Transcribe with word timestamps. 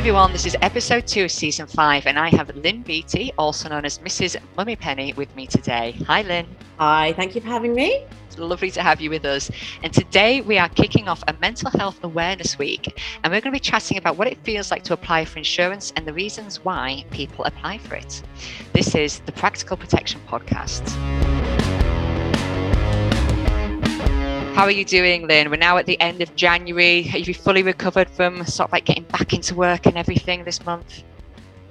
everyone, 0.00 0.32
this 0.32 0.46
is 0.46 0.56
episode 0.62 1.06
two 1.06 1.24
of 1.24 1.30
season 1.30 1.66
five, 1.66 2.06
and 2.06 2.18
I 2.18 2.30
have 2.30 2.56
Lynn 2.56 2.80
Beattie, 2.80 3.34
also 3.36 3.68
known 3.68 3.84
as 3.84 3.98
Mrs. 3.98 4.40
Mummypenny, 4.56 5.14
with 5.14 5.36
me 5.36 5.46
today. 5.46 5.94
Hi, 6.06 6.22
Lynn. 6.22 6.46
Hi, 6.78 7.12
thank 7.12 7.34
you 7.34 7.42
for 7.42 7.48
having 7.48 7.74
me. 7.74 8.06
It's 8.26 8.38
lovely 8.38 8.70
to 8.70 8.82
have 8.82 9.02
you 9.02 9.10
with 9.10 9.26
us. 9.26 9.50
And 9.82 9.92
today 9.92 10.40
we 10.40 10.56
are 10.56 10.70
kicking 10.70 11.06
off 11.06 11.22
a 11.28 11.34
mental 11.34 11.70
health 11.72 12.02
awareness 12.02 12.58
week, 12.58 12.98
and 13.22 13.30
we're 13.30 13.42
going 13.42 13.52
to 13.52 13.56
be 13.56 13.60
chatting 13.60 13.98
about 13.98 14.16
what 14.16 14.26
it 14.26 14.42
feels 14.42 14.70
like 14.70 14.84
to 14.84 14.94
apply 14.94 15.26
for 15.26 15.36
insurance 15.36 15.92
and 15.96 16.06
the 16.06 16.14
reasons 16.14 16.64
why 16.64 17.04
people 17.10 17.44
apply 17.44 17.76
for 17.76 17.94
it. 17.96 18.22
This 18.72 18.94
is 18.94 19.18
the 19.26 19.32
Practical 19.32 19.76
Protection 19.76 20.22
Podcast. 20.26 20.96
How 24.60 24.66
are 24.66 24.70
you 24.70 24.84
doing, 24.84 25.26
Lynn? 25.26 25.48
We're 25.50 25.56
now 25.56 25.78
at 25.78 25.86
the 25.86 25.98
end 26.02 26.20
of 26.20 26.36
January. 26.36 27.00
Have 27.04 27.26
you 27.26 27.32
fully 27.32 27.62
recovered 27.62 28.10
from 28.10 28.44
sort 28.44 28.68
of 28.68 28.72
like 28.72 28.84
getting 28.84 29.04
back 29.04 29.32
into 29.32 29.54
work 29.54 29.86
and 29.86 29.96
everything 29.96 30.44
this 30.44 30.62
month? 30.66 31.02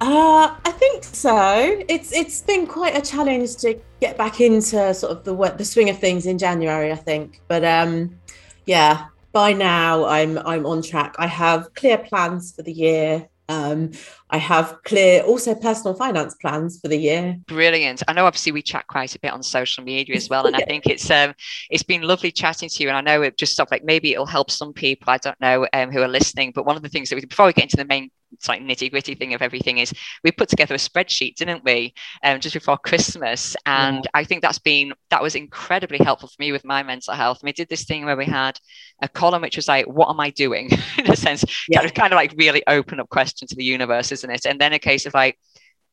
Uh, 0.01 0.55
I 0.65 0.71
think 0.71 1.03
so. 1.03 1.83
It's 1.87 2.11
it's 2.11 2.41
been 2.41 2.65
quite 2.65 2.97
a 2.97 3.01
challenge 3.01 3.57
to 3.57 3.79
get 4.01 4.17
back 4.17 4.41
into 4.41 4.91
sort 4.95 5.11
of 5.11 5.23
the 5.23 5.35
the 5.55 5.65
swing 5.65 5.91
of 5.91 5.99
things 5.99 6.25
in 6.25 6.39
January. 6.39 6.91
I 6.91 6.95
think, 6.95 7.41
but 7.47 7.63
um, 7.63 8.17
yeah, 8.65 9.05
by 9.33 9.53
now 9.53 10.05
I'm 10.05 10.39
I'm 10.39 10.65
on 10.65 10.81
track. 10.81 11.13
I 11.19 11.27
have 11.27 11.71
clear 11.75 11.99
plans 11.99 12.55
for 12.55 12.63
the 12.63 12.73
year. 12.73 13.29
Um, 13.49 13.91
I 14.29 14.37
have 14.37 14.77
clear 14.83 15.23
also 15.23 15.55
personal 15.55 15.95
finance 15.95 16.35
plans 16.35 16.79
for 16.79 16.87
the 16.87 16.97
year. 16.97 17.35
Brilliant. 17.47 18.03
I 18.07 18.13
know 18.13 18.25
obviously 18.25 18.51
we 18.51 18.61
chat 18.61 18.85
quite 18.87 19.15
a 19.15 19.19
bit 19.19 19.33
on 19.33 19.41
social 19.41 19.83
media 19.83 20.15
as 20.15 20.29
well. 20.29 20.45
And 20.45 20.55
yeah. 20.57 20.63
I 20.63 20.67
think 20.67 20.85
it's 20.85 21.09
um 21.09 21.33
it's 21.71 21.83
been 21.83 22.03
lovely 22.03 22.31
chatting 22.31 22.69
to 22.69 22.83
you. 22.83 22.89
And 22.89 22.97
I 22.97 23.01
know 23.01 23.23
it 23.23 23.37
just 23.37 23.53
stuff 23.53 23.69
like 23.71 23.83
maybe 23.83 24.13
it'll 24.13 24.27
help 24.27 24.51
some 24.51 24.71
people, 24.71 25.09
I 25.09 25.17
don't 25.17 25.39
know, 25.41 25.67
um, 25.73 25.91
who 25.91 26.01
are 26.01 26.07
listening. 26.07 26.51
But 26.53 26.67
one 26.67 26.75
of 26.75 26.83
the 26.83 26.89
things 26.89 27.09
that 27.09 27.15
we 27.15 27.25
before 27.25 27.47
we 27.47 27.53
get 27.53 27.65
into 27.65 27.77
the 27.77 27.85
main 27.85 28.11
like 28.47 28.61
nitty 28.61 28.91
gritty 28.91 29.15
thing 29.15 29.33
of 29.33 29.41
everything 29.41 29.79
is 29.79 29.93
we 30.23 30.31
put 30.31 30.49
together 30.49 30.75
a 30.75 30.77
spreadsheet, 30.77 31.35
didn't 31.35 31.63
we, 31.63 31.93
um, 32.23 32.39
just 32.39 32.53
before 32.53 32.77
Christmas? 32.77 33.55
And 33.65 33.97
yeah. 34.03 34.11
I 34.13 34.23
think 34.23 34.41
that's 34.41 34.59
been 34.59 34.93
that 35.09 35.21
was 35.21 35.35
incredibly 35.35 35.97
helpful 35.97 36.29
for 36.29 36.35
me 36.39 36.51
with 36.51 36.65
my 36.65 36.83
mental 36.83 37.13
health. 37.13 37.41
And 37.41 37.47
we 37.47 37.53
did 37.53 37.69
this 37.69 37.85
thing 37.85 38.05
where 38.05 38.17
we 38.17 38.25
had 38.25 38.59
a 39.01 39.07
column 39.07 39.41
which 39.41 39.55
was 39.55 39.67
like, 39.67 39.85
"What 39.87 40.09
am 40.09 40.19
I 40.19 40.29
doing?" 40.29 40.69
in 40.97 41.11
a 41.11 41.15
sense, 41.15 41.43
yeah. 41.67 41.87
kind, 41.89 42.13
of, 42.13 42.17
like 42.17 42.33
really 42.37 42.63
open 42.67 42.99
up 42.99 43.09
question 43.09 43.47
to 43.47 43.55
the 43.55 43.63
universe, 43.63 44.11
isn't 44.11 44.29
it? 44.29 44.45
And 44.45 44.59
then 44.59 44.73
a 44.73 44.79
case 44.79 45.05
of 45.05 45.13
like, 45.13 45.37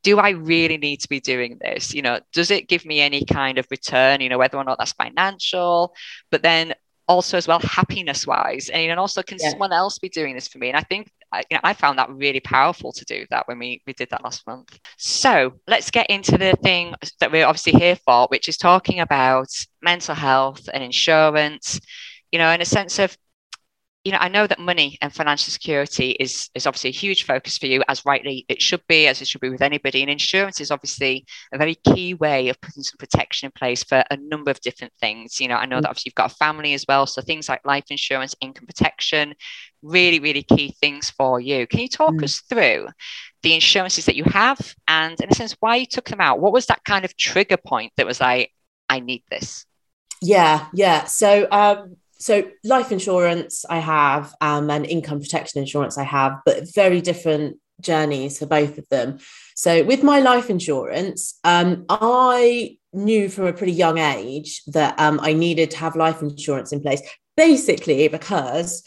do 0.02 0.18
I 0.18 0.30
really 0.30 0.76
need 0.76 1.00
to 1.00 1.08
be 1.08 1.20
doing 1.20 1.58
this? 1.60 1.94
You 1.94 2.02
know, 2.02 2.20
does 2.32 2.50
it 2.50 2.68
give 2.68 2.84
me 2.84 3.00
any 3.00 3.24
kind 3.24 3.58
of 3.58 3.66
return? 3.70 4.20
You 4.20 4.28
know, 4.28 4.38
whether 4.38 4.56
or 4.56 4.64
not 4.64 4.78
that's 4.78 4.92
financial, 4.92 5.94
but 6.30 6.42
then 6.42 6.74
also 7.08 7.36
as 7.36 7.46
well 7.46 7.60
happiness 7.60 8.26
wise 8.26 8.68
and, 8.68 8.90
and 8.90 8.98
also 8.98 9.22
can 9.22 9.38
yeah. 9.40 9.50
someone 9.50 9.72
else 9.72 9.98
be 9.98 10.08
doing 10.08 10.34
this 10.34 10.48
for 10.48 10.58
me 10.58 10.68
and 10.68 10.76
i 10.76 10.82
think 10.82 11.10
I, 11.32 11.42
you 11.50 11.56
know, 11.56 11.60
I 11.64 11.72
found 11.72 11.98
that 11.98 12.10
really 12.10 12.40
powerful 12.40 12.92
to 12.92 13.04
do 13.04 13.26
that 13.30 13.48
when 13.48 13.58
we, 13.58 13.82
we 13.86 13.92
did 13.92 14.10
that 14.10 14.24
last 14.24 14.46
month. 14.46 14.78
So 14.96 15.54
let's 15.66 15.90
get 15.90 16.08
into 16.08 16.38
the 16.38 16.54
thing 16.62 16.94
that 17.20 17.32
we're 17.32 17.46
obviously 17.46 17.72
here 17.72 17.96
for, 17.96 18.26
which 18.28 18.48
is 18.48 18.56
talking 18.56 19.00
about 19.00 19.48
mental 19.82 20.14
health 20.14 20.68
and 20.72 20.82
insurance, 20.82 21.80
you 22.32 22.38
know, 22.38 22.50
in 22.50 22.60
a 22.60 22.66
sense 22.66 22.98
of 22.98 23.16
you 24.06 24.12
know, 24.12 24.18
I 24.20 24.28
know 24.28 24.46
that 24.46 24.60
money 24.60 24.96
and 25.02 25.12
financial 25.12 25.50
security 25.50 26.10
is 26.10 26.48
is 26.54 26.64
obviously 26.64 26.90
a 26.90 26.92
huge 26.92 27.24
focus 27.24 27.58
for 27.58 27.66
you, 27.66 27.82
as 27.88 28.04
rightly 28.06 28.46
it 28.48 28.62
should 28.62 28.86
be, 28.86 29.08
as 29.08 29.20
it 29.20 29.26
should 29.26 29.40
be 29.40 29.48
with 29.48 29.62
anybody. 29.62 30.00
And 30.00 30.08
insurance 30.08 30.60
is 30.60 30.70
obviously 30.70 31.26
a 31.52 31.58
very 31.58 31.74
key 31.74 32.14
way 32.14 32.48
of 32.48 32.60
putting 32.60 32.84
some 32.84 32.98
protection 33.00 33.46
in 33.46 33.52
place 33.58 33.82
for 33.82 34.04
a 34.08 34.16
number 34.16 34.52
of 34.52 34.60
different 34.60 34.92
things. 35.00 35.40
You 35.40 35.48
know, 35.48 35.56
I 35.56 35.66
know 35.66 35.80
that 35.80 35.88
obviously 35.88 36.10
you've 36.10 36.14
got 36.22 36.30
a 36.30 36.36
family 36.36 36.72
as 36.72 36.84
well, 36.86 37.04
so 37.08 37.20
things 37.20 37.48
like 37.48 37.66
life 37.66 37.86
insurance, 37.90 38.32
income 38.40 38.66
protection, 38.66 39.34
really, 39.82 40.20
really 40.20 40.44
key 40.44 40.76
things 40.80 41.10
for 41.10 41.40
you. 41.40 41.66
Can 41.66 41.80
you 41.80 41.88
talk 41.88 42.14
mm. 42.14 42.22
us 42.22 42.42
through 42.48 42.86
the 43.42 43.54
insurances 43.54 44.04
that 44.04 44.14
you 44.14 44.22
have, 44.26 44.72
and 44.86 45.20
in 45.20 45.30
a 45.32 45.34
sense, 45.34 45.56
why 45.58 45.74
you 45.74 45.86
took 45.86 46.08
them 46.08 46.20
out? 46.20 46.38
What 46.38 46.52
was 46.52 46.66
that 46.66 46.84
kind 46.84 47.04
of 47.04 47.16
trigger 47.16 47.56
point 47.56 47.92
that 47.96 48.06
was 48.06 48.20
like, 48.20 48.52
I 48.88 49.00
need 49.00 49.24
this? 49.28 49.66
Yeah, 50.22 50.68
yeah. 50.72 51.06
So 51.06 51.48
um 51.50 51.96
so 52.18 52.44
life 52.64 52.92
insurance 52.92 53.64
I 53.68 53.78
have 53.78 54.34
um, 54.40 54.70
and 54.70 54.86
income 54.86 55.20
protection 55.20 55.60
insurance 55.60 55.98
I 55.98 56.04
have, 56.04 56.40
but 56.44 56.72
very 56.74 57.00
different 57.00 57.58
journeys 57.80 58.38
for 58.38 58.46
both 58.46 58.78
of 58.78 58.88
them. 58.88 59.18
So 59.54 59.84
with 59.84 60.02
my 60.02 60.20
life 60.20 60.50
insurance, 60.50 61.38
um, 61.44 61.84
I 61.88 62.78
knew 62.92 63.28
from 63.28 63.46
a 63.46 63.52
pretty 63.52 63.72
young 63.72 63.98
age 63.98 64.62
that 64.68 64.98
um, 64.98 65.20
I 65.22 65.32
needed 65.32 65.70
to 65.72 65.78
have 65.78 65.96
life 65.96 66.22
insurance 66.22 66.72
in 66.72 66.80
place, 66.80 67.02
basically 67.36 68.08
because 68.08 68.82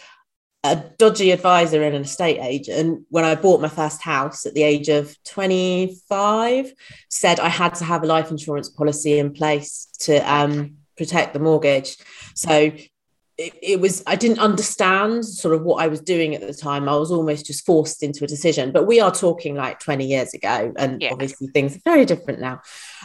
a 0.64 0.76
dodgy 0.98 1.32
advisor 1.32 1.84
and 1.84 1.96
an 1.96 2.02
estate 2.02 2.40
agent, 2.42 3.06
when 3.10 3.24
I 3.24 3.36
bought 3.36 3.62
my 3.62 3.70
first 3.70 4.02
house 4.02 4.46
at 4.46 4.54
the 4.56 4.64
age 4.64 4.90
of 4.90 5.16
25, 5.24 6.74
said 7.10 7.40
I 7.40 7.48
had 7.48 7.76
to 7.76 7.86
have 7.86 8.04
a 8.04 8.08
life 8.08 8.30
insurance 8.30 8.70
policy 8.70 9.20
in 9.20 9.32
place 9.32 9.88
to 10.00 10.18
um, 10.18 10.76
protect 10.98 11.34
the 11.34 11.40
mortgage. 11.40 11.96
So 12.36 12.72
it, 13.40 13.54
it, 13.62 13.80
was 13.80 14.04
i 14.06 14.16
didn't 14.16 14.40
understand 14.40 15.26
sort 15.26 15.56
of 15.56 15.64
what 15.64 15.82
i 15.82 15.88
was 15.88 16.02
doing 16.02 16.36
at 16.36 16.42
the 16.42 16.54
time. 16.54 16.90
I 16.90 16.96
was 16.98 17.12
almost 17.12 17.46
just 17.46 17.66
forced 17.66 18.04
into 18.04 18.24
a 18.24 18.28
decision 18.28 18.72
but 18.72 18.86
we 18.86 19.00
are 19.00 19.12
talking 19.12 19.56
like 19.56 19.80
20 19.80 20.06
years 20.06 20.34
ago 20.34 20.74
and 20.78 21.04
obviously 21.12 21.48
things 21.48 21.76
are 21.76 21.82
very 21.86 22.06
different 22.06 22.42
now. 22.42 22.62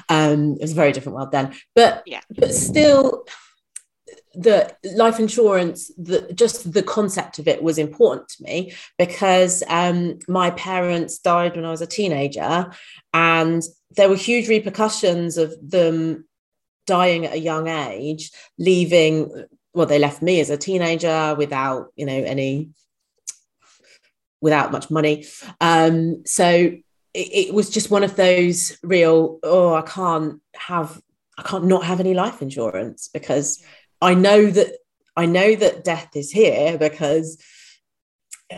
Um 0.09 0.55
it 0.55 0.63
was 0.63 0.73
a 0.73 0.83
very 0.83 0.93
different 0.93 1.17
world 1.17 1.33
then. 1.33 1.55
But 1.75 2.03
yeah. 2.07 2.21
but 2.31 2.53
still 2.53 3.27
the 4.35 4.75
life 4.95 5.21
insurance 5.21 5.93
the 5.97 6.33
just 6.35 6.73
the 6.73 6.83
concept 6.83 7.39
of 7.39 7.47
it 7.47 7.63
was 7.63 7.79
important 7.79 8.29
to 8.29 8.43
me 8.43 8.73
because 8.99 9.63
um 9.69 10.19
my 10.27 10.51
parents 10.51 11.19
died 11.19 11.55
when 11.55 11.65
i 11.65 11.71
was 11.71 11.81
a 11.81 11.87
teenager 11.87 12.71
and 13.13 13.63
there 13.97 14.09
were 14.09 14.17
huge 14.17 14.49
repercussions 14.49 15.39
of 15.39 15.55
them 15.63 16.27
dying 16.87 17.27
at 17.27 17.35
a 17.35 17.39
young 17.39 17.69
age 17.69 18.33
leaving 18.59 19.47
well 19.75 19.87
they 19.87 19.99
left 19.99 20.23
me 20.23 20.41
as 20.41 20.51
a 20.51 20.57
teenager 20.57 21.35
without 21.37 21.89
you 21.97 22.07
know 22.07 22.13
any 22.13 22.71
without 24.41 24.71
much 24.71 24.91
money. 24.91 25.25
Um 25.61 26.23
so 26.27 26.73
it, 27.15 27.49
it, 27.49 27.55
was 27.55 27.71
just 27.71 27.91
one 27.91 28.05
of 28.05 28.17
those 28.17 28.77
real 28.83 29.39
oh 29.43 29.73
i 29.73 29.83
can't 29.83 30.41
have 30.55 31.01
i 31.39 31.43
can't 31.43 31.65
not 31.65 31.85
have 31.85 32.01
any 32.01 32.13
life 32.13 32.43
insurance 32.43 33.09
because 33.15 33.63
i 34.03 34.15
know 34.15 34.51
that 34.51 34.77
i 35.17 35.25
know 35.25 35.55
that 35.55 35.85
death 35.85 36.11
is 36.17 36.31
here 36.31 36.77
because 36.77 37.41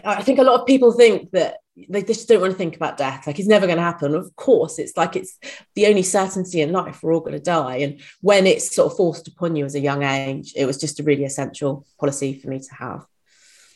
i 0.04 0.22
think 0.22 0.38
a 0.38 0.42
lot 0.42 0.60
of 0.60 0.66
people 0.66 0.90
think 0.92 1.30
that 1.32 1.58
they 1.88 2.02
just 2.02 2.26
don't 2.28 2.40
want 2.40 2.52
to 2.52 2.58
think 2.58 2.76
about 2.76 2.96
death. 2.96 3.26
Like 3.26 3.38
it's 3.38 3.48
never 3.48 3.66
going 3.66 3.76
to 3.76 3.82
happen. 3.82 4.14
Of 4.14 4.34
course 4.36 4.78
it's 4.78 4.96
like 4.96 5.14
it's 5.14 5.38
the 5.74 5.86
only 5.86 6.02
certainty 6.02 6.62
in 6.62 6.72
life 6.72 7.02
we're 7.02 7.12
all 7.12 7.20
going 7.20 7.32
to 7.32 7.38
die. 7.38 7.76
And 7.76 8.00
when 8.20 8.46
it's 8.46 8.74
sort 8.74 8.90
of 8.90 8.96
forced 8.96 9.28
upon 9.28 9.56
you 9.56 9.64
as 9.64 9.74
a 9.74 9.80
young 9.80 10.02
age 10.02 10.52
it 10.56 10.64
was 10.64 10.78
just 10.78 11.00
a 11.00 11.02
really 11.02 11.24
essential 11.24 11.86
policy 12.00 12.38
for 12.38 12.48
me 12.48 12.60
to 12.60 12.74
have. 12.74 13.04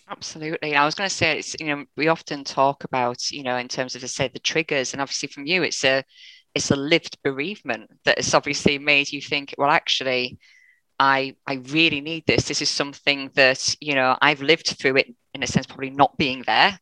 Absolutely. 0.08 0.74
I 0.74 0.84
was 0.84 0.94
going 0.94 1.08
to 1.08 1.14
say 1.14 1.38
it's 1.38 1.54
you 1.60 1.66
know 1.66 1.84
we 1.96 2.08
often 2.08 2.42
talk 2.42 2.84
about 2.84 3.30
you 3.30 3.42
know 3.42 3.56
in 3.56 3.68
terms 3.68 3.94
of 3.94 4.00
to 4.00 4.08
say 4.08 4.28
the 4.28 4.38
triggers. 4.38 4.92
And 4.92 5.02
obviously 5.02 5.28
from 5.28 5.46
you 5.46 5.62
it's 5.62 5.84
a 5.84 6.02
it's 6.54 6.70
a 6.70 6.76
lived 6.76 7.18
bereavement 7.22 7.90
that 8.04 8.18
has 8.18 8.34
obviously 8.34 8.78
made 8.78 9.12
you 9.12 9.20
think 9.20 9.54
well 9.58 9.70
actually 9.70 10.38
I 10.98 11.36
I 11.46 11.54
really 11.68 12.00
need 12.00 12.24
this. 12.26 12.48
This 12.48 12.62
is 12.62 12.70
something 12.70 13.30
that 13.34 13.76
you 13.80 13.94
know 13.94 14.16
I've 14.20 14.42
lived 14.42 14.68
through 14.78 14.96
it 14.96 15.14
in 15.32 15.42
a 15.42 15.46
sense, 15.46 15.66
probably 15.66 15.90
not 15.90 16.16
being 16.18 16.42
there, 16.46 16.78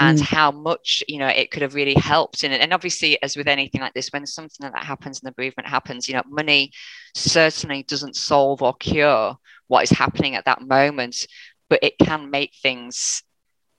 and 0.00 0.18
mm. 0.18 0.22
how 0.22 0.50
much 0.50 1.02
you 1.08 1.18
know 1.18 1.26
it 1.26 1.50
could 1.50 1.62
have 1.62 1.74
really 1.74 1.94
helped 1.94 2.44
and, 2.44 2.54
and 2.54 2.72
obviously 2.72 3.20
as 3.22 3.36
with 3.36 3.48
anything 3.48 3.80
like 3.80 3.94
this 3.94 4.08
when 4.08 4.26
something 4.26 4.64
like 4.64 4.72
that 4.72 4.84
happens 4.84 5.20
and 5.20 5.28
the 5.28 5.34
bereavement 5.34 5.68
happens 5.68 6.08
you 6.08 6.14
know 6.14 6.22
money 6.28 6.70
certainly 7.14 7.82
doesn't 7.82 8.16
solve 8.16 8.62
or 8.62 8.74
cure 8.74 9.36
what 9.66 9.82
is 9.82 9.90
happening 9.90 10.34
at 10.34 10.44
that 10.44 10.62
moment 10.62 11.26
but 11.68 11.80
it 11.82 11.98
can 11.98 12.30
make 12.30 12.54
things 12.62 13.22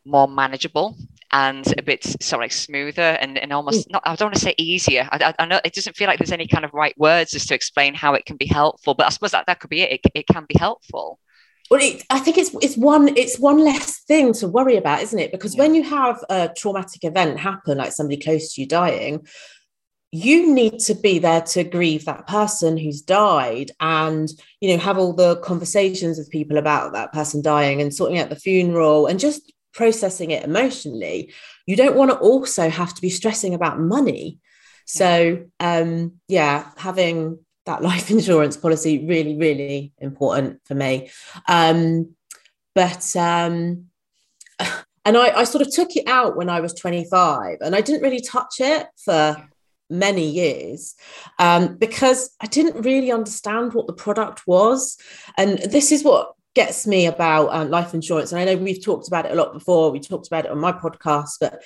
more 0.05 0.27
manageable 0.27 0.95
and 1.31 1.73
a 1.77 1.83
bit 1.83 2.15
like 2.31 2.51
smoother 2.51 3.01
and, 3.01 3.37
and 3.37 3.53
almost 3.53 3.87
mm. 3.87 3.91
not 3.91 4.01
I 4.05 4.15
don't 4.15 4.27
want 4.27 4.35
to 4.35 4.41
say 4.41 4.55
easier 4.57 5.07
I, 5.11 5.33
I, 5.37 5.45
know 5.45 5.59
it 5.63 5.73
doesn't 5.73 5.95
feel 5.95 6.07
like 6.07 6.17
there's 6.17 6.31
any 6.31 6.47
kind 6.47 6.65
of 6.65 6.73
right 6.73 6.97
words 6.97 7.35
as 7.35 7.45
to 7.47 7.55
explain 7.55 7.93
how 7.93 8.13
it 8.13 8.25
can 8.25 8.37
be 8.37 8.47
helpful 8.47 8.95
but 8.95 9.05
I 9.05 9.09
suppose 9.09 9.31
that, 9.31 9.45
that 9.45 9.59
could 9.59 9.69
be 9.69 9.81
it 9.81 9.99
it, 10.03 10.11
it 10.15 10.27
can 10.27 10.45
be 10.47 10.57
helpful 10.57 11.19
well 11.69 11.81
it, 11.81 12.03
i 12.09 12.19
think 12.19 12.37
it's 12.37 12.55
it's 12.61 12.77
one 12.77 13.15
it's 13.17 13.39
one 13.39 13.59
less 13.59 14.01
thing 14.03 14.33
to 14.33 14.47
worry 14.47 14.75
about 14.75 15.01
isn't 15.01 15.19
it? 15.19 15.31
Because 15.31 15.55
yeah. 15.55 15.63
when 15.63 15.75
you 15.75 15.83
have 15.83 16.23
a 16.29 16.49
traumatic 16.55 17.03
event 17.03 17.39
happen 17.39 17.77
like 17.77 17.91
somebody 17.91 18.19
close 18.21 18.53
to 18.53 18.61
you 18.61 18.67
dying 18.67 19.25
you 20.11 20.53
need 20.53 20.79
to 20.79 20.95
be 20.95 21.19
there 21.19 21.41
to 21.41 21.63
grieve 21.63 22.05
that 22.05 22.25
person 22.25 22.77
who's 22.77 23.01
died 23.01 23.71
and 23.79 24.29
you 24.59 24.71
know 24.71 24.81
have 24.81 24.97
all 24.97 25.13
the 25.13 25.35
conversations 25.37 26.17
with 26.17 26.31
people 26.31 26.57
about 26.57 26.93
that 26.93 27.13
person 27.13 27.41
dying 27.41 27.81
and 27.81 27.93
sorting 27.93 28.17
out 28.17 28.29
the 28.29 28.35
funeral 28.35 29.05
and 29.05 29.19
just 29.19 29.51
processing 29.73 30.31
it 30.31 30.43
emotionally. 30.43 31.31
You 31.67 31.75
don't 31.75 31.95
want 31.95 32.11
to 32.11 32.17
also 32.17 32.69
have 32.69 32.93
to 32.95 33.01
be 33.01 33.09
stressing 33.09 33.53
about 33.53 33.79
money. 33.79 34.39
So 34.85 35.45
um 35.59 36.13
yeah 36.27 36.71
having 36.77 37.39
that 37.69 37.83
life 37.83 38.09
insurance 38.17 38.57
policy 38.57 39.05
really, 39.05 39.37
really 39.37 39.93
important 39.99 40.59
for 40.65 40.75
me. 40.75 41.09
Um, 41.47 42.15
but 42.75 43.15
um, 43.15 43.85
and 45.05 45.17
I, 45.17 45.39
I 45.39 45.43
sort 45.43 45.65
of 45.65 45.73
took 45.73 45.95
it 45.95 46.07
out 46.07 46.35
when 46.35 46.49
I 46.49 46.59
was 46.59 46.73
25 46.73 47.57
and 47.61 47.75
I 47.75 47.81
didn't 47.81 48.01
really 48.01 48.21
touch 48.21 48.55
it 48.59 48.87
for 49.03 49.47
many 49.89 50.29
years 50.29 50.95
um, 51.39 51.77
because 51.77 52.35
I 52.41 52.47
didn't 52.47 52.83
really 52.83 53.11
understand 53.11 53.73
what 53.73 53.87
the 53.87 53.93
product 53.93 54.45
was. 54.45 54.97
And 55.37 55.59
this 55.59 55.91
is 55.91 56.03
what 56.03 56.33
gets 56.55 56.85
me 56.87 57.05
about 57.05 57.49
um, 57.49 57.69
life 57.69 57.93
insurance. 57.93 58.31
And 58.31 58.41
I 58.41 58.45
know 58.45 58.57
we've 58.57 58.83
talked 58.83 59.07
about 59.07 59.25
it 59.25 59.31
a 59.31 59.35
lot 59.35 59.53
before. 59.53 59.91
We 59.91 59.99
talked 59.99 60.27
about 60.27 60.45
it 60.45 60.51
on 60.51 60.59
my 60.59 60.71
podcast, 60.71 61.37
but 61.39 61.63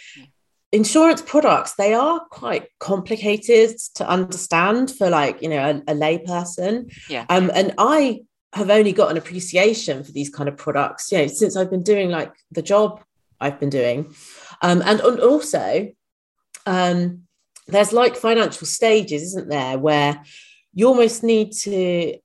insurance 0.74 1.22
products 1.22 1.76
they 1.76 1.94
are 1.94 2.20
quite 2.32 2.68
complicated 2.80 3.78
to 3.94 4.10
understand 4.10 4.90
for 4.90 5.08
like 5.08 5.40
you 5.42 5.48
know 5.48 5.82
a, 5.88 5.94
a 5.94 5.96
lay 5.96 6.18
person. 6.18 6.90
Yeah. 7.10 7.26
Um, 7.30 7.52
and 7.54 7.74
I 7.78 8.22
have 8.54 8.70
only 8.70 8.92
got 8.92 9.12
an 9.12 9.18
appreciation 9.18 10.04
for 10.04 10.12
these 10.12 10.30
kind 10.30 10.50
of 10.50 10.58
products, 10.58 11.12
you 11.12 11.20
know, 11.20 11.28
since 11.28 11.56
I've 11.56 11.72
been 11.72 11.84
doing 11.84 12.10
like 12.10 12.34
the 12.52 12.62
job 12.62 13.04
I've 13.40 13.60
been 13.60 13.70
doing, 13.70 14.14
um, 14.62 14.82
and, 14.86 15.00
and 15.00 15.20
also. 15.20 15.92
Um, 16.66 17.24
there's 17.68 17.94
like 17.94 18.18
financial 18.18 18.68
stages, 18.68 19.24
isn't 19.24 19.50
there, 19.50 19.78
where 19.78 20.22
you 20.74 20.88
almost 20.88 21.24
need 21.24 21.54
to 21.54 22.18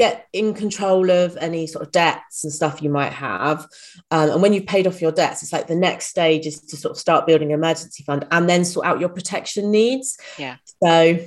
get 0.00 0.28
in 0.32 0.54
control 0.54 1.10
of 1.10 1.36
any 1.36 1.66
sort 1.66 1.84
of 1.84 1.92
debts 1.92 2.42
and 2.42 2.50
stuff 2.50 2.80
you 2.80 2.88
might 2.88 3.12
have. 3.12 3.66
Um, 4.10 4.30
and 4.30 4.40
when 4.40 4.54
you've 4.54 4.64
paid 4.64 4.86
off 4.86 5.02
your 5.02 5.12
debts, 5.12 5.42
it's 5.42 5.52
like 5.52 5.66
the 5.66 5.74
next 5.74 6.06
stage 6.06 6.46
is 6.46 6.58
to 6.58 6.76
sort 6.78 6.92
of 6.92 6.98
start 6.98 7.26
building 7.26 7.52
an 7.52 7.58
emergency 7.58 8.02
fund 8.02 8.26
and 8.30 8.48
then 8.48 8.64
sort 8.64 8.86
out 8.86 8.98
your 8.98 9.10
protection 9.10 9.70
needs. 9.70 10.16
Yeah. 10.38 10.56
So 10.82 11.18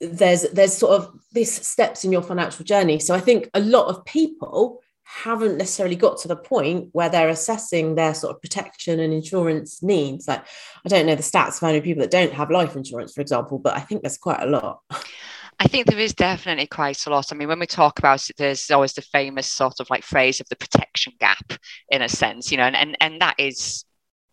there's 0.00 0.42
there's 0.50 0.76
sort 0.76 1.00
of 1.00 1.16
these 1.30 1.52
steps 1.64 2.04
in 2.04 2.10
your 2.10 2.22
financial 2.22 2.64
journey. 2.64 2.98
So 2.98 3.14
I 3.14 3.20
think 3.20 3.48
a 3.54 3.60
lot 3.60 3.86
of 3.86 4.04
people 4.04 4.80
haven't 5.04 5.56
necessarily 5.56 5.94
got 5.94 6.18
to 6.18 6.26
the 6.26 6.34
point 6.34 6.88
where 6.90 7.08
they're 7.08 7.28
assessing 7.28 7.94
their 7.94 8.14
sort 8.14 8.34
of 8.34 8.42
protection 8.42 8.98
and 8.98 9.12
insurance 9.12 9.84
needs. 9.84 10.26
Like, 10.26 10.44
I 10.84 10.88
don't 10.88 11.06
know 11.06 11.14
the 11.14 11.22
stats 11.22 11.60
for 11.60 11.66
any 11.66 11.80
people 11.80 12.00
that 12.00 12.10
don't 12.10 12.32
have 12.32 12.50
life 12.50 12.74
insurance, 12.74 13.12
for 13.12 13.20
example, 13.20 13.60
but 13.60 13.76
I 13.76 13.80
think 13.80 14.02
there's 14.02 14.18
quite 14.18 14.42
a 14.42 14.46
lot. 14.46 14.80
I 15.60 15.68
think 15.68 15.86
there 15.86 15.98
is 15.98 16.14
definitely 16.14 16.66
quite 16.66 17.06
a 17.06 17.10
lot. 17.10 17.32
I 17.32 17.36
mean, 17.36 17.48
when 17.48 17.60
we 17.60 17.66
talk 17.66 17.98
about 17.98 18.28
it, 18.28 18.36
there's 18.36 18.70
always 18.70 18.92
the 18.92 19.02
famous 19.02 19.50
sort 19.50 19.80
of 19.80 19.88
like 19.90 20.02
phrase 20.02 20.40
of 20.40 20.48
the 20.48 20.56
protection 20.56 21.12
gap, 21.20 21.52
in 21.88 22.02
a 22.02 22.08
sense, 22.08 22.50
you 22.50 22.58
know, 22.58 22.64
and 22.64 22.76
and, 22.76 22.96
and 23.00 23.20
that 23.20 23.36
is 23.38 23.84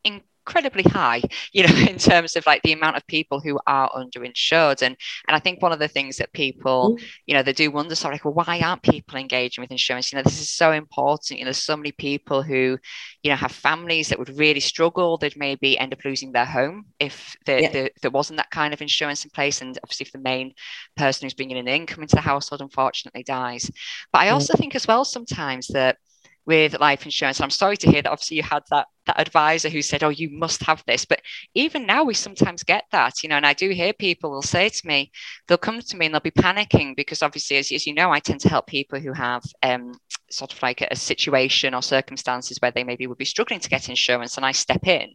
in, 0.04 0.22
incredibly 0.51 0.83
high, 0.83 1.21
you 1.53 1.65
know, 1.65 1.75
in 1.89 1.98
terms 1.98 2.36
of 2.36 2.45
like 2.45 2.62
the 2.63 2.74
amount 2.74 2.98
of 2.98 3.07
people 3.07 3.39
who 3.39 3.59
are 3.68 3.89
underinsured. 3.92 4.81
And 4.81 4.95
and 5.27 5.36
I 5.36 5.39
think 5.39 5.62
one 5.62 5.71
of 5.71 5.80
the 5.80 5.88
things 5.88 6.18
that 6.18 6.33
people, 6.33 6.98
mm. 6.98 7.03
you 7.25 7.33
know, 7.33 7.44
they 7.44 7.53
do 7.53 7.71
wonder, 7.71 7.95
sort 7.95 8.13
like, 8.13 8.25
well, 8.25 8.33
why 8.33 8.59
aren't 8.59 8.83
people 8.83 9.18
engaging 9.18 9.62
with 9.62 9.71
insurance? 9.71 10.12
You 10.12 10.18
know, 10.18 10.24
this 10.24 10.42
is 10.42 10.51
so 10.51 10.71
important. 10.71 11.39
You 11.39 11.45
know, 11.45 11.50
there's 11.50 11.63
so 11.63 11.77
many 11.77 11.92
people 11.92 12.44
who, 12.44 12.77
you 13.24 13.30
know, 13.30 13.36
have 13.36 13.51
families 13.51 14.09
that 14.09 14.19
would 14.19 14.38
really 14.38 14.59
struggle. 14.59 15.18
They'd 15.18 15.38
maybe 15.38 15.77
end 15.77 15.94
up 15.94 16.03
losing 16.03 16.31
their 16.31 16.45
home 16.45 16.86
if 17.00 17.36
there, 17.45 17.62
yeah. 17.62 17.88
there 18.01 18.12
wasn't 18.12 18.38
that 18.38 18.51
kind 18.51 18.74
of 18.74 18.81
insurance 18.81 19.24
in 19.24 19.31
place. 19.31 19.62
And 19.62 19.77
obviously, 19.83 20.06
if 20.06 20.12
the 20.12 20.19
main 20.19 20.53
person 20.98 21.25
who's 21.25 21.33
bringing 21.33 21.57
in 21.57 21.68
income 21.68 22.03
into 22.03 22.15
the 22.15 22.21
household 22.21 22.62
unfortunately 22.62 23.24
dies. 23.24 23.71
But 24.12 24.19
I 24.19 24.27
mm. 24.27 24.33
also 24.33 24.56
think 24.56 24.75
as 24.75 24.88
well 24.88 25.06
sometimes 25.06 25.68
that 25.68 25.98
with 26.46 26.80
life 26.80 27.06
insurance. 27.06 27.40
And 27.40 27.46
I'm 27.46 27.52
sorry 27.52 27.78
to 27.78 27.92
hear 27.92 28.02
that 28.02 28.12
obviously 28.12 28.38
you 28.38 28.44
had 28.44 28.64
that 28.72 28.88
that 29.08 29.20
advisor 29.20 29.70
who 29.70 29.82
said, 29.82 30.04
Oh, 30.04 30.10
you 30.10 30.30
must 30.30 30.64
have 30.64 30.84
this. 30.86 31.06
But 31.06 31.22
even 31.56 31.86
now 31.86 32.04
we 32.04 32.14
sometimes 32.14 32.64
get 32.64 32.86
that, 32.92 33.24
you 33.24 33.30
know, 33.30 33.36
and 33.36 33.46
I 33.46 33.54
do 33.54 33.70
hear 33.70 33.94
people 33.94 34.32
will 34.32 34.42
say 34.42 34.70
to 34.70 34.88
me, 34.88 35.12
they'll 35.48 35.58
come 35.58 35.80
to 35.80 35.98
me 35.98 36.06
and 36.06 36.14
they'll 36.14 36.22
be 36.22 36.32
panicking 36.32 36.96
because 36.96 37.22
obviously, 37.22 37.58
as, 37.58 37.72
as 37.72 37.88
you 37.88 37.94
know, 37.94 38.12
I 38.12 38.20
tend 38.20 38.42
to 38.42 38.50
help 38.50 38.68
people 38.68 39.00
who 39.00 39.14
have 39.14 39.44
um, 39.64 39.94
sort 40.30 40.54
of 40.54 40.62
like 40.62 40.82
a, 40.82 40.88
a, 40.92 40.96
situation 40.96 41.74
or 41.74 41.82
circumstances 41.82 42.58
where 42.60 42.72
they 42.72 42.84
maybe 42.84 43.08
would 43.08 43.18
be 43.18 43.26
struggling 43.26 43.60
to 43.60 43.70
get 43.70 43.90
insurance 43.90 44.38
and 44.38 44.46
I 44.46 44.52
step 44.52 44.88
in 44.88 45.10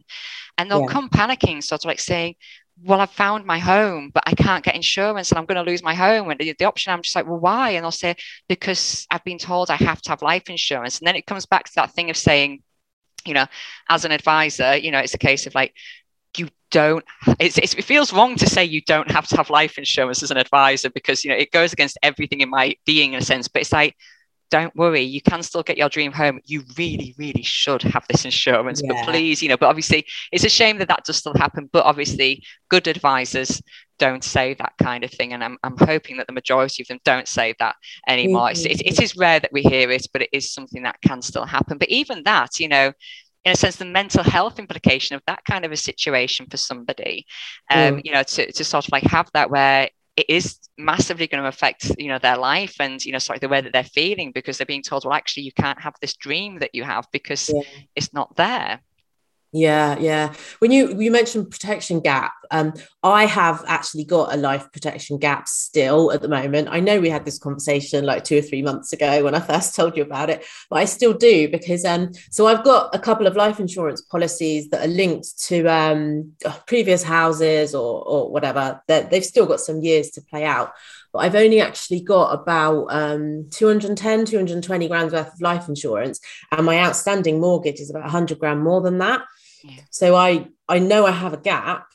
and 0.57 0.69
they'll 0.69 0.81
yeah. 0.81 0.87
come 0.87 1.09
panicking, 1.09 1.63
sort 1.63 1.81
of 1.81 1.87
like 1.87 1.99
saying, 1.99 2.35
well, 2.83 3.01
I've 3.01 3.11
found 3.11 3.45
my 3.45 3.59
home, 3.59 4.11
but 4.13 4.23
I 4.27 4.33
can't 4.35 4.63
get 4.63 4.75
insurance 4.75 5.31
and 5.31 5.39
I'm 5.39 5.45
going 5.45 5.63
to 5.63 5.69
lose 5.69 5.81
my 5.81 5.95
home. 5.95 6.29
And 6.29 6.39
the, 6.39 6.53
the, 6.57 6.65
option, 6.65 6.93
I'm 6.93 7.01
just 7.01 7.15
like, 7.15 7.25
well, 7.25 7.39
why? 7.39 7.71
And 7.71 7.85
I'll 7.85 7.91
say, 7.91 8.15
because 8.47 9.07
I've 9.09 9.23
been 9.23 9.39
told 9.39 9.69
I 9.69 9.75
have 9.77 10.01
to 10.03 10.09
have 10.09 10.21
life 10.21 10.49
insurance. 10.49 10.99
And 10.99 11.07
then 11.07 11.15
it 11.15 11.25
comes 11.25 11.45
back 11.45 11.65
to 11.65 11.75
that 11.75 11.91
thing 11.91 12.09
of 12.09 12.17
saying, 12.17 12.61
you 13.25 13.33
know, 13.33 13.45
as 13.89 14.05
an 14.05 14.11
advisor, 14.11 14.77
you 14.77 14.91
know, 14.91 14.99
it's 14.99 15.13
a 15.13 15.19
case 15.19 15.47
of 15.47 15.55
like, 15.55 15.73
you 16.37 16.49
don't, 16.69 17.03
it's, 17.39 17.57
it's, 17.57 17.73
it 17.73 17.83
feels 17.83 18.13
wrong 18.13 18.35
to 18.35 18.47
say 18.47 18.63
you 18.63 18.81
don't 18.81 19.09
have 19.09 19.27
to 19.27 19.37
have 19.37 19.49
life 19.49 19.77
insurance 19.77 20.21
as 20.21 20.29
an 20.29 20.37
advisor 20.37 20.89
because, 20.91 21.23
you 21.23 21.31
know, 21.31 21.37
it 21.37 21.51
goes 21.51 21.73
against 21.73 21.97
everything 22.03 22.41
in 22.41 22.49
my 22.49 22.75
being 22.85 23.13
in 23.13 23.19
a 23.19 23.25
sense, 23.25 23.47
but 23.47 23.61
it's 23.61 23.73
like, 23.73 23.95
don't 24.49 24.75
worry, 24.75 25.01
you 25.01 25.21
can 25.21 25.43
still 25.43 25.63
get 25.63 25.77
your 25.77 25.89
dream 25.89 26.11
home. 26.11 26.39
You 26.45 26.63
really, 26.77 27.13
really 27.17 27.43
should 27.43 27.81
have 27.83 28.05
this 28.07 28.25
insurance, 28.25 28.81
yeah. 28.83 28.93
but 28.93 29.11
please, 29.11 29.41
you 29.41 29.49
know, 29.49 29.57
but 29.57 29.67
obviously 29.67 30.05
it's 30.31 30.45
a 30.45 30.49
shame 30.49 30.77
that 30.79 30.87
that 30.87 31.05
does 31.05 31.17
still 31.17 31.33
happen. 31.35 31.69
But 31.71 31.85
obviously, 31.85 32.43
good 32.69 32.87
advisors 32.87 33.61
don't 33.99 34.23
say 34.23 34.53
that 34.55 34.73
kind 34.81 35.03
of 35.03 35.11
thing. 35.11 35.33
And 35.33 35.43
I'm, 35.43 35.57
I'm 35.63 35.77
hoping 35.77 36.17
that 36.17 36.27
the 36.27 36.33
majority 36.33 36.83
of 36.83 36.87
them 36.87 36.99
don't 37.03 37.27
say 37.27 37.55
that 37.59 37.75
anymore. 38.07 38.49
Mm-hmm. 38.49 38.71
It's, 38.71 38.81
it, 38.81 38.99
it 38.99 39.01
is 39.01 39.15
rare 39.15 39.39
that 39.39 39.51
we 39.51 39.61
hear 39.63 39.89
it, 39.91 40.07
but 40.13 40.21
it 40.21 40.29
is 40.31 40.53
something 40.53 40.83
that 40.83 41.01
can 41.01 41.21
still 41.21 41.45
happen. 41.45 41.77
But 41.77 41.89
even 41.89 42.23
that, 42.23 42.59
you 42.59 42.67
know, 42.67 42.93
in 43.45 43.53
a 43.53 43.55
sense, 43.55 43.77
the 43.77 43.85
mental 43.85 44.23
health 44.23 44.59
implication 44.59 45.15
of 45.15 45.21
that 45.25 45.43
kind 45.45 45.63
of 45.63 45.71
a 45.71 45.77
situation 45.77 46.47
for 46.49 46.57
somebody, 46.57 47.25
um, 47.71 47.95
mm. 47.95 48.01
you 48.03 48.11
know, 48.11 48.23
to, 48.23 48.51
to 48.51 48.63
sort 48.63 48.85
of 48.85 48.91
like 48.91 49.03
have 49.03 49.29
that 49.33 49.49
where 49.49 49.89
it 50.17 50.25
is 50.27 50.57
massively 50.77 51.27
going 51.27 51.41
to 51.41 51.47
affect 51.47 51.91
you 51.97 52.07
know 52.07 52.19
their 52.19 52.37
life 52.37 52.75
and 52.79 53.05
you 53.05 53.11
know 53.11 53.19
sorry 53.19 53.39
the 53.39 53.47
way 53.47 53.61
that 53.61 53.71
they're 53.71 53.83
feeling 53.83 54.31
because 54.31 54.57
they're 54.57 54.65
being 54.65 54.81
told 54.81 55.05
well 55.05 55.13
actually 55.13 55.43
you 55.43 55.51
can't 55.53 55.79
have 55.79 55.93
this 56.01 56.15
dream 56.15 56.59
that 56.59 56.73
you 56.73 56.83
have 56.83 57.07
because 57.13 57.49
yeah. 57.53 57.61
it's 57.95 58.13
not 58.13 58.35
there 58.35 58.81
yeah, 59.57 59.97
yeah. 59.97 60.33
When 60.59 60.71
you 60.71 60.99
you 60.99 61.09
mentioned 61.09 61.49
protection 61.49 61.99
gap, 61.99 62.33
um, 62.51 62.73
I 63.01 63.25
have 63.25 63.65
actually 63.67 64.05
got 64.05 64.31
a 64.31 64.37
life 64.37 64.71
protection 64.71 65.17
gap 65.17 65.47
still 65.47 66.11
at 66.11 66.21
the 66.21 66.27
moment. 66.27 66.67
I 66.69 66.79
know 66.79 66.99
we 66.99 67.09
had 67.09 67.25
this 67.25 67.39
conversation 67.39 68.05
like 68.05 68.23
two 68.23 68.37
or 68.37 68.41
three 68.43 68.61
months 68.61 68.93
ago 68.93 69.23
when 69.23 69.33
I 69.33 69.39
first 69.53 69.75
told 69.75 69.97
you 69.97 70.03
about 70.03 70.29
it, 70.29 70.45
but 70.69 70.77
I 70.77 70.85
still 70.85 71.13
do 71.13 71.49
because 71.49 71.85
um, 71.85 72.11
so 72.29 72.45
I've 72.45 72.63
got 72.63 72.93
a 72.93 72.99
couple 72.99 73.25
of 73.25 73.35
life 73.35 73.59
insurance 73.59 74.01
policies 74.01 74.69
that 74.69 74.85
are 74.85 74.91
linked 74.91 75.39
to 75.47 75.65
um 75.67 76.33
previous 76.67 77.01
houses 77.01 77.73
or 77.73 78.03
or 78.07 78.31
whatever. 78.31 78.81
That 78.87 79.09
they've 79.09 79.25
still 79.25 79.47
got 79.47 79.59
some 79.59 79.81
years 79.81 80.11
to 80.11 80.21
play 80.21 80.45
out. 80.45 80.71
But 81.13 81.19
I've 81.19 81.35
only 81.35 81.61
actually 81.61 82.01
got 82.01 82.39
about 82.39 82.87
um 82.89 83.49
210, 83.49 84.25
220 84.25 84.87
grand 84.87 85.11
worth 85.11 85.33
of 85.33 85.41
life 85.41 85.67
insurance, 85.67 86.19
and 86.51 86.63
my 86.63 86.77
outstanding 86.79 87.39
mortgage 87.39 87.79
is 87.79 87.89
about 87.89 88.03
100 88.03 88.37
grand 88.37 88.61
more 88.61 88.81
than 88.81 88.99
that. 88.99 89.21
So 89.89 90.15
I 90.15 90.47
I 90.67 90.79
know 90.79 91.05
I 91.05 91.11
have 91.11 91.33
a 91.33 91.37
gap, 91.37 91.87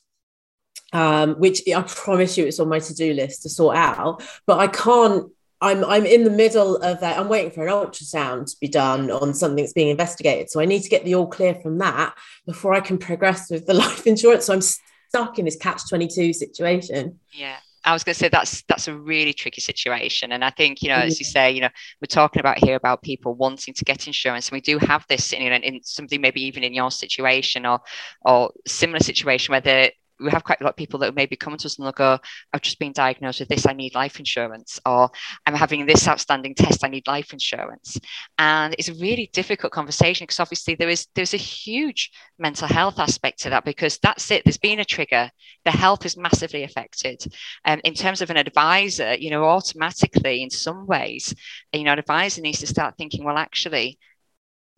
um, 0.92 1.34
which 1.34 1.62
I 1.68 1.82
promise 1.82 2.36
you 2.36 2.46
it's 2.46 2.60
on 2.60 2.68
my 2.68 2.78
to-do 2.78 3.12
list 3.14 3.42
to 3.42 3.48
sort 3.48 3.76
out, 3.76 4.22
but 4.46 4.58
I 4.58 4.66
can't. 4.66 5.30
I'm 5.60 5.84
I'm 5.84 6.04
in 6.06 6.24
the 6.24 6.30
middle 6.30 6.76
of 6.76 7.00
that. 7.00 7.18
I'm 7.18 7.28
waiting 7.28 7.52
for 7.52 7.64
an 7.64 7.72
ultrasound 7.72 8.50
to 8.50 8.56
be 8.60 8.66
done 8.66 9.10
on 9.12 9.32
something 9.32 9.62
that's 9.62 9.72
being 9.72 9.90
investigated. 9.90 10.50
So 10.50 10.60
I 10.60 10.64
need 10.64 10.82
to 10.82 10.88
get 10.88 11.04
the 11.04 11.14
all 11.14 11.28
clear 11.28 11.54
from 11.54 11.78
that 11.78 12.14
before 12.46 12.74
I 12.74 12.80
can 12.80 12.98
progress 12.98 13.48
with 13.48 13.66
the 13.66 13.74
life 13.84 14.06
insurance. 14.06 14.46
So 14.46 14.54
I'm 14.54 14.60
stuck 14.60 15.38
in 15.38 15.44
this 15.44 15.56
catch 15.56 15.88
22 15.88 16.32
situation. 16.32 17.20
Yeah. 17.32 17.58
I 17.84 17.92
was 17.92 18.04
going 18.04 18.14
to 18.14 18.18
say 18.18 18.28
that's 18.28 18.62
that's 18.62 18.88
a 18.88 18.94
really 18.94 19.32
tricky 19.32 19.60
situation, 19.60 20.32
and 20.32 20.44
I 20.44 20.50
think 20.50 20.82
you 20.82 20.88
know, 20.88 20.96
as 20.96 21.18
you 21.18 21.26
mm. 21.26 21.30
say, 21.30 21.52
you 21.52 21.60
know, 21.60 21.70
we're 22.00 22.06
talking 22.06 22.40
about 22.40 22.58
here 22.58 22.76
about 22.76 23.02
people 23.02 23.34
wanting 23.34 23.74
to 23.74 23.84
get 23.84 24.06
insurance, 24.06 24.48
and 24.48 24.56
we 24.56 24.60
do 24.60 24.78
have 24.78 25.04
this, 25.08 25.32
you 25.32 25.50
know, 25.50 25.56
in 25.56 25.82
something 25.82 26.20
maybe 26.20 26.42
even 26.42 26.62
in 26.62 26.74
your 26.74 26.90
situation 26.90 27.66
or 27.66 27.80
or 28.24 28.52
similar 28.66 29.00
situation 29.00 29.52
where 29.52 29.60
they 29.60 29.92
we 30.22 30.30
have 30.30 30.44
quite 30.44 30.60
a 30.60 30.64
lot 30.64 30.70
of 30.70 30.76
people 30.76 31.00
that 31.00 31.14
maybe 31.14 31.36
come 31.36 31.56
to 31.56 31.66
us 31.66 31.78
and 31.78 31.84
they'll 31.84 31.92
go, 31.92 32.18
I've 32.52 32.62
just 32.62 32.78
been 32.78 32.92
diagnosed 32.92 33.40
with 33.40 33.48
this, 33.48 33.66
I 33.66 33.72
need 33.72 33.94
life 33.94 34.18
insurance, 34.18 34.80
or 34.86 35.10
I'm 35.46 35.54
having 35.54 35.86
this 35.86 36.06
outstanding 36.06 36.54
test, 36.54 36.84
I 36.84 36.88
need 36.88 37.06
life 37.06 37.32
insurance. 37.32 37.98
And 38.38 38.74
it's 38.78 38.88
a 38.88 38.94
really 38.94 39.30
difficult 39.32 39.72
conversation 39.72 40.24
because 40.24 40.40
obviously 40.40 40.74
there 40.74 40.88
is 40.88 41.06
there's 41.14 41.34
a 41.34 41.38
huge 41.38 42.10
mental 42.38 42.68
health 42.68 42.98
aspect 42.98 43.40
to 43.40 43.50
that 43.50 43.64
because 43.64 43.98
that's 43.98 44.30
it. 44.30 44.44
There's 44.44 44.58
been 44.58 44.80
a 44.80 44.84
trigger, 44.84 45.30
the 45.64 45.70
health 45.70 46.06
is 46.06 46.16
massively 46.16 46.64
affected. 46.64 47.24
And 47.64 47.78
um, 47.78 47.82
in 47.84 47.94
terms 47.94 48.20
of 48.20 48.30
an 48.30 48.36
advisor, 48.36 49.14
you 49.14 49.30
know, 49.30 49.44
automatically 49.44 50.42
in 50.42 50.50
some 50.50 50.86
ways, 50.86 51.34
you 51.72 51.84
know, 51.84 51.92
an 51.92 51.98
advisor 51.98 52.40
needs 52.40 52.60
to 52.60 52.66
start 52.66 52.96
thinking, 52.96 53.24
well, 53.24 53.38
actually, 53.38 53.98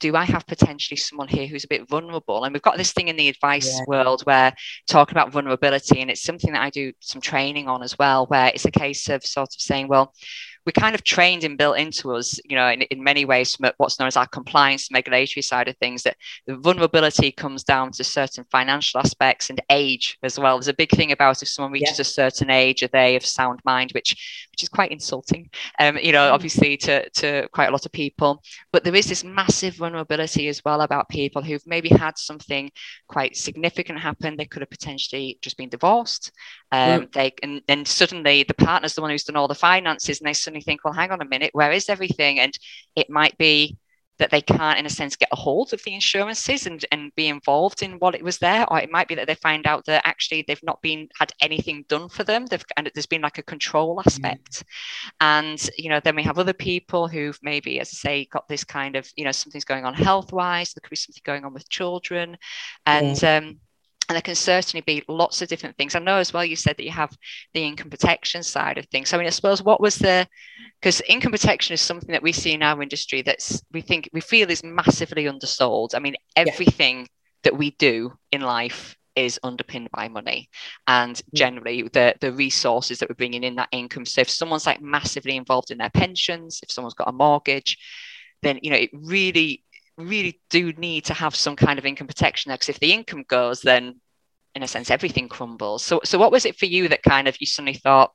do 0.00 0.16
I 0.16 0.24
have 0.24 0.46
potentially 0.46 0.96
someone 0.96 1.28
here 1.28 1.46
who's 1.46 1.64
a 1.64 1.68
bit 1.68 1.88
vulnerable? 1.88 2.44
And 2.44 2.52
we've 2.52 2.62
got 2.62 2.76
this 2.76 2.92
thing 2.92 3.08
in 3.08 3.16
the 3.16 3.28
advice 3.28 3.72
yeah. 3.72 3.84
world 3.86 4.22
where 4.22 4.52
talking 4.86 5.14
about 5.14 5.32
vulnerability, 5.32 6.00
and 6.00 6.10
it's 6.10 6.22
something 6.22 6.52
that 6.52 6.62
I 6.62 6.70
do 6.70 6.92
some 7.00 7.20
training 7.20 7.68
on 7.68 7.82
as 7.82 7.98
well, 7.98 8.26
where 8.26 8.48
it's 8.48 8.64
a 8.64 8.70
case 8.70 9.08
of 9.08 9.24
sort 9.24 9.54
of 9.54 9.60
saying, 9.60 9.88
well, 9.88 10.12
we're 10.66 10.72
kind 10.72 10.94
of 10.94 11.04
trained 11.04 11.44
and 11.44 11.58
built 11.58 11.78
into 11.78 12.12
us, 12.14 12.38
you 12.44 12.56
know, 12.56 12.68
in, 12.68 12.82
in 12.82 13.02
many 13.02 13.24
ways, 13.24 13.54
from 13.54 13.70
what's 13.76 13.98
known 13.98 14.08
as 14.08 14.16
our 14.16 14.26
compliance 14.26 14.88
and 14.88 14.94
regulatory 14.94 15.42
side 15.42 15.68
of 15.68 15.76
things, 15.76 16.02
that 16.02 16.16
the 16.46 16.56
vulnerability 16.56 17.30
comes 17.30 17.64
down 17.64 17.92
to 17.92 18.04
certain 18.04 18.44
financial 18.50 19.00
aspects 19.00 19.50
and 19.50 19.60
age 19.70 20.18
as 20.22 20.38
well. 20.38 20.56
There's 20.56 20.68
a 20.68 20.74
big 20.74 20.90
thing 20.90 21.12
about 21.12 21.42
if 21.42 21.48
someone 21.48 21.72
reaches 21.72 21.98
yeah. 21.98 22.02
a 22.02 22.04
certain 22.04 22.50
age, 22.50 22.82
are 22.82 22.88
they 22.88 23.16
of 23.16 23.24
sound 23.24 23.60
mind, 23.64 23.92
which 23.92 24.44
which 24.50 24.62
is 24.62 24.68
quite 24.68 24.92
insulting, 24.92 25.50
um, 25.80 25.98
you 25.98 26.12
know, 26.12 26.30
mm. 26.30 26.32
obviously 26.32 26.76
to 26.76 27.08
to 27.10 27.48
quite 27.52 27.68
a 27.68 27.72
lot 27.72 27.86
of 27.86 27.92
people. 27.92 28.42
But 28.72 28.84
there 28.84 28.94
is 28.94 29.06
this 29.06 29.24
massive 29.24 29.74
vulnerability 29.74 30.48
as 30.48 30.62
well 30.64 30.80
about 30.82 31.08
people 31.08 31.42
who've 31.42 31.66
maybe 31.66 31.88
had 31.88 32.16
something 32.16 32.70
quite 33.08 33.36
significant 33.36 33.98
happen. 33.98 34.36
They 34.36 34.44
could 34.44 34.62
have 34.62 34.70
potentially 34.70 35.38
just 35.42 35.56
been 35.56 35.68
divorced. 35.68 36.32
Um, 36.72 37.02
mm. 37.02 37.12
They 37.12 37.32
and, 37.42 37.62
then 37.66 37.84
suddenly 37.84 38.44
the 38.44 38.54
partner's 38.54 38.94
the 38.94 39.00
one 39.00 39.10
who's 39.10 39.24
done 39.24 39.36
all 39.36 39.48
the 39.48 39.54
finances, 39.54 40.20
and 40.20 40.28
they 40.28 40.34
suddenly 40.54 40.62
think, 40.64 40.84
well, 40.84 40.94
hang 40.94 41.10
on 41.10 41.20
a 41.20 41.28
minute, 41.28 41.50
where 41.52 41.72
is 41.72 41.88
everything? 41.88 42.40
And 42.40 42.56
it 42.96 43.10
might 43.10 43.36
be 43.38 43.76
that 44.18 44.30
they 44.30 44.40
can't, 44.40 44.78
in 44.78 44.86
a 44.86 44.90
sense, 44.90 45.16
get 45.16 45.28
a 45.32 45.36
hold 45.36 45.72
of 45.72 45.82
the 45.82 45.92
insurances 45.92 46.68
and, 46.68 46.84
and 46.92 47.12
be 47.16 47.26
involved 47.26 47.82
in 47.82 47.98
what 47.98 48.14
it 48.14 48.22
was 48.22 48.38
there. 48.38 48.64
Or 48.70 48.78
it 48.78 48.92
might 48.92 49.08
be 49.08 49.16
that 49.16 49.26
they 49.26 49.34
find 49.34 49.66
out 49.66 49.84
that 49.86 50.06
actually 50.06 50.44
they've 50.46 50.62
not 50.62 50.80
been 50.82 51.08
had 51.18 51.32
anything 51.40 51.84
done 51.88 52.08
for 52.08 52.22
them. 52.22 52.46
They've 52.46 52.64
and 52.76 52.88
there's 52.94 53.06
been 53.06 53.22
like 53.22 53.38
a 53.38 53.42
control 53.42 53.96
mm. 53.96 54.06
aspect. 54.06 54.62
And 55.18 55.60
you 55.76 55.90
know, 55.90 55.98
then 55.98 56.14
we 56.14 56.22
have 56.22 56.38
other 56.38 56.52
people 56.52 57.08
who've 57.08 57.38
maybe, 57.42 57.80
as 57.80 57.88
I 57.88 57.96
say, 57.96 58.24
got 58.26 58.46
this 58.46 58.62
kind 58.62 58.94
of, 58.94 59.10
you 59.16 59.24
know, 59.24 59.32
something's 59.32 59.64
going 59.64 59.84
on 59.84 59.94
health 59.94 60.32
wise, 60.32 60.72
there 60.72 60.80
could 60.80 60.90
be 60.90 60.96
something 60.96 61.22
going 61.24 61.44
on 61.44 61.52
with 61.52 61.68
children. 61.68 62.36
And 62.86 63.24
um 63.24 63.58
and 64.08 64.14
there 64.14 64.22
can 64.22 64.34
certainly 64.34 64.82
be 64.82 65.02
lots 65.08 65.40
of 65.40 65.48
different 65.48 65.76
things. 65.76 65.94
I 65.94 65.98
know 65.98 66.16
as 66.16 66.32
well 66.32 66.44
you 66.44 66.56
said 66.56 66.76
that 66.76 66.84
you 66.84 66.90
have 66.90 67.16
the 67.54 67.64
income 67.64 67.90
protection 67.90 68.42
side 68.42 68.78
of 68.78 68.86
things. 68.86 69.08
So 69.08 69.16
I 69.16 69.18
mean, 69.18 69.26
I 69.26 69.30
suppose 69.30 69.62
what 69.62 69.80
was 69.80 69.96
the 69.96 70.26
because 70.80 71.00
income 71.02 71.32
protection 71.32 71.74
is 71.74 71.80
something 71.80 72.12
that 72.12 72.22
we 72.22 72.32
see 72.32 72.52
in 72.52 72.62
our 72.62 72.82
industry 72.82 73.22
that's 73.22 73.62
we 73.72 73.80
think 73.80 74.10
we 74.12 74.20
feel 74.20 74.50
is 74.50 74.62
massively 74.62 75.26
undersold. 75.26 75.94
I 75.94 75.98
mean, 75.98 76.16
everything 76.36 77.00
yeah. 77.00 77.06
that 77.44 77.56
we 77.56 77.70
do 77.72 78.12
in 78.32 78.42
life 78.42 78.96
is 79.16 79.38
underpinned 79.42 79.88
by 79.92 80.08
money 80.08 80.48
and 80.88 81.16
mm. 81.16 81.22
generally 81.34 81.82
the 81.82 82.14
the 82.20 82.32
resources 82.32 82.98
that 82.98 83.08
we're 83.08 83.14
bringing 83.14 83.44
in 83.44 83.54
that 83.54 83.68
income 83.70 84.04
so 84.04 84.20
if 84.20 84.28
someone's 84.28 84.66
like 84.66 84.82
massively 84.82 85.36
involved 85.36 85.70
in 85.70 85.78
their 85.78 85.90
pensions 85.90 86.58
if 86.62 86.70
someone's 86.70 86.94
got 86.94 87.08
a 87.08 87.12
mortgage 87.12 87.78
then 88.42 88.58
you 88.62 88.70
know 88.70 88.76
it 88.76 88.90
really 88.92 89.63
really 89.96 90.40
do 90.50 90.72
need 90.72 91.06
to 91.06 91.14
have 91.14 91.34
some 91.34 91.56
kind 91.56 91.78
of 91.78 91.86
income 91.86 92.06
protection 92.06 92.52
because 92.52 92.68
if 92.68 92.80
the 92.80 92.92
income 92.92 93.24
goes, 93.28 93.60
then 93.60 94.00
in 94.54 94.62
a 94.62 94.68
sense 94.68 94.90
everything 94.90 95.28
crumbles. 95.28 95.84
So, 95.84 96.00
so 96.04 96.18
what 96.18 96.32
was 96.32 96.44
it 96.44 96.58
for 96.58 96.66
you 96.66 96.88
that 96.88 97.02
kind 97.02 97.28
of 97.28 97.36
you 97.40 97.46
suddenly 97.46 97.74
thought, 97.74 98.12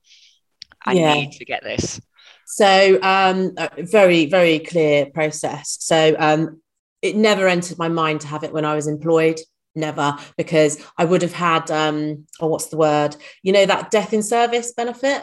I 0.86 0.94
yeah. 0.94 1.14
need 1.14 1.34
to 1.34 1.46
get 1.46 1.64
this? 1.64 2.02
So, 2.46 3.00
um, 3.02 3.56
very 3.78 4.26
very 4.26 4.60
clear 4.60 5.08
process. 5.08 5.78
So, 5.80 6.16
um, 6.18 6.62
it 7.02 7.16
never 7.16 7.48
entered 7.48 7.78
my 7.78 7.88
mind 7.88 8.22
to 8.22 8.28
have 8.28 8.44
it 8.44 8.52
when 8.52 8.66
I 8.66 8.76
was 8.76 8.88
employed. 8.88 9.40
Never, 9.76 10.18
because 10.36 10.84
I 10.98 11.06
would 11.06 11.22
have 11.22 11.32
had, 11.32 11.70
um, 11.70 12.26
or 12.40 12.48
oh, 12.48 12.48
what's 12.48 12.68
the 12.68 12.78
word? 12.78 13.16
You 13.44 13.54
know 13.54 13.66
that 13.68 13.92
death 13.92 14.14
in 14.14 14.24
service 14.24 14.74
benefit. 14.74 15.22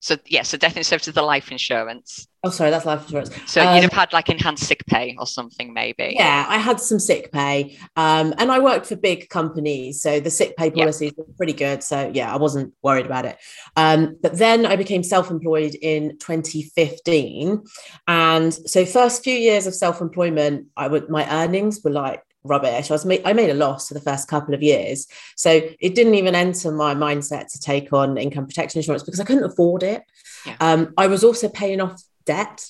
So 0.00 0.16
yeah, 0.26 0.42
so 0.42 0.56
death 0.56 0.76
in 0.76 0.84
service 0.84 1.08
is 1.08 1.14
the 1.14 1.22
life 1.22 1.50
insurance. 1.50 2.28
Oh, 2.44 2.50
sorry, 2.50 2.70
that's 2.70 2.86
life 2.86 3.02
insurance. 3.02 3.30
So 3.50 3.60
um, 3.60 3.74
you'd 3.74 3.82
have 3.82 3.92
had 3.92 4.12
like 4.12 4.28
enhanced 4.28 4.64
sick 4.64 4.86
pay 4.86 5.16
or 5.18 5.26
something, 5.26 5.72
maybe. 5.74 6.14
Yeah, 6.16 6.46
I 6.48 6.58
had 6.58 6.78
some 6.78 7.00
sick 7.00 7.32
pay, 7.32 7.76
um, 7.96 8.32
and 8.38 8.52
I 8.52 8.60
worked 8.60 8.86
for 8.86 8.94
big 8.94 9.28
companies, 9.28 10.00
so 10.00 10.20
the 10.20 10.30
sick 10.30 10.56
pay 10.56 10.70
policies 10.70 11.14
yep. 11.16 11.26
were 11.26 11.34
pretty 11.36 11.52
good. 11.52 11.82
So 11.82 12.12
yeah, 12.14 12.32
I 12.32 12.36
wasn't 12.36 12.74
worried 12.82 13.06
about 13.06 13.24
it. 13.24 13.38
Um, 13.76 14.16
but 14.22 14.38
then 14.38 14.66
I 14.66 14.76
became 14.76 15.02
self-employed 15.02 15.74
in 15.74 16.16
2015, 16.18 17.64
and 18.06 18.54
so 18.54 18.84
first 18.86 19.24
few 19.24 19.34
years 19.34 19.66
of 19.66 19.74
self-employment, 19.74 20.68
I 20.76 20.86
would 20.86 21.08
my 21.08 21.28
earnings 21.28 21.80
were 21.82 21.90
like 21.90 22.22
rubbish. 22.44 22.90
I 22.90 22.94
was 22.94 23.06
I 23.24 23.32
made 23.32 23.50
a 23.50 23.54
loss 23.54 23.88
for 23.88 23.94
the 23.94 24.00
first 24.00 24.28
couple 24.28 24.54
of 24.54 24.62
years, 24.62 25.06
so 25.36 25.60
it 25.80 25.94
didn't 25.94 26.14
even 26.14 26.34
enter 26.34 26.70
my 26.72 26.94
mindset 26.94 27.52
to 27.52 27.60
take 27.60 27.92
on 27.92 28.16
income 28.16 28.46
protection 28.46 28.78
insurance 28.78 29.02
because 29.02 29.20
I 29.20 29.24
couldn't 29.24 29.44
afford 29.44 29.82
it. 29.82 30.02
Yeah. 30.46 30.56
Um, 30.60 30.94
I 30.96 31.06
was 31.06 31.24
also 31.24 31.48
paying 31.48 31.80
off 31.80 32.02
debt. 32.24 32.64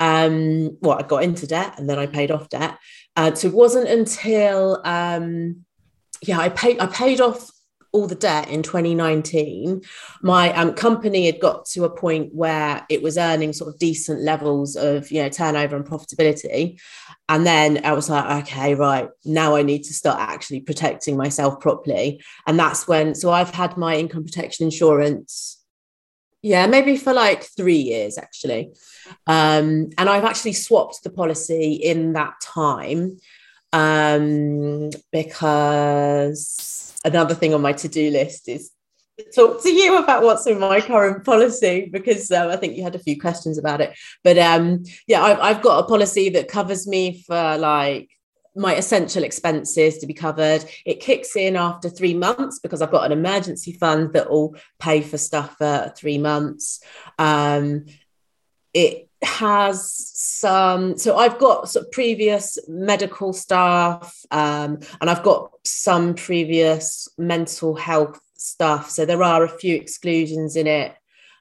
Um, 0.00 0.78
well, 0.80 0.98
I 0.98 1.02
got 1.02 1.22
into 1.22 1.46
debt 1.46 1.78
and 1.78 1.88
then 1.88 1.98
I 1.98 2.06
paid 2.06 2.30
off 2.30 2.48
debt. 2.48 2.78
Uh, 3.14 3.34
so 3.34 3.48
it 3.48 3.54
wasn't 3.54 3.88
until 3.88 4.80
um, 4.84 5.64
yeah, 6.22 6.38
I 6.38 6.48
paid 6.48 6.80
I 6.80 6.86
paid 6.86 7.20
off 7.20 7.50
all 7.92 8.06
the 8.06 8.14
debt 8.14 8.48
in 8.48 8.62
2019, 8.62 9.82
my 10.22 10.52
um, 10.54 10.72
company 10.72 11.26
had 11.26 11.40
got 11.40 11.66
to 11.66 11.84
a 11.84 11.90
point 11.90 12.34
where 12.34 12.84
it 12.88 13.02
was 13.02 13.18
earning 13.18 13.52
sort 13.52 13.72
of 13.72 13.78
decent 13.78 14.20
levels 14.20 14.76
of 14.76 15.10
you 15.10 15.22
know 15.22 15.28
turnover 15.28 15.76
and 15.76 15.84
profitability. 15.84 16.80
And 17.28 17.46
then 17.46 17.84
I 17.84 17.92
was 17.92 18.10
like, 18.10 18.44
okay, 18.44 18.74
right, 18.74 19.08
now 19.24 19.54
I 19.54 19.62
need 19.62 19.84
to 19.84 19.94
start 19.94 20.18
actually 20.20 20.60
protecting 20.60 21.16
myself 21.16 21.60
properly. 21.60 22.22
And 22.46 22.58
that's 22.58 22.86
when, 22.86 23.14
so 23.14 23.30
I've 23.30 23.54
had 23.54 23.78
my 23.78 23.96
income 23.96 24.24
protection 24.24 24.66
insurance, 24.66 25.62
yeah, 26.42 26.66
maybe 26.66 26.96
for 26.96 27.14
like 27.14 27.44
three 27.44 27.76
years 27.76 28.18
actually. 28.18 28.72
Um, 29.26 29.90
and 29.96 30.10
I've 30.10 30.24
actually 30.24 30.52
swapped 30.52 31.04
the 31.04 31.10
policy 31.10 31.74
in 31.74 32.12
that 32.14 32.34
time 32.42 33.18
um, 33.72 34.90
because 35.10 36.94
another 37.04 37.34
thing 37.34 37.54
on 37.54 37.62
my 37.62 37.72
to-do 37.72 38.10
list 38.10 38.48
is 38.48 38.70
talk 39.34 39.62
to 39.62 39.70
you 39.70 39.98
about 39.98 40.22
what's 40.22 40.46
in 40.46 40.58
my 40.58 40.80
current 40.80 41.24
policy 41.24 41.88
because 41.92 42.30
um, 42.30 42.50
I 42.50 42.56
think 42.56 42.76
you 42.76 42.82
had 42.82 42.94
a 42.94 43.00
few 43.00 43.20
questions 43.20 43.58
about 43.58 43.80
it. 43.80 43.96
But 44.24 44.38
um, 44.38 44.84
yeah, 45.06 45.22
I've, 45.22 45.40
I've 45.40 45.62
got 45.62 45.84
a 45.84 45.88
policy 45.88 46.30
that 46.30 46.48
covers 46.48 46.86
me 46.86 47.22
for 47.22 47.58
like 47.58 48.10
my 48.54 48.74
essential 48.74 49.24
expenses 49.24 49.98
to 49.98 50.06
be 50.06 50.14
covered. 50.14 50.64
It 50.84 51.00
kicks 51.00 51.36
in 51.36 51.56
after 51.56 51.88
three 51.88 52.14
months 52.14 52.58
because 52.58 52.82
I've 52.82 52.90
got 52.90 53.06
an 53.06 53.12
emergency 53.12 53.72
fund 53.72 54.12
that 54.12 54.30
will 54.30 54.56
pay 54.78 55.00
for 55.00 55.18
stuff 55.18 55.56
for 55.56 55.92
three 55.96 56.18
months. 56.18 56.82
Um, 57.18 57.86
it 58.74 59.08
has 59.22 60.10
some 60.14 60.96
so 60.98 61.16
i've 61.16 61.38
got 61.38 61.68
sort 61.68 61.86
of 61.86 61.92
previous 61.92 62.58
medical 62.68 63.32
staff 63.32 64.24
um, 64.30 64.78
and 65.00 65.08
i've 65.08 65.22
got 65.22 65.50
some 65.64 66.14
previous 66.14 67.08
mental 67.18 67.74
health 67.74 68.20
stuff. 68.42 68.90
So 68.90 69.04
there 69.04 69.22
are 69.22 69.44
a 69.44 69.48
few 69.48 69.76
exclusions 69.76 70.56
in 70.56 70.66
it. 70.66 70.94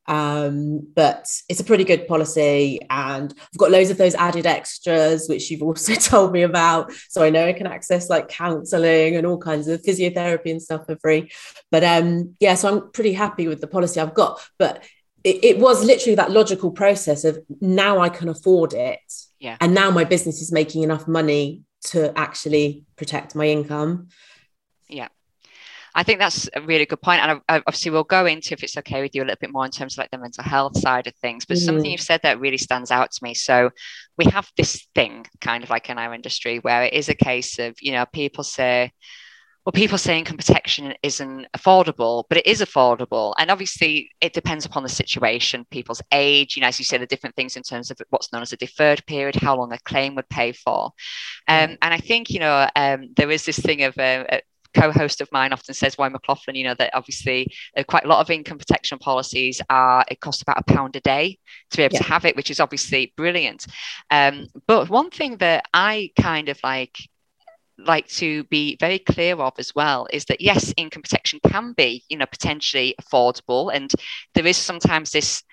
Um, 0.07 0.87
but 0.95 1.29
it's 1.47 1.59
a 1.59 1.63
pretty 1.63 1.83
good 1.83 2.07
policy, 2.07 2.79
and 2.89 3.31
I've 3.31 3.57
got 3.57 3.71
loads 3.71 3.91
of 3.91 3.97
those 3.97 4.15
added 4.15 4.45
extras, 4.45 5.29
which 5.29 5.49
you've 5.49 5.61
also 5.61 5.93
told 5.95 6.33
me 6.33 6.41
about. 6.41 6.91
So 7.09 7.23
I 7.23 7.29
know 7.29 7.45
I 7.45 7.53
can 7.53 7.67
access 7.67 8.09
like 8.09 8.27
counseling 8.27 9.15
and 9.15 9.25
all 9.27 9.37
kinds 9.37 9.67
of 9.67 9.81
physiotherapy 9.83 10.51
and 10.51 10.61
stuff 10.61 10.85
for 10.87 10.97
free. 10.97 11.31
But 11.69 11.83
um, 11.83 12.35
yeah, 12.39 12.55
so 12.55 12.67
I'm 12.67 12.91
pretty 12.91 13.13
happy 13.13 13.47
with 13.47 13.61
the 13.61 13.67
policy 13.67 13.99
I've 13.99 14.15
got. 14.15 14.41
But 14.57 14.83
it, 15.23 15.43
it 15.43 15.59
was 15.59 15.83
literally 15.83 16.15
that 16.15 16.31
logical 16.31 16.71
process 16.71 17.23
of 17.23 17.39
now 17.59 17.99
I 17.99 18.09
can 18.09 18.29
afford 18.29 18.73
it. 18.73 18.99
Yeah. 19.39 19.57
And 19.59 19.73
now 19.73 19.91
my 19.91 20.03
business 20.03 20.41
is 20.41 20.51
making 20.51 20.83
enough 20.83 21.07
money 21.07 21.63
to 21.85 22.17
actually 22.17 22.85
protect 22.95 23.35
my 23.35 23.47
income. 23.47 24.09
Yeah. 24.87 25.07
I 25.93 26.03
think 26.03 26.19
that's 26.19 26.49
a 26.55 26.61
really 26.61 26.85
good 26.85 27.01
point. 27.01 27.21
And 27.21 27.41
obviously, 27.49 27.91
we'll 27.91 28.05
go 28.05 28.25
into, 28.25 28.53
if 28.53 28.63
it's 28.63 28.77
okay 28.77 29.01
with 29.01 29.13
you, 29.13 29.23
a 29.23 29.25
little 29.25 29.37
bit 29.41 29.51
more 29.51 29.65
in 29.65 29.71
terms 29.71 29.95
of 29.95 29.97
like 29.97 30.11
the 30.11 30.17
mental 30.17 30.43
health 30.43 30.77
side 30.77 31.07
of 31.07 31.15
things. 31.15 31.45
But 31.45 31.57
mm. 31.57 31.65
something 31.65 31.91
you've 31.91 31.99
said 31.99 32.21
that 32.23 32.39
really 32.39 32.57
stands 32.57 32.91
out 32.91 33.11
to 33.11 33.23
me. 33.23 33.33
So 33.33 33.71
we 34.17 34.25
have 34.25 34.49
this 34.55 34.87
thing 34.95 35.25
kind 35.41 35.63
of 35.63 35.69
like 35.69 35.89
in 35.89 35.97
our 35.97 36.13
industry 36.13 36.59
where 36.59 36.83
it 36.83 36.93
is 36.93 37.09
a 37.09 37.15
case 37.15 37.59
of, 37.59 37.75
you 37.81 37.91
know, 37.91 38.05
people 38.05 38.45
say, 38.45 38.91
well, 39.65 39.73
people 39.73 39.97
say 39.97 40.17
income 40.17 40.37
protection 40.37 40.93
isn't 41.03 41.47
affordable, 41.55 42.23
but 42.29 42.37
it 42.39 42.47
is 42.47 42.61
affordable. 42.61 43.33
And 43.37 43.51
obviously, 43.51 44.09
it 44.19 44.33
depends 44.33 44.65
upon 44.65 44.81
the 44.81 44.89
situation, 44.89 45.67
people's 45.69 46.01
age, 46.11 46.55
you 46.55 46.61
know, 46.61 46.67
as 46.67 46.79
you 46.79 46.85
say, 46.85 46.97
the 46.97 47.05
different 47.05 47.35
things 47.35 47.55
in 47.55 47.63
terms 47.63 47.91
of 47.91 47.99
what's 48.09 48.33
known 48.33 48.41
as 48.41 48.53
a 48.53 48.57
deferred 48.57 49.05
period, 49.05 49.35
how 49.35 49.55
long 49.55 49.71
a 49.71 49.77
claim 49.79 50.15
would 50.15 50.29
pay 50.29 50.51
for. 50.51 50.91
Um, 51.47 51.77
and 51.81 51.93
I 51.93 51.97
think, 51.97 52.31
you 52.31 52.39
know, 52.39 52.67
um, 52.75 53.09
there 53.15 53.29
is 53.29 53.45
this 53.45 53.59
thing 53.59 53.83
of 53.83 53.97
uh, 53.99 54.23
co-host 54.73 55.21
of 55.21 55.31
mine 55.31 55.53
often 55.53 55.73
says 55.73 55.97
Roy 55.99 56.09
McLoughlin, 56.09 56.55
you 56.55 56.63
know, 56.63 56.73
that 56.75 56.95
obviously 56.95 57.47
uh, 57.77 57.83
quite 57.83 58.05
a 58.05 58.07
lot 58.07 58.19
of 58.19 58.29
income 58.29 58.57
protection 58.57 58.97
policies 58.97 59.61
are 59.69 60.05
it 60.09 60.19
costs 60.19 60.41
about 60.41 60.59
a 60.59 60.73
pound 60.73 60.95
a 60.95 61.01
day 61.01 61.37
to 61.71 61.77
be 61.77 61.83
able 61.83 61.93
yeah. 61.93 62.01
to 62.01 62.07
have 62.07 62.25
it, 62.25 62.35
which 62.35 62.51
is 62.51 62.59
obviously 62.59 63.13
brilliant. 63.15 63.67
Um, 64.09 64.47
but 64.67 64.89
one 64.89 65.09
thing 65.09 65.37
that 65.37 65.65
I 65.73 66.11
kind 66.19 66.49
of 66.49 66.59
like 66.63 66.97
like 67.85 68.07
to 68.07 68.43
be 68.45 68.77
very 68.79 68.99
clear 68.99 69.35
of 69.35 69.53
as 69.57 69.73
well 69.75 70.07
is 70.11 70.25
that 70.25 70.41
yes, 70.41 70.73
income 70.77 71.01
protection 71.01 71.39
can 71.47 71.73
be, 71.73 72.03
you 72.09 72.17
know, 72.17 72.25
potentially 72.25 72.95
affordable, 73.01 73.73
and 73.73 73.91
there 74.33 74.47
is 74.47 74.57
sometimes 74.57 75.11
this 75.11 75.43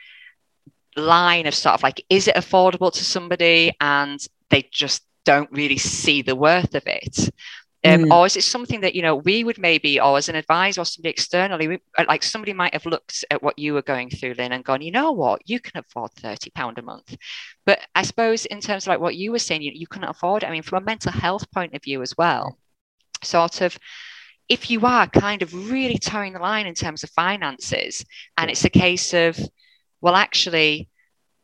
line 0.97 1.47
of 1.47 1.55
sort 1.55 1.75
of 1.75 1.83
like, 1.83 2.05
is 2.11 2.29
it 2.29 2.35
affordable 2.35 2.93
to 2.93 3.05
somebody, 3.05 3.73
and 3.81 4.27
they 4.51 4.69
just 4.73 5.05
don't 5.25 5.51
really 5.53 5.79
see 5.79 6.23
the 6.23 6.37
worth 6.37 6.75
of 6.75 6.83
it. 6.87 7.31
Um, 7.85 8.07
mm. 8.07 8.13
Or 8.13 8.27
is 8.27 8.37
it 8.37 8.43
something 8.43 8.81
that, 8.81 8.97
you 8.97 9.03
know, 9.03 9.15
we 9.15 9.45
would 9.45 9.59
maybe, 9.59 10.01
or 10.01 10.19
as 10.19 10.29
an 10.29 10.35
advisor 10.35 10.81
or 10.81 10.85
somebody 10.85 11.11
externally, 11.11 11.69
we, 11.69 11.79
uh, 11.97 12.05
like 12.09 12.25
somebody 12.25 12.53
might 12.53 12.73
have 12.73 12.87
looked 12.87 13.25
at 13.31 13.41
what 13.41 13.57
you 13.57 13.73
were 13.73 13.83
going 13.83 14.11
through, 14.11 14.35
Lynn, 14.35 14.53
and 14.53 14.65
gone, 14.65 14.83
you 14.83 14.91
know 14.91 15.13
what, 15.13 15.43
you 15.49 15.61
can 15.61 15.79
afford 15.79 16.11
£30 16.15 16.79
a 16.79 16.83
month. 16.83 17.17
But 17.65 17.79
I 17.95 18.03
suppose 18.03 18.47
in 18.47 18.61
terms 18.61 18.85
of 18.85 18.89
like 18.89 19.01
what 19.01 19.15
you 19.15 19.31
were 19.31 19.39
saying, 19.39 19.63
you, 19.63 19.71
you 19.73 19.87
couldn't 19.87 20.09
afford 20.09 20.43
it. 20.43 20.47
I 20.47 20.51
mean, 20.51 20.63
from 20.63 20.83
a 20.83 20.87
mental 20.87 21.13
health 21.13 21.49
point 21.53 21.75
of 21.75 21.83
view 21.85 22.03
as 22.03 22.17
well, 22.17 22.59
sort 23.23 23.61
of, 23.61 23.79
if 24.49 24.71
you 24.71 24.85
are 24.85 25.07
kind 25.07 25.43
of 25.43 25.71
really 25.71 25.99
towing 25.99 26.33
the 26.33 26.41
line 26.41 26.67
in 26.67 26.75
terms 26.75 27.05
of 27.05 27.11
finances, 27.11 28.05
and 28.37 28.51
it's 28.51 28.65
a 28.65 28.71
case 28.71 29.15
of, 29.15 29.39
well, 30.01 30.17
actually, 30.17 30.89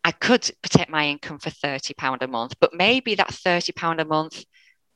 I 0.03 0.11
could 0.11 0.50
protect 0.62 0.91
my 0.91 1.07
income 1.07 1.38
for 1.38 1.50
£30 1.50 2.23
a 2.23 2.26
month, 2.26 2.55
but 2.61 2.75
maybe 2.75 3.14
that 3.14 3.29
£30 3.29 4.00
a 4.00 4.05
month 4.05 4.45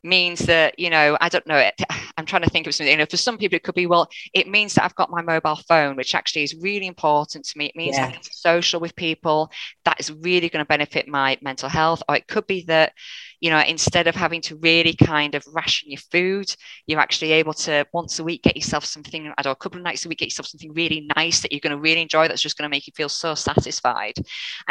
means 0.05 0.41
that 0.41 0.79
you 0.79 0.91
know 0.91 1.17
i 1.21 1.29
don't 1.29 1.47
know 1.47 1.57
it 1.57 1.75
i'm 2.17 2.27
trying 2.27 2.43
to 2.43 2.51
think 2.51 2.67
of 2.67 2.75
something 2.75 2.93
you 2.93 2.99
know 2.99 3.07
for 3.07 3.17
some 3.17 3.39
people 3.39 3.57
it 3.57 3.63
could 3.63 3.75
be 3.75 3.87
well 3.87 4.09
it 4.33 4.49
means 4.49 4.75
that 4.75 4.85
i've 4.85 4.95
got 4.95 5.11
my 5.11 5.23
mobile 5.23 5.57
phone 5.69 5.97
which 5.97 6.15
actually 6.15 6.43
is 6.43 6.55
really 6.61 6.87
important 6.87 7.45
to 7.45 7.59
me 7.59 7.67
it 7.67 7.77
means 7.77 7.97
yeah. 7.97 8.07
i 8.07 8.11
can 8.13 8.23
social 8.23 8.81
with 8.81 8.95
people 8.97 9.51
that 9.85 9.99
is 9.99 10.13
really 10.13 10.49
going 10.49 10.65
to 10.65 10.69
benefit 10.69 11.09
my 11.09 11.37
mental 11.43 11.69
health 11.69 12.03
or 12.09 12.17
it 12.17 12.27
could 12.27 12.47
be 12.47 12.65
that 12.65 12.93
you 13.41 13.51
know, 13.51 13.61
instead 13.61 14.09
of 14.09 14.17
having 14.17 14.41
to 14.43 14.57
really 14.57 14.95
kind 14.95 15.35
of 15.35 15.45
ration 15.53 15.91
your 15.91 16.01
food, 16.11 16.53
you're 16.87 16.99
actually 16.99 17.33
able 17.33 17.53
to 17.53 17.87
once 17.93 18.19
a 18.19 18.25
week 18.25 18.43
get 18.43 18.57
yourself 18.57 18.85
something, 18.85 19.33
I 19.39 19.43
don't 19.43 19.51
know, 19.51 19.53
a 19.53 19.57
couple 19.57 19.79
of 19.79 19.85
nights 19.85 20.05
a 20.05 20.09
week, 20.09 20.19
get 20.19 20.27
yourself 20.27 20.49
something 20.49 20.73
really 20.73 21.09
nice 21.17 21.41
that 21.41 21.53
you're 21.53 21.61
going 21.61 21.77
to 21.77 21.81
really 21.81 22.03
enjoy 22.03 22.27
that's 22.27 22.43
just 22.43 22.59
going 22.59 22.69
to 22.69 22.75
make 22.75 22.87
you 22.87 22.93
feel 22.97 23.09
so 23.09 23.35
satisfied. 23.35 24.15
And 24.17 24.27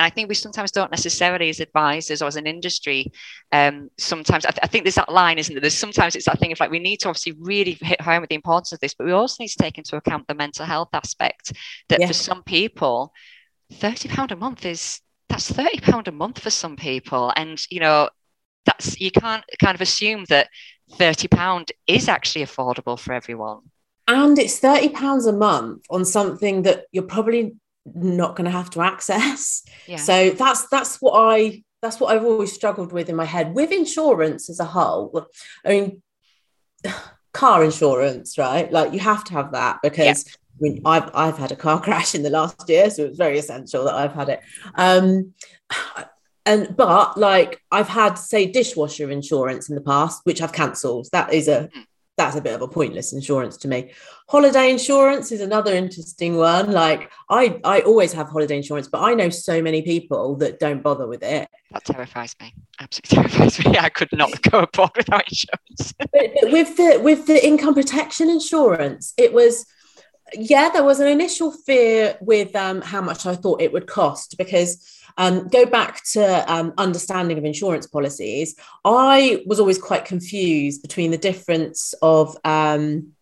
I 0.06 0.10
think 0.10 0.28
we 0.28 0.36
sometimes 0.36 0.72
don't 0.72 0.92
necessarily, 0.92 1.50
as 1.50 1.62
advisors 1.62 2.22
or 2.22 2.26
as 2.26 2.36
an 2.36 2.46
industry, 2.46 3.12
um, 3.54 3.90
sometimes 3.98 4.46
I, 4.46 4.52
th- 4.52 4.60
I 4.64 4.68
think 4.68 4.84
there's 4.84 4.96
that 4.96 5.14
line, 5.18 5.40
isn't 5.40 5.54
there? 5.54 5.62
There's 5.62 5.84
sometimes 5.86 6.16
it's 6.16 6.26
that 6.26 6.40
thing 6.40 6.52
of 6.52 6.60
like 6.60 6.72
we 6.72 6.80
need 6.80 7.00
to 7.02 7.10
obviously 7.10 7.34
really 7.40 7.78
hit 7.82 8.00
home 8.02 8.22
with 8.22 8.30
the 8.30 8.36
importance 8.36 8.72
of 8.72 8.80
this, 8.80 8.94
but 8.94 9.06
we 9.06 9.14
also 9.14 9.44
need 9.44 9.50
to 9.50 9.64
take 9.64 9.78
into 9.78 9.96
account 9.96 10.28
the 10.28 10.36
mental 10.36 10.66
health 10.66 10.90
aspect 10.94 11.54
that 11.90 12.00
yeah. 12.00 12.08
for 12.08 12.14
some 12.14 12.44
people, 12.44 13.12
£30 13.74 14.32
a 14.32 14.36
month 14.36 14.66
is 14.66 15.02
that's 15.30 15.52
30 15.52 15.82
pound 15.82 16.08
a 16.08 16.12
month 16.12 16.40
for 16.40 16.50
some 16.50 16.76
people 16.76 17.34
and 17.36 17.62
you 17.70 17.80
know 17.80 18.10
that's 18.66 19.00
you 19.00 19.12
can't 19.12 19.44
kind 19.62 19.76
of 19.76 19.82
assume 19.82 20.26
that 20.30 20.48
30 20.94 21.28
pound 21.28 21.72
is 21.86 22.08
actually 22.08 22.46
affordable 22.46 22.98
for 22.98 23.14
everyone 23.14 23.60
and 24.08 24.40
it's 24.40 24.60
30 24.60 24.90
pounds 24.90 25.26
a 25.26 25.34
month 25.34 25.84
on 25.90 26.06
something 26.06 26.62
that 26.62 26.86
you're 26.94 27.04
probably 27.04 27.56
not 27.94 28.36
going 28.36 28.46
to 28.46 28.52
have 28.52 28.70
to 28.70 28.82
access 28.94 29.64
yeah. 29.86 29.98
so 29.98 30.30
that's 30.30 30.68
that's 30.70 31.02
what 31.02 31.14
i 31.14 31.62
that's 31.82 32.00
what 32.00 32.16
i've 32.16 32.26
always 32.26 32.52
struggled 32.52 32.92
with 32.92 33.10
in 33.10 33.16
my 33.16 33.26
head 33.26 33.54
with 33.54 33.72
insurance 33.72 34.50
as 34.50 34.60
a 34.60 34.66
whole 34.66 35.28
i 35.66 35.70
mean 35.70 36.02
car 37.34 37.64
insurance 37.64 38.38
right 38.38 38.72
like 38.72 38.94
you 38.94 39.00
have 39.00 39.24
to 39.24 39.34
have 39.34 39.52
that 39.52 39.80
because 39.84 40.26
yeah. 40.28 40.34
I 40.60 40.64
mean, 40.64 40.82
I've 40.86 41.12
I've 41.14 41.38
had 41.38 41.52
a 41.52 41.56
car 41.56 41.80
crash 41.84 42.16
in 42.16 42.24
the 42.24 42.32
last 42.32 42.68
year, 42.68 42.90
so 42.90 43.06
it's 43.06 43.18
very 43.18 43.38
essential 43.38 43.86
that 43.86 43.94
I've 43.94 44.14
had 44.14 44.30
it. 44.30 44.42
Um, 44.76 45.34
and 46.48 46.76
but 46.76 47.18
like 47.18 47.62
I've 47.72 47.90
had 47.90 48.16
say 48.16 48.48
dishwasher 48.48 49.12
insurance 49.12 49.70
in 49.70 49.76
the 49.76 49.82
past, 49.82 50.22
which 50.24 50.42
I've 50.42 50.54
cancelled. 50.54 51.10
That 51.12 51.34
is 51.34 51.48
a 51.48 51.70
that's 52.18 52.36
a 52.36 52.42
bit 52.42 52.56
of 52.56 52.62
a 52.62 52.68
pointless 52.68 53.14
insurance 53.14 53.58
to 53.58 53.68
me. 53.68 53.92
Holiday 54.28 54.72
insurance 54.72 55.32
is 55.32 55.40
another 55.40 55.74
interesting 55.74 56.36
one. 56.36 56.72
Like 56.72 57.12
I 57.30 57.60
I 57.64 57.82
always 57.82 58.12
have 58.14 58.28
holiday 58.28 58.58
insurance, 58.58 58.88
but 58.88 59.02
I 59.02 59.14
know 59.14 59.30
so 59.30 59.62
many 59.62 59.84
people 59.84 60.36
that 60.38 60.60
don't 60.60 60.82
bother 60.82 61.08
with 61.08 61.24
it. 61.24 61.48
That 61.72 61.86
terrifies 61.86 62.36
me. 62.42 62.54
Absolutely 62.80 63.30
terrifies 63.30 63.66
me. 63.66 63.78
I 63.78 63.90
could 63.90 64.10
not 64.12 64.42
go 64.42 64.60
aboard 64.60 64.92
without 64.98 65.24
insurance. 65.30 65.94
but, 66.00 66.10
but 66.12 66.52
with 66.52 66.76
the 66.76 67.00
with 67.04 67.28
the 67.28 67.46
income 67.46 67.76
protection 67.76 68.30
insurance, 68.30 69.14
it 69.18 69.32
was 69.32 69.66
yeah, 70.34 70.70
there 70.70 70.84
was 70.84 71.00
an 71.00 71.08
initial 71.08 71.52
fear 71.52 72.18
with 72.20 72.56
um, 72.56 72.82
how 72.82 73.02
much 73.02 73.26
I 73.26 73.36
thought 73.36 73.62
it 73.62 73.72
would 73.72 73.88
cost 73.88 74.38
because 74.38 74.97
um, 75.18 75.48
go 75.48 75.66
back 75.66 76.04
to 76.12 76.52
um, 76.52 76.74
understanding 76.78 77.38
of 77.38 77.46
insurance 77.46 77.88
policies. 77.88 78.56
I 78.86 79.44
was 79.46 79.60
always 79.60 79.80
quite 79.80 80.06
confused 80.06 80.82
between 80.82 81.12
the 81.12 81.18
difference 81.18 81.94
of 82.02 82.38
um, 82.44 83.14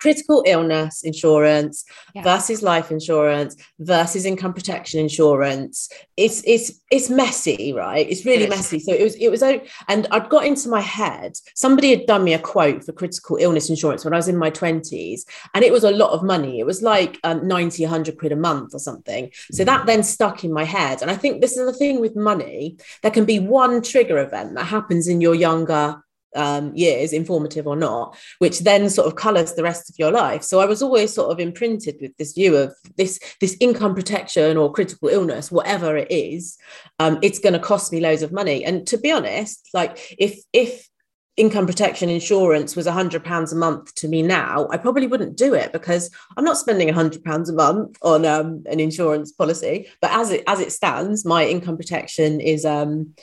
critical 0.00 0.42
illness 0.46 1.02
insurance 1.02 1.84
yeah. 2.14 2.22
versus 2.22 2.62
life 2.62 2.90
insurance 2.90 3.56
versus 3.78 4.24
income 4.24 4.54
protection 4.54 5.00
insurance. 5.00 5.88
It's 6.16 6.42
it's 6.46 6.80
it's 6.90 7.10
messy 7.10 7.72
right? 7.72 8.08
It's 8.08 8.24
really 8.24 8.44
it 8.44 8.50
messy. 8.50 8.78
So 8.78 8.92
it 8.92 9.02
was 9.02 9.14
it 9.16 9.30
was 9.30 9.42
and 9.42 10.06
i'd 10.12 10.28
got 10.28 10.46
into 10.46 10.68
my 10.68 10.80
head 10.80 11.32
somebody 11.54 11.90
had 11.90 12.06
done 12.06 12.24
me 12.24 12.32
a 12.32 12.38
quote 12.38 12.84
for 12.84 12.92
critical 12.92 13.36
illness 13.36 13.68
insurance 13.68 14.04
when 14.04 14.14
i 14.14 14.16
was 14.16 14.28
in 14.28 14.36
my 14.36 14.50
20s 14.50 15.22
and 15.54 15.64
it 15.64 15.72
was 15.72 15.84
a 15.84 15.90
lot 15.90 16.12
of 16.12 16.22
money. 16.22 16.60
It 16.60 16.66
was 16.66 16.82
like 16.82 17.18
um, 17.24 17.46
90 17.46 17.84
100 17.84 18.18
quid 18.18 18.32
a 18.32 18.36
month 18.36 18.74
or 18.74 18.78
something. 18.78 19.30
So 19.50 19.64
that 19.64 19.86
then 19.86 20.02
stuck 20.02 20.44
in 20.44 20.52
my 20.52 20.64
head 20.64 21.02
and 21.02 21.10
i 21.10 21.16
think 21.16 21.40
this 21.40 21.56
is 21.56 21.66
the 21.66 21.72
thing 21.72 22.00
with 22.00 22.16
money. 22.16 22.76
There 23.02 23.10
can 23.10 23.24
be 23.24 23.38
one 23.38 23.82
trigger 23.82 24.18
event 24.18 24.54
that 24.54 24.64
happens 24.64 25.08
in 25.08 25.20
your 25.20 25.34
younger 25.34 26.02
um, 26.34 26.74
years, 26.74 27.12
informative 27.12 27.66
or 27.66 27.76
not, 27.76 28.16
which 28.38 28.60
then 28.60 28.88
sort 28.90 29.06
of 29.06 29.16
colors 29.16 29.54
the 29.54 29.62
rest 29.62 29.90
of 29.90 29.98
your 29.98 30.10
life. 30.10 30.42
So 30.42 30.60
I 30.60 30.66
was 30.66 30.82
always 30.82 31.12
sort 31.12 31.30
of 31.30 31.40
imprinted 31.40 31.96
with 32.00 32.16
this 32.16 32.32
view 32.32 32.56
of 32.56 32.74
this 32.96 33.18
this 33.40 33.56
income 33.60 33.94
protection 33.94 34.56
or 34.56 34.72
critical 34.72 35.08
illness, 35.08 35.50
whatever 35.50 35.96
it 35.96 36.10
is, 36.10 36.58
um, 36.98 37.18
it's 37.22 37.38
going 37.38 37.54
to 37.54 37.58
cost 37.58 37.92
me 37.92 38.00
loads 38.00 38.22
of 38.22 38.32
money. 38.32 38.64
And 38.64 38.86
to 38.88 38.98
be 38.98 39.10
honest, 39.10 39.68
like 39.74 40.16
if 40.18 40.40
if 40.52 40.88
income 41.36 41.66
protection 41.66 42.10
insurance 42.10 42.76
was 42.76 42.86
a 42.86 42.92
hundred 42.92 43.24
pounds 43.24 43.52
a 43.52 43.56
month 43.56 43.94
to 43.94 44.08
me 44.08 44.22
now, 44.22 44.68
I 44.70 44.76
probably 44.76 45.06
wouldn't 45.06 45.36
do 45.36 45.54
it 45.54 45.72
because 45.72 46.10
I'm 46.36 46.44
not 46.44 46.58
spending 46.58 46.90
a 46.90 46.94
hundred 46.94 47.24
pounds 47.24 47.48
a 47.48 47.54
month 47.54 47.96
on 48.02 48.26
um, 48.26 48.64
an 48.66 48.80
insurance 48.80 49.32
policy. 49.32 49.88
But 50.00 50.12
as 50.12 50.30
it 50.30 50.44
as 50.46 50.60
it 50.60 50.72
stands, 50.72 51.24
my 51.24 51.46
income 51.46 51.76
protection 51.76 52.40
is 52.40 52.64
um, 52.64 53.14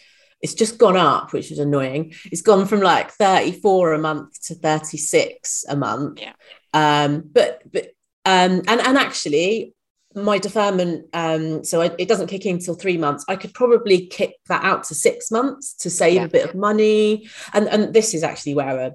it's 0.42 0.54
just 0.54 0.78
gone 0.78 0.98
up, 0.98 1.34
which 1.34 1.52
is 1.52 1.60
annoying. 1.60 2.14
It's 2.32 2.42
gone 2.42 2.66
from 2.66 2.82
like 2.82 3.12
34 3.12 3.94
a 3.94 4.00
month 4.00 4.42
to 4.48 4.56
36 4.56 5.66
a 5.68 5.76
month. 5.76 6.22
Yeah. 6.22 6.34
Um, 6.74 7.24
but 7.32 7.62
but 7.72 7.94
um, 8.26 8.62
and 8.68 8.82
and 8.82 8.98
actually 8.98 9.74
my 10.16 10.38
deferment 10.38 11.06
um, 11.14 11.64
so 11.64 11.82
I, 11.82 11.92
it 11.98 12.08
doesn't 12.08 12.28
kick 12.28 12.46
in 12.46 12.56
until 12.56 12.74
three 12.74 12.98
months 12.98 13.24
i 13.28 13.36
could 13.36 13.54
probably 13.54 14.08
kick 14.08 14.34
that 14.48 14.64
out 14.64 14.84
to 14.86 14.96
six 14.96 15.30
months 15.30 15.76
to 15.76 15.90
save 15.90 16.16
yeah. 16.16 16.24
a 16.24 16.28
bit 16.28 16.50
of 16.50 16.56
money 16.56 17.30
and 17.54 17.68
and 17.68 17.94
this 17.94 18.14
is 18.14 18.24
actually 18.24 18.56
where 18.56 18.80
a 18.80 18.92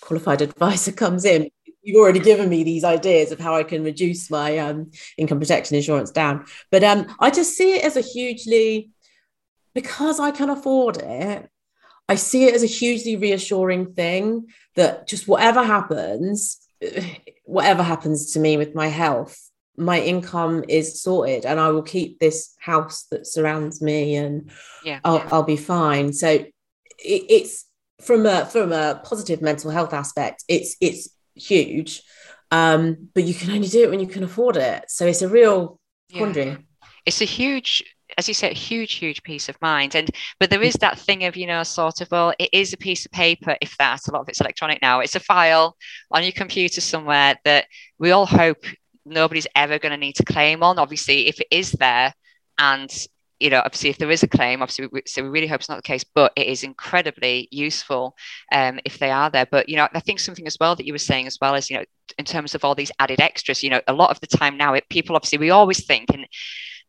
qualified 0.00 0.42
advisor 0.42 0.92
comes 0.92 1.24
in 1.24 1.48
you've 1.82 1.96
already 1.96 2.20
given 2.20 2.50
me 2.50 2.62
these 2.64 2.84
ideas 2.84 3.32
of 3.32 3.40
how 3.40 3.54
i 3.54 3.62
can 3.62 3.82
reduce 3.82 4.30
my 4.30 4.58
um, 4.58 4.90
income 5.16 5.40
protection 5.40 5.76
insurance 5.76 6.10
down 6.10 6.44
but 6.70 6.84
um, 6.84 7.06
i 7.18 7.30
just 7.30 7.56
see 7.56 7.76
it 7.76 7.84
as 7.84 7.96
a 7.96 8.02
hugely 8.02 8.90
because 9.78 10.18
I 10.18 10.32
can 10.32 10.50
afford 10.50 10.96
it, 10.96 11.48
I 12.08 12.16
see 12.16 12.46
it 12.46 12.54
as 12.56 12.64
a 12.64 12.66
hugely 12.66 13.14
reassuring 13.14 13.94
thing 13.94 14.48
that 14.74 15.06
just 15.06 15.28
whatever 15.28 15.62
happens, 15.62 16.58
whatever 17.44 17.84
happens 17.84 18.32
to 18.32 18.40
me 18.40 18.56
with 18.56 18.74
my 18.74 18.88
health, 18.88 19.38
my 19.76 20.00
income 20.00 20.64
is 20.66 21.00
sorted 21.00 21.46
and 21.46 21.60
I 21.60 21.68
will 21.68 21.84
keep 21.84 22.18
this 22.18 22.56
house 22.58 23.04
that 23.12 23.28
surrounds 23.28 23.80
me 23.80 24.16
and 24.16 24.50
yeah, 24.82 24.98
I'll, 25.04 25.18
yeah. 25.18 25.28
I'll 25.30 25.44
be 25.44 25.56
fine. 25.56 26.12
So 26.12 26.28
it, 26.28 26.50
it's 26.98 27.64
from 28.00 28.26
a 28.26 28.46
from 28.46 28.72
a 28.72 29.00
positive 29.04 29.40
mental 29.40 29.70
health 29.70 29.94
aspect, 29.94 30.42
it's 30.48 30.76
it's 30.80 31.08
huge. 31.36 32.02
Um, 32.50 33.10
but 33.14 33.22
you 33.22 33.34
can 33.34 33.52
only 33.52 33.68
do 33.68 33.84
it 33.84 33.90
when 33.90 34.00
you 34.00 34.08
can 34.08 34.24
afford 34.24 34.56
it. 34.56 34.86
So 34.88 35.06
it's 35.06 35.22
a 35.22 35.28
real 35.28 35.78
quandary. 36.12 36.46
Yeah. 36.46 36.56
It's 37.06 37.20
a 37.20 37.26
huge 37.26 37.84
as 38.18 38.26
you 38.26 38.34
say, 38.34 38.50
a 38.50 38.54
huge, 38.54 38.94
huge 38.94 39.22
peace 39.22 39.48
of 39.48 39.56
mind. 39.62 39.94
And 39.94 40.10
but 40.40 40.50
there 40.50 40.62
is 40.62 40.74
that 40.74 40.98
thing 40.98 41.24
of, 41.24 41.36
you 41.36 41.46
know, 41.46 41.62
sort 41.62 42.00
of, 42.00 42.10
well, 42.10 42.34
it 42.38 42.50
is 42.52 42.72
a 42.72 42.76
piece 42.76 43.06
of 43.06 43.12
paper, 43.12 43.56
if 43.62 43.76
that, 43.78 44.06
a 44.08 44.12
lot 44.12 44.22
of 44.22 44.28
it's 44.28 44.40
electronic 44.40 44.82
now. 44.82 45.00
It's 45.00 45.14
a 45.14 45.20
file 45.20 45.76
on 46.10 46.24
your 46.24 46.32
computer 46.32 46.80
somewhere 46.80 47.36
that 47.44 47.66
we 47.98 48.10
all 48.10 48.26
hope 48.26 48.64
nobody's 49.06 49.46
ever 49.54 49.78
going 49.78 49.92
to 49.92 49.96
need 49.96 50.16
to 50.16 50.24
claim 50.24 50.62
on. 50.62 50.78
Obviously, 50.78 51.28
if 51.28 51.40
it 51.40 51.46
is 51.50 51.72
there 51.72 52.12
and 52.58 52.92
you 53.40 53.50
know, 53.50 53.62
obviously, 53.64 53.90
if 53.90 53.98
there 53.98 54.10
is 54.10 54.24
a 54.24 54.28
claim, 54.28 54.62
obviously, 54.62 54.88
we, 54.90 55.02
so 55.06 55.22
we 55.22 55.28
really 55.28 55.46
hope 55.46 55.60
it's 55.60 55.68
not 55.68 55.76
the 55.76 55.82
case, 55.82 56.02
but 56.02 56.32
it 56.34 56.48
is 56.48 56.64
incredibly 56.64 57.46
useful 57.52 58.16
um, 58.52 58.80
if 58.84 58.98
they 58.98 59.12
are 59.12 59.30
there. 59.30 59.46
But, 59.46 59.68
you 59.68 59.76
know, 59.76 59.86
I 59.94 60.00
think 60.00 60.18
something 60.18 60.46
as 60.46 60.56
well 60.58 60.74
that 60.74 60.84
you 60.84 60.92
were 60.92 60.98
saying 60.98 61.28
as 61.28 61.38
well 61.40 61.54
as, 61.54 61.70
you 61.70 61.76
know, 61.76 61.84
in 62.18 62.24
terms 62.24 62.56
of 62.56 62.64
all 62.64 62.74
these 62.74 62.90
added 62.98 63.20
extras, 63.20 63.62
you 63.62 63.70
know, 63.70 63.80
a 63.86 63.92
lot 63.92 64.10
of 64.10 64.18
the 64.18 64.26
time 64.26 64.56
now, 64.56 64.74
it, 64.74 64.88
people 64.90 65.14
obviously, 65.14 65.38
we 65.38 65.50
always 65.50 65.86
think, 65.86 66.08
and 66.12 66.26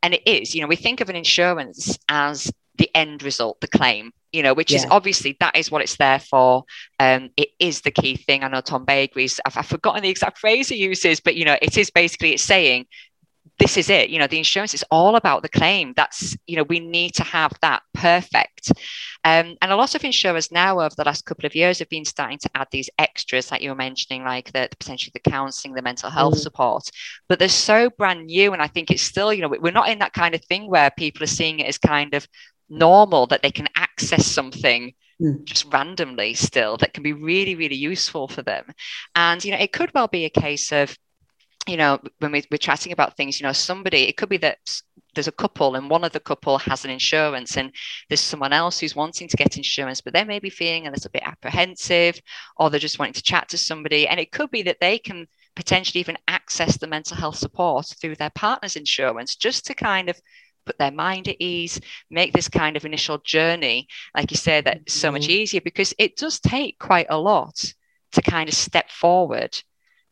and 0.01 0.13
it 0.13 0.25
is, 0.25 0.55
you 0.55 0.62
know, 0.62 0.67
we 0.67 0.75
think 0.75 1.01
of 1.01 1.09
an 1.09 1.15
insurance 1.15 1.97
as 2.07 2.51
the 2.77 2.89
end 2.95 3.23
result, 3.23 3.59
the 3.59 3.67
claim, 3.67 4.12
you 4.31 4.41
know, 4.41 4.53
which 4.53 4.71
yeah. 4.71 4.77
is 4.77 4.85
obviously 4.89 5.35
that 5.39 5.55
is 5.55 5.69
what 5.69 5.81
it's 5.81 5.97
there 5.97 6.19
for. 6.19 6.63
Um, 6.99 7.29
it 7.35 7.49
is 7.59 7.81
the 7.81 7.91
key 7.91 8.15
thing. 8.15 8.43
I 8.43 8.47
know 8.47 8.62
Tom 8.62 8.85
Baigrie's. 8.85 9.39
I've, 9.45 9.57
I've 9.57 9.65
forgotten 9.65 10.01
the 10.01 10.09
exact 10.09 10.38
phrase 10.38 10.69
he 10.69 10.77
uses, 10.77 11.19
but 11.19 11.35
you 11.35 11.45
know, 11.45 11.57
it 11.62 11.77
is 11.77 11.91
basically 11.91 12.33
it's 12.33 12.43
saying 12.43 12.85
this 13.59 13.77
is 13.77 13.89
it. 13.89 14.09
You 14.09 14.19
know, 14.19 14.27
the 14.27 14.37
insurance 14.37 14.73
is 14.73 14.85
all 14.89 15.15
about 15.15 15.41
the 15.43 15.49
claim. 15.49 15.93
That's, 15.95 16.35
you 16.47 16.55
know, 16.55 16.63
we 16.63 16.79
need 16.79 17.13
to 17.15 17.23
have 17.23 17.51
that 17.61 17.83
perfect. 17.93 18.71
Um, 19.25 19.57
and 19.61 19.71
a 19.71 19.75
lot 19.75 19.95
of 19.95 20.03
insurers 20.03 20.51
now 20.51 20.79
over 20.79 20.95
the 20.95 21.03
last 21.03 21.25
couple 21.25 21.45
of 21.45 21.53
years 21.53 21.79
have 21.79 21.89
been 21.89 22.05
starting 22.05 22.39
to 22.39 22.49
add 22.55 22.69
these 22.71 22.89
extras 22.97 23.51
like 23.51 23.61
you 23.61 23.69
were 23.69 23.75
mentioning, 23.75 24.23
like 24.23 24.51
the, 24.53 24.69
potentially 24.79 25.11
the 25.13 25.29
counseling, 25.29 25.73
the 25.73 25.81
mental 25.81 26.09
health 26.09 26.35
mm. 26.35 26.39
support. 26.39 26.89
But 27.27 27.37
they're 27.37 27.49
so 27.49 27.89
brand 27.89 28.27
new. 28.27 28.53
And 28.53 28.61
I 28.61 28.67
think 28.67 28.89
it's 28.89 29.03
still, 29.03 29.33
you 29.33 29.41
know, 29.41 29.53
we're 29.59 29.71
not 29.71 29.89
in 29.89 29.99
that 29.99 30.13
kind 30.13 30.33
of 30.33 30.43
thing 30.45 30.69
where 30.69 30.89
people 30.91 31.23
are 31.23 31.27
seeing 31.27 31.59
it 31.59 31.67
as 31.67 31.77
kind 31.77 32.13
of 32.13 32.27
normal 32.69 33.27
that 33.27 33.41
they 33.41 33.51
can 33.51 33.67
access 33.75 34.25
something 34.25 34.93
mm. 35.21 35.43
just 35.43 35.65
randomly 35.73 36.33
still 36.33 36.77
that 36.77 36.93
can 36.93 37.03
be 37.03 37.13
really, 37.13 37.55
really 37.55 37.75
useful 37.75 38.27
for 38.29 38.41
them. 38.41 38.63
And, 39.15 39.43
you 39.43 39.51
know, 39.51 39.59
it 39.59 39.73
could 39.73 39.91
well 39.93 40.07
be 40.07 40.25
a 40.25 40.29
case 40.29 40.71
of, 40.71 40.97
you 41.67 41.77
know, 41.77 41.99
when 42.19 42.31
we, 42.31 42.43
we're 42.51 42.57
chatting 42.57 42.91
about 42.91 43.15
things, 43.15 43.39
you 43.39 43.45
know, 43.45 43.53
somebody, 43.53 44.07
it 44.07 44.17
could 44.17 44.29
be 44.29 44.37
that 44.37 44.59
there's 45.13 45.27
a 45.27 45.31
couple 45.31 45.75
and 45.75 45.89
one 45.89 46.03
of 46.03 46.11
the 46.11 46.19
couple 46.19 46.57
has 46.59 46.85
an 46.85 46.91
insurance 46.91 47.57
and 47.57 47.73
there's 48.07 48.21
someone 48.21 48.53
else 48.53 48.79
who's 48.79 48.95
wanting 48.95 49.27
to 49.27 49.37
get 49.37 49.57
insurance, 49.57 50.01
but 50.01 50.13
they 50.13 50.23
may 50.23 50.39
be 50.39 50.49
feeling 50.49 50.87
a 50.87 50.91
little 50.91 51.11
bit 51.11 51.23
apprehensive 51.25 52.19
or 52.57 52.69
they're 52.69 52.79
just 52.79 52.99
wanting 52.99 53.13
to 53.13 53.23
chat 53.23 53.49
to 53.49 53.57
somebody. 53.57 54.07
And 54.07 54.19
it 54.19 54.31
could 54.31 54.51
be 54.51 54.61
that 54.63 54.79
they 54.79 54.97
can 54.97 55.27
potentially 55.55 55.99
even 55.99 56.17
access 56.27 56.77
the 56.77 56.87
mental 56.87 57.17
health 57.17 57.35
support 57.35 57.93
through 57.99 58.15
their 58.15 58.29
partner's 58.29 58.75
insurance 58.75 59.35
just 59.35 59.65
to 59.65 59.73
kind 59.73 60.09
of 60.09 60.19
put 60.65 60.77
their 60.77 60.91
mind 60.91 61.27
at 61.27 61.35
ease, 61.39 61.79
make 62.09 62.31
this 62.31 62.47
kind 62.47 62.77
of 62.77 62.85
initial 62.85 63.17
journey, 63.19 63.87
like 64.15 64.31
you 64.31 64.37
say, 64.37 64.61
that 64.61 64.89
so 64.89 65.11
much 65.11 65.23
mm-hmm. 65.23 65.31
easier 65.31 65.61
because 65.61 65.93
it 65.97 66.15
does 66.15 66.39
take 66.39 66.77
quite 66.79 67.07
a 67.09 67.17
lot 67.17 67.73
to 68.11 68.21
kind 68.21 68.47
of 68.47 68.55
step 68.55 68.89
forward 68.89 69.59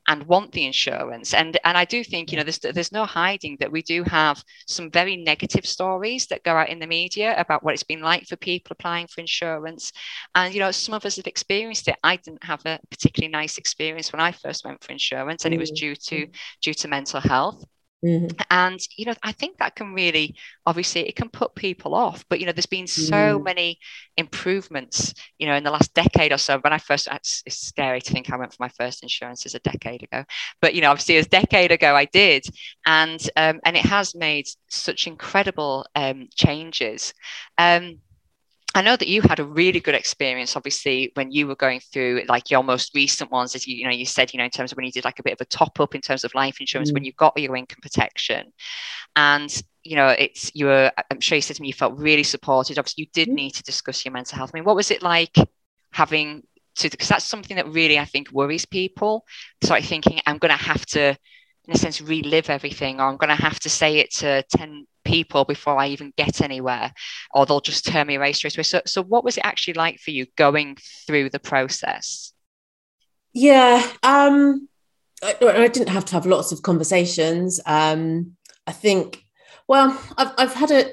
and 0.08 0.24
want 0.24 0.52
the 0.52 0.66
insurance. 0.66 1.34
And 1.34 1.58
and 1.64 1.78
I 1.78 1.86
do 1.86 2.04
think 2.04 2.32
you 2.32 2.38
know 2.38 2.44
there's 2.44 2.60
there's 2.60 2.92
no 2.92 3.06
hiding 3.06 3.58
that 3.60 3.72
we 3.72 3.82
do 3.82 4.04
have 4.04 4.44
some 4.68 4.90
very 4.90 5.18
negative 5.18 5.66
stories 5.66 6.28
that 6.28 6.44
go 6.44 6.56
out 6.56 6.70
in 6.70 6.80
the 6.80 6.88
media 6.88 7.36
about 7.38 7.64
what 7.64 7.74
it's 7.74 7.84
been 7.84 8.02
like 8.02 8.26
for 8.26 8.36
people 8.38 8.74
applying 8.74 9.08
for 9.08 9.22
insurance. 9.22 9.92
And 10.36 10.54
you 10.54 10.60
know 10.60 10.72
some 10.72 10.96
of 10.96 11.06
us 11.06 11.18
have 11.18 11.28
experienced 11.28 11.88
it. 11.88 11.98
I 12.04 12.16
didn't 12.18 12.44
have 12.44 12.66
a 12.66 12.80
particularly 12.90 13.32
nice 13.32 13.58
experience 13.58 14.12
when 14.12 14.22
I 14.22 14.32
first 14.32 14.66
went 14.66 14.84
for 14.84 14.92
insurance, 14.92 15.46
and 15.46 15.54
it 15.54 15.60
was 15.60 15.72
mm. 15.72 15.76
due 15.76 15.96
to 15.96 16.28
due 16.62 16.74
to 16.74 16.88
mental 16.88 17.20
health. 17.20 17.64
Mm-hmm. 18.06 18.28
And 18.52 18.80
you 18.96 19.06
know, 19.06 19.16
I 19.24 19.32
think 19.32 19.58
that 19.58 19.76
can 19.76 19.94
really, 19.94 20.36
obviously, 20.66 21.08
it 21.08 21.16
can 21.16 21.30
put 21.30 21.56
people 21.56 21.96
off. 21.96 22.24
But 22.30 22.40
you 22.40 22.46
know, 22.46 22.52
there's 22.52 22.68
been 22.68 22.88
so 22.88 23.40
mm. 23.40 23.44
many 23.44 23.80
improvements. 24.18 25.14
You 25.40 25.48
know, 25.48 25.56
in 25.56 25.64
the 25.64 25.72
last 25.72 25.94
decade 25.94 26.32
or 26.32 26.38
so. 26.38 26.60
When 26.60 26.74
I 26.74 26.78
first, 26.78 27.08
it's, 27.12 27.42
it's, 27.46 27.58
scary 27.58 28.02
to 28.02 28.14
think 28.14 28.32
I 28.32 28.38
went 28.38 28.52
for 28.52 28.62
my 28.62 28.70
first 28.70 29.02
insurances 29.04 29.56
a 29.56 29.60
decade 29.60 30.04
ago. 30.04 30.24
But 30.62 30.76
you 30.76 30.82
know, 30.82 30.92
obviously, 30.92 31.18
a 31.18 31.24
decade 31.24 31.72
ago 31.72 31.96
I 31.96 32.06
did, 32.06 32.46
and 32.86 33.20
um, 33.36 33.60
and 33.66 33.76
it 33.76 33.86
has 33.86 34.14
made 34.14 34.48
such 34.70 35.08
incredible 35.08 35.86
um, 35.96 36.28
changes. 36.36 37.14
Um, 37.58 38.00
I 38.76 38.82
know 38.82 38.96
that 38.96 39.08
you 39.08 39.22
had 39.22 39.40
a 39.40 39.44
really 39.44 39.80
good 39.80 39.96
experience, 39.96 40.56
obviously, 40.56 41.12
when 41.16 41.32
you 41.32 41.48
were 41.48 41.56
going 41.56 41.80
through 41.80 42.24
like 42.28 42.52
your 42.52 42.64
most 42.64 42.94
recent 42.94 43.32
ones, 43.32 43.56
as 43.56 43.66
you, 43.66 43.76
you 43.76 43.86
know, 43.86 43.92
you 43.92 44.06
said, 44.06 44.34
you 44.34 44.38
know, 44.38 44.44
in 44.44 44.52
terms 44.52 44.72
of 44.72 44.76
when 44.76 44.86
you 44.86 44.92
did 44.92 45.06
like 45.06 45.20
a 45.20 45.24
bit 45.24 45.34
of 45.34 45.42
a 45.42 45.46
top 45.46 45.80
up 45.80 45.96
in 45.96 46.02
terms 46.02 46.24
of 46.24 46.36
life 46.36 46.60
insurance, 46.60 46.92
mm. 46.92 46.94
when 46.94 47.04
you 47.04 47.14
got 47.14 47.38
your 47.38 47.56
income 47.56 47.80
protection. 47.82 48.52
And, 49.16 49.50
you 49.84 49.96
know, 49.96 50.10
it's, 50.10 50.52
you 50.54 50.68
were, 50.68 50.92
I'm 51.10 51.22
sure 51.22 51.38
you 51.38 51.42
said 51.42 51.56
to 51.56 51.62
me, 51.62 51.70
you 51.70 51.74
felt 51.74 51.98
really 51.98 52.24
supported. 52.24 52.78
Obviously, 52.78 53.06
you 53.06 53.10
did 53.14 53.30
mm. 53.30 53.36
need 53.36 53.52
to 53.56 53.64
discuss 53.64 54.06
your 54.06 54.12
mental 54.12 54.38
health. 54.38 54.52
I 54.54 54.58
mean, 54.58 54.66
what 54.66 54.76
was 54.76 54.92
it 54.92 55.02
like 55.02 55.36
having 55.92 56.44
to, 56.76 56.90
because 56.90 57.08
that's 57.08 57.26
something 57.26 57.58
that 57.58 57.68
really, 57.70 57.98
I 57.98 58.06
think, 58.06 58.32
worries 58.32 58.66
people. 58.66 59.26
So 59.64 59.74
I'm 59.74 59.82
thinking, 59.82 60.20
I'm 60.28 60.38
going 60.38 60.56
to 60.56 60.64
have 60.64 60.86
to, 60.88 61.18
in 61.66 61.74
a 61.74 61.78
sense, 61.78 62.00
relive 62.02 62.50
everything, 62.50 63.00
or 63.00 63.06
I'm 63.06 63.18
going 63.18 63.36
to 63.36 63.42
have 63.42 63.60
to 63.62 63.70
say 63.70 63.98
it 63.98 64.14
to 64.16 64.44
10 64.56 64.86
people 65.08 65.46
before 65.46 65.78
I 65.78 65.88
even 65.88 66.14
get 66.18 66.42
anywhere, 66.42 66.92
or 67.34 67.46
they'll 67.46 67.62
just 67.62 67.86
turn 67.86 68.08
me 68.08 68.16
away 68.16 68.34
straight 68.34 68.58
away. 68.58 68.64
So, 68.64 68.82
so 68.86 69.02
what 69.02 69.24
was 69.24 69.38
it 69.38 69.46
actually 69.46 69.76
like 69.76 70.00
for 70.00 70.12
you 70.12 70.26
going 70.36 70.78
through 71.06 71.30
the 71.30 71.40
process? 71.40 72.34
Yeah, 73.34 73.86
um, 74.04 74.68
I, 75.24 75.36
I 75.42 75.68
didn't 75.68 75.90
have 75.90 76.06
to 76.06 76.14
have 76.14 76.26
lots 76.26 76.52
of 76.52 76.62
conversations. 76.62 77.60
Um, 77.66 78.36
I 78.66 78.74
think, 78.74 79.24
well, 79.68 80.00
I've, 80.18 80.34
I've 80.38 80.54
had 80.54 80.72
a, 80.72 80.92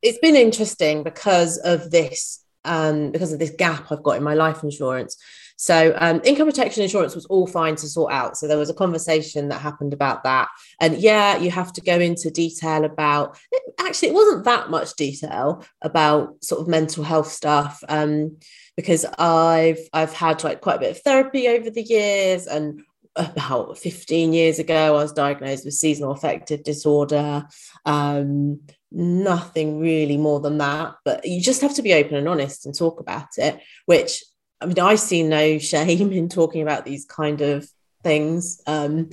it's 0.00 0.18
been 0.18 0.36
interesting 0.36 1.02
because 1.02 1.58
of 1.58 1.90
this, 1.90 2.42
um, 2.64 3.10
because 3.10 3.32
of 3.32 3.38
this 3.38 3.50
gap 3.50 3.90
I've 3.90 4.02
got 4.02 4.16
in 4.16 4.22
my 4.22 4.34
life 4.34 4.62
insurance. 4.62 5.16
So 5.56 5.94
um, 5.98 6.20
income 6.24 6.46
protection 6.46 6.82
insurance 6.82 7.14
was 7.14 7.26
all 7.26 7.46
fine 7.46 7.76
to 7.76 7.88
sort 7.88 8.12
out. 8.12 8.36
So 8.36 8.48
there 8.48 8.58
was 8.58 8.70
a 8.70 8.74
conversation 8.74 9.48
that 9.48 9.60
happened 9.60 9.92
about 9.92 10.24
that. 10.24 10.48
And 10.80 10.96
yeah, 10.98 11.36
you 11.36 11.50
have 11.50 11.72
to 11.74 11.80
go 11.80 11.98
into 11.98 12.30
detail 12.30 12.84
about 12.84 13.38
actually 13.78 14.08
it 14.08 14.14
wasn't 14.14 14.44
that 14.44 14.70
much 14.70 14.94
detail 14.94 15.64
about 15.82 16.42
sort 16.42 16.60
of 16.60 16.68
mental 16.68 17.04
health 17.04 17.28
stuff. 17.28 17.82
Um, 17.88 18.38
because 18.76 19.04
I've 19.18 19.78
I've 19.92 20.12
had 20.12 20.42
like 20.42 20.60
quite 20.60 20.76
a 20.76 20.80
bit 20.80 20.90
of 20.90 21.02
therapy 21.02 21.48
over 21.48 21.70
the 21.70 21.82
years 21.82 22.46
and 22.46 22.82
about 23.16 23.78
15 23.78 24.32
years 24.32 24.58
ago, 24.58 24.74
I 24.98 25.02
was 25.02 25.12
diagnosed 25.12 25.64
with 25.64 25.74
seasonal 25.74 26.12
affective 26.12 26.64
disorder. 26.64 27.46
Um, 27.84 28.60
nothing 28.90 29.80
really 29.80 30.16
more 30.16 30.40
than 30.40 30.58
that, 30.58 30.96
but 31.04 31.24
you 31.24 31.40
just 31.40 31.62
have 31.62 31.74
to 31.74 31.82
be 31.82 31.94
open 31.94 32.16
and 32.16 32.28
honest 32.28 32.66
and 32.66 32.76
talk 32.76 33.00
about 33.00 33.28
it, 33.36 33.60
which 33.86 34.22
I 34.64 34.66
mean, 34.66 34.78
I 34.78 34.94
see 34.94 35.22
no 35.22 35.58
shame 35.58 36.10
in 36.10 36.30
talking 36.30 36.62
about 36.62 36.86
these 36.86 37.04
kind 37.04 37.42
of 37.42 37.68
things. 38.02 38.62
Um, 38.66 39.10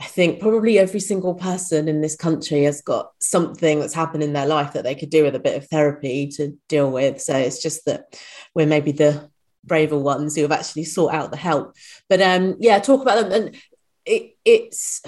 I 0.00 0.04
think 0.04 0.40
probably 0.40 0.78
every 0.78 1.00
single 1.00 1.34
person 1.34 1.88
in 1.88 2.00
this 2.00 2.14
country 2.14 2.62
has 2.62 2.80
got 2.80 3.10
something 3.18 3.80
that's 3.80 3.94
happened 3.94 4.22
in 4.22 4.34
their 4.34 4.46
life 4.46 4.72
that 4.74 4.84
they 4.84 4.94
could 4.94 5.10
do 5.10 5.24
with 5.24 5.34
a 5.34 5.40
bit 5.40 5.56
of 5.56 5.68
therapy 5.68 6.28
to 6.36 6.56
deal 6.68 6.92
with. 6.92 7.20
So 7.20 7.36
it's 7.36 7.60
just 7.60 7.86
that 7.86 8.16
we're 8.54 8.68
maybe 8.68 8.92
the 8.92 9.28
braver 9.64 9.98
ones 9.98 10.36
who 10.36 10.42
have 10.42 10.52
actually 10.52 10.84
sought 10.84 11.12
out 11.12 11.32
the 11.32 11.36
help. 11.36 11.74
But 12.08 12.22
um, 12.22 12.56
yeah, 12.60 12.78
talk 12.78 13.02
about 13.02 13.20
them. 13.20 13.32
And 13.32 13.56
it, 14.04 14.36
it's, 14.44 15.02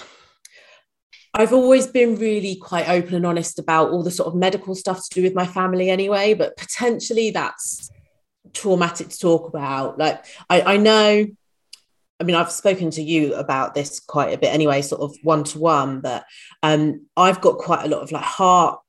I've 1.33 1.53
always 1.53 1.87
been 1.87 2.17
really 2.17 2.57
quite 2.57 2.89
open 2.89 3.15
and 3.15 3.27
honest 3.27 3.61
about 3.61 3.91
all 3.91 4.03
the 4.03 4.11
sort 4.11 4.27
of 4.27 4.35
medical 4.35 4.75
stuff 4.75 5.09
to 5.09 5.15
do 5.15 5.23
with 5.23 5.35
my 5.35 5.47
family 5.47 5.91
anyway, 5.91 6.35
but 6.35 6.57
potentially 6.57 7.31
that's 7.31 7.91
traumatic 8.57 9.09
to 9.09 9.19
talk 9.19 9.49
about. 9.49 9.99
Like 9.99 10.25
I, 10.49 10.75
I 10.75 10.77
know, 10.77 11.27
I 12.19 12.25
mean, 12.25 12.37
I've 12.37 12.51
spoken 12.51 12.91
to 12.93 13.03
you 13.03 13.35
about 13.35 13.75
this 13.75 14.01
quite 14.01 14.33
a 14.33 14.39
bit 14.39 14.55
anyway, 14.55 14.83
sort 14.83 15.03
of 15.03 15.17
one 15.23 15.45
to 15.45 15.59
one, 15.59 16.01
but 16.01 16.25
um, 16.63 17.07
I've 17.17 17.41
got 17.41 17.59
quite 17.59 17.85
a 17.85 17.89
lot 17.89 18.03
of 18.03 18.13
like 18.13 18.25
heart 18.25 18.81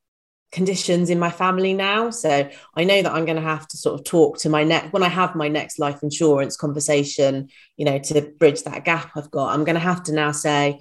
conditions 0.50 1.10
in 1.10 1.18
my 1.18 1.30
family 1.30 1.74
now. 1.74 2.08
So 2.10 2.48
I 2.74 2.84
know 2.84 3.02
that 3.02 3.12
I'm 3.12 3.26
going 3.26 3.36
to 3.36 3.42
have 3.42 3.68
to 3.68 3.76
sort 3.76 4.00
of 4.00 4.06
talk 4.06 4.38
to 4.38 4.48
my 4.48 4.64
next 4.64 4.92
when 4.92 5.02
I 5.02 5.08
have 5.08 5.34
my 5.34 5.48
next 5.48 5.78
life 5.78 6.02
insurance 6.02 6.56
conversation, 6.56 7.50
you 7.76 7.84
know, 7.84 7.98
to 7.98 8.22
bridge 8.38 8.62
that 8.62 8.84
gap 8.84 9.10
I've 9.14 9.30
got. 9.30 9.52
I'm 9.52 9.64
going 9.64 9.74
to 9.74 9.80
have 9.80 10.02
to 10.04 10.12
now 10.12 10.32
say, 10.32 10.80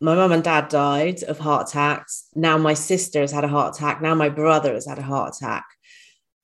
my 0.00 0.14
mum 0.14 0.32
and 0.32 0.44
dad 0.44 0.68
died 0.68 1.22
of 1.24 1.38
heart 1.38 1.68
attacks. 1.68 2.28
Now 2.34 2.56
my 2.56 2.74
sister 2.74 3.20
has 3.20 3.32
had 3.32 3.44
a 3.44 3.48
heart 3.48 3.76
attack. 3.76 4.00
Now 4.00 4.14
my 4.14 4.28
brother 4.28 4.72
has 4.74 4.86
had 4.86 4.98
a 4.98 5.02
heart 5.02 5.36
attack 5.36 5.66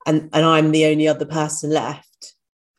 and 0.07 0.31
and 0.33 0.45
I'm 0.45 0.71
the 0.71 0.87
only 0.87 1.09
other 1.09 1.27
person 1.27 1.71
left. 1.71 2.09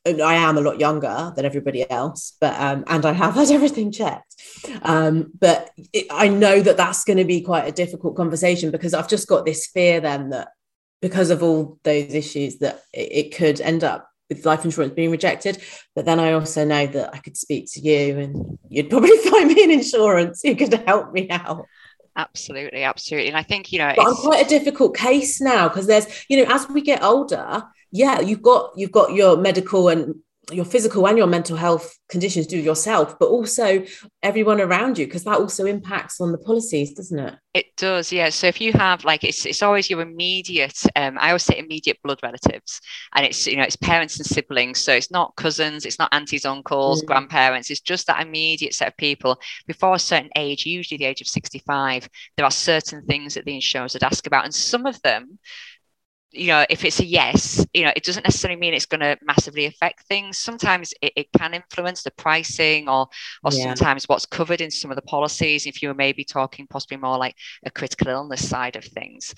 And 0.07 0.21
I 0.21 0.35
am 0.35 0.55
a 0.55 0.61
lot 0.61 0.79
younger 0.79 1.33
than 1.35 1.45
everybody 1.45 1.89
else, 1.89 2.37
but 2.39 2.53
um, 2.59 2.83
and 2.87 3.05
I 3.05 3.13
have 3.13 3.33
had 3.35 3.49
everything 3.49 3.91
checked. 3.91 4.35
Um, 4.83 5.31
but 5.39 5.71
it, 5.93 6.05
I 6.11 6.27
know 6.27 6.61
that 6.61 6.77
that's 6.77 7.03
going 7.03 7.17
to 7.17 7.25
be 7.25 7.41
quite 7.41 7.67
a 7.67 7.71
difficult 7.71 8.15
conversation 8.15 8.69
because 8.69 8.93
I've 8.93 9.09
just 9.09 9.27
got 9.27 9.45
this 9.45 9.65
fear 9.65 9.99
then 9.99 10.29
that 10.29 10.49
because 11.01 11.31
of 11.31 11.41
all 11.41 11.79
those 11.83 12.13
issues 12.13 12.59
that 12.59 12.83
it, 12.93 13.11
it 13.11 13.35
could 13.35 13.59
end 13.61 13.83
up 13.83 14.07
with 14.29 14.45
life 14.45 14.65
insurance 14.65 14.93
being 14.93 15.11
rejected. 15.11 15.61
But 15.95 16.05
then 16.05 16.19
I 16.19 16.33
also 16.33 16.65
know 16.65 16.87
that 16.87 17.13
I 17.13 17.19
could 17.19 17.37
speak 17.37 17.67
to 17.73 17.79
you 17.79 18.19
and 18.19 18.59
you'd 18.69 18.89
probably 18.89 19.17
find 19.29 19.47
me 19.51 19.63
an 19.63 19.71
insurance 19.71 20.41
who 20.43 20.55
could 20.55 20.73
help 20.85 21.13
me 21.13 21.29
out. 21.29 21.65
Absolutely, 22.17 22.83
absolutely. 22.83 23.27
And 23.27 23.37
I 23.37 23.43
think, 23.43 23.71
you 23.71 23.79
know, 23.79 23.93
but 23.95 24.07
I'm 24.07 24.15
quite 24.15 24.45
a 24.45 24.49
difficult 24.49 24.95
case 24.95 25.41
now 25.41 25.67
because 25.67 25.87
there's, 25.87 26.07
you 26.29 26.37
know, 26.37 26.53
as 26.53 26.67
we 26.69 26.81
get 26.81 27.03
older, 27.03 27.63
yeah, 27.91 28.19
you've 28.21 28.41
got 28.41 28.71
you've 28.75 28.91
got 28.91 29.13
your 29.13 29.37
medical 29.37 29.89
and 29.89 30.15
your 30.51 30.65
physical 30.65 31.07
and 31.07 31.17
your 31.17 31.27
mental 31.27 31.57
health 31.57 31.97
conditions 32.09 32.47
do 32.47 32.57
yourself, 32.57 33.17
but 33.19 33.27
also 33.27 33.83
everyone 34.21 34.61
around 34.61 34.97
you, 34.97 35.05
because 35.05 35.23
that 35.23 35.39
also 35.39 35.65
impacts 35.65 36.21
on 36.21 36.31
the 36.31 36.37
policies, 36.37 36.93
doesn't 36.93 37.19
it? 37.19 37.35
It 37.53 37.65
does, 37.77 38.11
yeah. 38.11 38.29
So 38.29 38.47
if 38.47 38.59
you 38.59 38.73
have 38.73 39.05
like 39.05 39.23
it's 39.23 39.45
it's 39.45 39.63
always 39.63 39.89
your 39.89 40.01
immediate, 40.01 40.77
um, 40.95 41.17
I 41.19 41.29
always 41.29 41.43
say 41.43 41.57
immediate 41.57 41.97
blood 42.03 42.19
relatives, 42.21 42.81
and 43.15 43.25
it's 43.25 43.47
you 43.47 43.57
know 43.57 43.63
it's 43.63 43.77
parents 43.77 44.17
and 44.17 44.25
siblings. 44.25 44.83
So 44.83 44.93
it's 44.93 45.11
not 45.11 45.35
cousins, 45.35 45.85
it's 45.85 45.99
not 45.99 46.13
aunties, 46.13 46.45
uncles, 46.45 47.01
mm. 47.01 47.05
grandparents. 47.07 47.71
It's 47.71 47.81
just 47.81 48.07
that 48.07 48.21
immediate 48.21 48.73
set 48.73 48.89
of 48.89 48.97
people. 48.97 49.39
Before 49.67 49.95
a 49.95 49.99
certain 49.99 50.31
age, 50.35 50.65
usually 50.65 50.97
the 50.97 51.05
age 51.05 51.21
of 51.21 51.27
sixty-five, 51.27 52.09
there 52.35 52.45
are 52.45 52.51
certain 52.51 53.05
things 53.05 53.33
that 53.33 53.45
the 53.45 53.55
insurers 53.55 53.93
would 53.93 54.03
ask 54.03 54.27
about, 54.27 54.45
and 54.45 54.53
some 54.53 54.85
of 54.85 55.01
them 55.01 55.39
you 56.35 56.47
know, 56.47 56.65
if 56.69 56.83
it's 56.83 56.99
a 56.99 57.05
yes, 57.05 57.65
you 57.73 57.83
know, 57.83 57.91
it 57.95 58.03
doesn't 58.03 58.25
necessarily 58.25 58.59
mean 58.59 58.73
it's 58.73 58.85
going 58.85 59.01
to 59.01 59.17
massively 59.23 59.65
affect 59.65 60.05
things. 60.07 60.37
Sometimes 60.37 60.93
it, 61.01 61.13
it 61.15 61.27
can 61.37 61.53
influence 61.53 62.03
the 62.03 62.11
pricing 62.11 62.89
or 62.89 63.07
or 63.43 63.51
yeah. 63.51 63.63
sometimes 63.63 64.05
what's 64.07 64.25
covered 64.25 64.61
in 64.61 64.71
some 64.71 64.91
of 64.91 64.95
the 64.95 65.01
policies. 65.03 65.65
If 65.65 65.81
you 65.81 65.87
were 65.87 65.95
maybe 65.95 66.23
talking 66.23 66.67
possibly 66.67 66.97
more 66.97 67.17
like 67.17 67.35
a 67.65 67.71
critical 67.71 68.09
illness 68.09 68.47
side 68.47 68.75
of 68.75 68.83
things. 68.83 69.33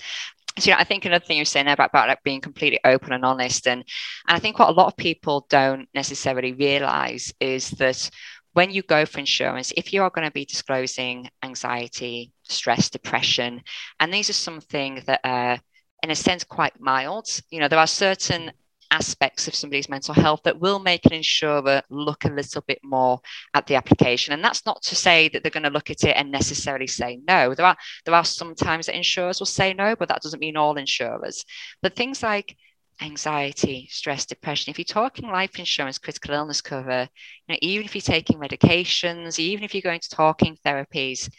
So, 0.58 0.70
you 0.70 0.74
know, 0.74 0.80
I 0.80 0.84
think 0.84 1.04
another 1.04 1.24
thing 1.24 1.36
you're 1.36 1.44
saying 1.44 1.68
about, 1.68 1.90
about 1.90 2.08
like 2.08 2.22
being 2.24 2.40
completely 2.40 2.80
open 2.84 3.12
and 3.12 3.24
honest, 3.24 3.68
and 3.68 3.84
and 4.26 4.36
I 4.36 4.40
think 4.40 4.58
what 4.58 4.68
a 4.68 4.72
lot 4.72 4.88
of 4.88 4.96
people 4.96 5.46
don't 5.48 5.88
necessarily 5.94 6.52
realize 6.52 7.32
is 7.40 7.70
that 7.72 8.10
when 8.54 8.70
you 8.70 8.82
go 8.82 9.06
for 9.06 9.20
insurance, 9.20 9.72
if 9.76 9.92
you 9.92 10.02
are 10.02 10.10
going 10.10 10.26
to 10.26 10.32
be 10.32 10.44
disclosing 10.44 11.30
anxiety, 11.44 12.32
stress, 12.42 12.90
depression, 12.90 13.62
and 14.00 14.12
these 14.12 14.30
are 14.30 14.34
something 14.34 15.02
that 15.06 15.20
are 15.22 15.60
in 16.02 16.10
a 16.10 16.14
sense 16.16 16.44
quite 16.44 16.80
mild. 16.80 17.28
You 17.50 17.60
know, 17.60 17.68
there 17.68 17.78
are 17.78 17.86
certain 17.86 18.52
aspects 18.90 19.46
of 19.46 19.54
somebody's 19.54 19.88
mental 19.88 20.14
health 20.14 20.40
that 20.44 20.58
will 20.58 20.78
make 20.78 21.04
an 21.04 21.12
insurer 21.12 21.82
look 21.90 22.24
a 22.24 22.30
little 22.30 22.62
bit 22.66 22.78
more 22.82 23.20
at 23.54 23.66
the 23.66 23.74
application. 23.74 24.32
And 24.32 24.42
that's 24.42 24.64
not 24.64 24.82
to 24.82 24.94
say 24.94 25.28
that 25.28 25.42
they're 25.42 25.50
going 25.50 25.64
to 25.64 25.70
look 25.70 25.90
at 25.90 26.04
it 26.04 26.16
and 26.16 26.30
necessarily 26.30 26.86
say 26.86 27.20
no. 27.26 27.54
There 27.54 27.66
are 27.66 27.76
there 28.04 28.14
are 28.14 28.24
some 28.24 28.54
times 28.54 28.86
that 28.86 28.96
insurers 28.96 29.40
will 29.40 29.46
say 29.46 29.74
no 29.74 29.94
but 29.96 30.08
that 30.08 30.22
doesn't 30.22 30.40
mean 30.40 30.56
all 30.56 30.76
insurers. 30.76 31.44
But 31.82 31.96
things 31.96 32.22
like 32.22 32.56
anxiety 33.00 33.86
stress 33.92 34.26
depression 34.26 34.72
if 34.72 34.78
you're 34.78 34.84
talking 34.84 35.28
life 35.28 35.56
insurance 35.60 35.98
critical 35.98 36.34
illness 36.34 36.60
cover 36.60 37.08
you 37.46 37.52
know 37.52 37.58
even 37.62 37.84
if 37.84 37.94
you're 37.94 38.02
taking 38.02 38.40
medications 38.40 39.38
even 39.38 39.62
if 39.62 39.72
you're 39.72 39.80
going 39.82 40.00
to 40.00 40.08
talking 40.08 40.58
therapies 40.66 41.30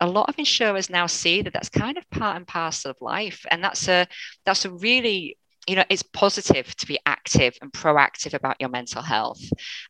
a 0.00 0.06
lot 0.06 0.28
of 0.28 0.38
insurers 0.38 0.90
now 0.90 1.06
see 1.06 1.42
that 1.42 1.52
that's 1.52 1.68
kind 1.68 1.96
of 1.96 2.08
part 2.10 2.36
and 2.36 2.46
parcel 2.46 2.90
of 2.90 2.96
life 3.00 3.44
and 3.50 3.62
that's 3.62 3.88
a 3.88 4.06
that's 4.44 4.64
a 4.64 4.70
really 4.70 5.38
you 5.66 5.74
know 5.74 5.84
it's 5.88 6.02
positive 6.02 6.74
to 6.76 6.86
be 6.86 6.98
active 7.06 7.56
and 7.62 7.72
proactive 7.72 8.34
about 8.34 8.56
your 8.60 8.68
mental 8.70 9.02
health 9.02 9.40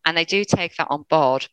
and 0.04 0.16
they 0.16 0.24
do 0.24 0.44
take 0.44 0.74
that 0.76 0.88
on 0.90 1.04
board. 1.08 1.48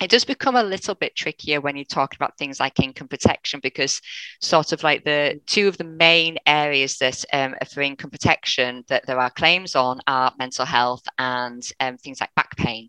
It 0.00 0.10
does 0.10 0.24
become 0.24 0.56
a 0.56 0.64
little 0.64 0.96
bit 0.96 1.14
trickier 1.14 1.60
when 1.60 1.76
you 1.76 1.84
talk 1.84 2.16
about 2.16 2.36
things 2.36 2.58
like 2.58 2.80
income 2.80 3.06
protection 3.06 3.60
because 3.62 4.00
sort 4.40 4.72
of 4.72 4.82
like 4.82 5.04
the 5.04 5.40
two 5.46 5.68
of 5.68 5.76
the 5.76 5.84
main 5.84 6.38
areas 6.46 6.96
that 6.98 7.24
um, 7.32 7.54
for 7.72 7.82
income 7.82 8.10
protection 8.10 8.84
that 8.88 9.06
there 9.06 9.20
are 9.20 9.30
claims 9.30 9.76
on 9.76 10.00
are 10.08 10.32
mental 10.38 10.64
health 10.64 11.02
and 11.18 11.62
um, 11.78 11.98
things 11.98 12.20
like 12.20 12.34
back 12.34 12.56
pain 12.56 12.88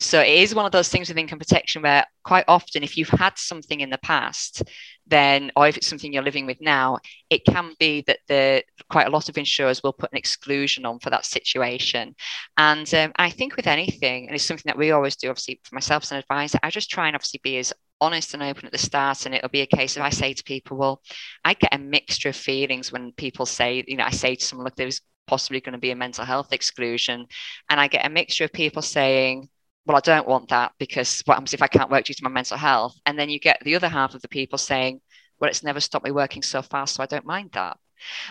so 0.00 0.20
it 0.20 0.28
is 0.28 0.54
one 0.54 0.64
of 0.64 0.72
those 0.72 0.88
things 0.88 1.08
with 1.08 1.18
income 1.18 1.38
protection 1.38 1.82
where 1.82 2.06
quite 2.24 2.46
often, 2.48 2.82
if 2.82 2.96
you've 2.96 3.08
had 3.10 3.36
something 3.36 3.80
in 3.80 3.90
the 3.90 3.98
past, 3.98 4.62
then, 5.06 5.50
or 5.56 5.68
if 5.68 5.76
it's 5.76 5.86
something 5.86 6.12
you're 6.12 6.22
living 6.22 6.46
with 6.46 6.60
now, 6.60 6.98
it 7.28 7.44
can 7.44 7.74
be 7.78 8.02
that 8.06 8.20
the 8.26 8.64
quite 8.88 9.06
a 9.06 9.10
lot 9.10 9.28
of 9.28 9.36
insurers 9.36 9.82
will 9.82 9.92
put 9.92 10.10
an 10.10 10.18
exclusion 10.18 10.86
on 10.86 10.98
for 11.00 11.10
that 11.10 11.26
situation. 11.26 12.14
And 12.56 12.92
um, 12.94 13.12
I 13.16 13.28
think 13.28 13.56
with 13.56 13.66
anything, 13.66 14.26
and 14.26 14.34
it's 14.34 14.44
something 14.44 14.68
that 14.70 14.78
we 14.78 14.90
always 14.90 15.16
do, 15.16 15.28
obviously 15.28 15.60
for 15.64 15.74
myself 15.74 16.04
as 16.04 16.12
an 16.12 16.18
advisor, 16.18 16.58
I 16.62 16.70
just 16.70 16.90
try 16.90 17.06
and 17.06 17.14
obviously 17.14 17.40
be 17.42 17.58
as 17.58 17.72
honest 18.00 18.32
and 18.32 18.42
open 18.42 18.64
at 18.64 18.72
the 18.72 18.78
start 18.78 19.26
and 19.26 19.34
it'll 19.34 19.50
be 19.50 19.60
a 19.60 19.66
case 19.66 19.98
of 19.98 20.02
i 20.02 20.08
say 20.08 20.32
to 20.32 20.42
people 20.44 20.74
well 20.78 21.02
i 21.44 21.52
get 21.52 21.74
a 21.74 21.78
mixture 21.78 22.30
of 22.30 22.34
feelings 22.36 22.90
when 22.90 23.12
people 23.12 23.44
say 23.44 23.84
you 23.86 23.94
know 23.94 24.04
i 24.04 24.10
say 24.10 24.34
to 24.34 24.42
someone 24.42 24.64
look 24.64 24.74
there's 24.74 25.02
possibly 25.26 25.60
going 25.60 25.72
to 25.72 25.78
be 25.78 25.90
a 25.90 25.96
mental 25.96 26.24
health 26.24 26.52
exclusion 26.52 27.26
and 27.68 27.80
i 27.80 27.86
get 27.86 28.06
a 28.06 28.10
mixture 28.10 28.44
of 28.44 28.52
people 28.52 28.82
saying 28.82 29.48
well, 29.86 29.96
I 29.96 30.00
don't 30.00 30.28
want 30.28 30.50
that 30.50 30.72
because 30.78 31.22
what 31.24 31.34
happens 31.34 31.54
if 31.54 31.62
I 31.62 31.66
can't 31.66 31.90
work 31.90 32.04
due 32.04 32.14
to 32.14 32.24
my 32.24 32.30
mental 32.30 32.56
health? 32.56 32.96
And 33.06 33.18
then 33.18 33.30
you 33.30 33.40
get 33.40 33.58
the 33.64 33.74
other 33.74 33.88
half 33.88 34.14
of 34.14 34.22
the 34.22 34.28
people 34.28 34.58
saying, 34.58 35.00
well, 35.40 35.50
it's 35.50 35.64
never 35.64 35.80
stopped 35.80 36.04
me 36.04 36.10
working 36.10 36.42
so 36.42 36.62
fast, 36.62 36.94
so 36.94 37.02
I 37.02 37.06
don't 37.06 37.24
mind 37.24 37.50
that. 37.54 37.78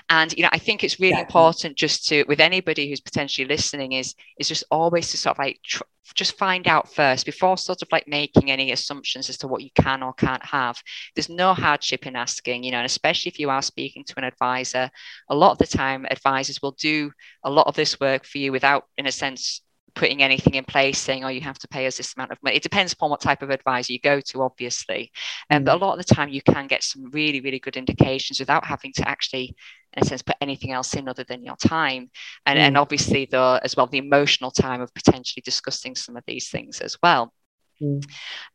And 0.10 0.34
you 0.34 0.44
know, 0.44 0.50
I 0.52 0.60
think 0.60 0.84
it's 0.84 1.00
really 1.00 1.14
yeah. 1.14 1.22
important 1.22 1.78
just 1.78 2.08
to, 2.08 2.24
with 2.28 2.40
anybody 2.40 2.90
who's 2.90 3.02
potentially 3.02 3.48
listening, 3.48 3.94
is 3.94 4.16
is 4.40 4.48
just 4.48 4.64
always 4.72 5.12
to 5.12 5.18
sort 5.18 5.36
of 5.36 5.40
like 5.40 5.60
tr- 5.64 5.84
just 6.16 6.38
find 6.38 6.68
out 6.68 6.94
first 6.94 7.26
before 7.26 7.58
sort 7.58 7.82
of 7.82 7.88
like 7.92 8.08
making 8.08 8.50
any 8.50 8.72
assumptions 8.72 9.30
as 9.30 9.38
to 9.38 9.48
what 9.48 9.62
you 9.62 9.70
can 9.76 10.02
or 10.04 10.14
can't 10.14 10.44
have. 10.46 10.82
There's 11.16 11.30
no 11.30 11.54
hardship 11.54 12.08
in 12.08 12.16
asking, 12.16 12.64
you 12.64 12.72
know, 12.72 12.78
and 12.78 12.86
especially 12.86 13.30
if 13.30 13.40
you 13.40 13.50
are 13.50 13.62
speaking 13.62 14.04
to 14.06 14.14
an 14.18 14.24
advisor, 14.24 14.90
a 15.30 15.36
lot 15.36 15.52
of 15.52 15.58
the 15.60 15.68
time 15.68 16.06
advisors 16.10 16.62
will 16.62 16.72
do 16.72 17.12
a 17.44 17.50
lot 17.50 17.68
of 17.68 17.76
this 17.76 18.00
work 18.00 18.26
for 18.26 18.40
you 18.40 18.52
without, 18.52 18.86
in 18.98 19.06
a 19.06 19.12
sense, 19.12 19.62
putting 19.96 20.22
anything 20.22 20.56
in 20.56 20.64
place 20.64 20.98
saying, 20.98 21.24
oh, 21.24 21.30
you 21.30 21.42
have 21.42 21.60
to 21.60 21.68
pay 21.68 21.88
us 21.88 21.98
this 21.98 22.16
amount 22.16 22.32
of 22.32 22.38
money. 22.44 22.56
It 22.56 22.64
depends 22.64 22.94
upon 22.94 23.10
what 23.10 23.22
type 23.22 23.42
of 23.42 23.50
advisor 23.50 23.94
you 23.94 24.00
go 24.00 24.22
to, 24.22 24.44
obviously. 24.44 25.12
Um, 25.50 25.68
a 25.68 25.72
mm. 25.72 25.80
lot 25.80 26.00
of 26.00 26.06
the 26.06 26.14
time, 26.14 26.30
you 26.30 26.42
can 26.42 26.68
get 26.68 26.84
some 26.84 27.10
really, 27.12 27.42
really 27.42 27.60
good 27.60 27.78
indications 27.78 28.40
without 28.40 28.66
having 28.66 28.94
to 28.94 29.08
actually, 29.08 29.56
in 29.94 30.04
a 30.04 30.06
sense, 30.06 30.22
put 30.22 30.36
anything 30.42 30.72
else 30.72 30.94
in 30.94 31.08
other 31.08 31.24
than 31.24 31.44
your 31.44 31.58
time. 31.58 32.10
And, 32.46 32.60
mm. 32.60 32.62
and 32.62 32.78
obviously, 32.78 33.26
the, 33.26 33.60
as 33.64 33.76
well, 33.76 33.88
the 33.88 33.98
emotional 33.98 34.52
time 34.52 34.82
of 34.82 34.94
potentially 34.94 35.42
discussing 35.44 35.96
some 35.96 36.18
of 36.18 36.24
these 36.26 36.50
things 36.50 36.82
as 36.82 36.98
well. 37.02 37.34
Mm. 37.82 38.04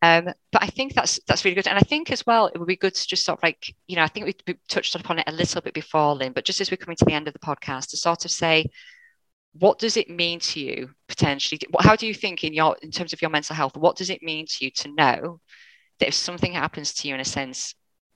Um, 0.02 0.34
but 0.52 0.62
I 0.62 0.66
think 0.66 0.92
that's 0.92 1.18
that's 1.26 1.44
really 1.44 1.54
good, 1.54 1.66
and 1.66 1.78
I 1.78 1.82
think 1.82 2.10
as 2.10 2.26
well 2.26 2.48
it 2.48 2.58
would 2.58 2.68
be 2.68 2.76
good 2.76 2.94
to 2.94 3.08
just 3.08 3.24
sort 3.24 3.38
of 3.38 3.42
like 3.42 3.74
you 3.86 3.96
know 3.96 4.02
I 4.02 4.08
think 4.08 4.26
we, 4.26 4.34
we 4.46 4.58
touched 4.68 4.94
upon 4.94 5.18
it 5.18 5.24
a 5.26 5.32
little 5.32 5.62
bit 5.62 5.72
before, 5.72 6.14
Lynn, 6.14 6.32
but 6.32 6.44
just 6.44 6.60
as 6.60 6.70
we're 6.70 6.76
coming 6.76 6.96
to 6.96 7.04
the 7.04 7.14
end 7.14 7.26
of 7.26 7.32
the 7.32 7.38
podcast, 7.38 7.90
to 7.90 7.96
sort 7.96 8.24
of 8.24 8.30
say 8.30 8.66
what 9.58 9.78
does 9.78 9.96
it 9.96 10.10
mean 10.10 10.40
to 10.40 10.60
you 10.60 10.90
potentially? 11.08 11.60
How 11.80 11.96
do 11.96 12.06
you 12.06 12.14
think 12.14 12.44
in 12.44 12.52
your 12.52 12.76
in 12.82 12.90
terms 12.90 13.12
of 13.12 13.22
your 13.22 13.30
mental 13.30 13.54
health 13.54 13.76
what 13.76 13.96
does 13.96 14.10
it 14.10 14.22
mean 14.22 14.46
to 14.46 14.64
you 14.64 14.70
to 14.72 14.92
know 14.92 15.40
that 16.00 16.08
if 16.08 16.14
something 16.14 16.52
happens 16.52 16.92
to 16.94 17.08
you 17.08 17.14
in 17.14 17.20
a 17.20 17.24
sense 17.24 17.74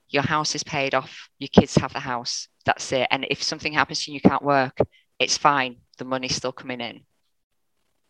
your 0.09 0.23
house 0.23 0.55
is 0.55 0.63
paid 0.63 0.93
off 0.93 1.29
your 1.39 1.47
kids 1.47 1.75
have 1.75 1.93
the 1.93 1.99
house 1.99 2.47
that's 2.65 2.91
it 2.91 3.07
and 3.11 3.25
if 3.29 3.41
something 3.41 3.73
happens 3.73 4.03
to 4.03 4.11
you 4.11 4.15
you 4.15 4.29
can't 4.29 4.43
work 4.43 4.77
it's 5.17 5.37
fine 5.37 5.77
the 5.97 6.05
money's 6.05 6.35
still 6.35 6.51
coming 6.51 6.81
in? 6.81 7.01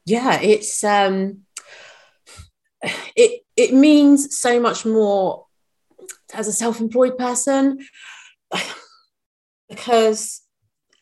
Yeah 0.05 0.39
it's 0.41 0.83
um 0.83 1.41
it 3.15 3.41
it 3.55 3.73
means 3.73 4.39
so 4.39 4.59
much 4.59 4.85
more 4.85 5.45
as 6.33 6.47
a 6.47 6.53
self-employed 6.53 7.17
person 7.17 7.79
because 9.69 10.41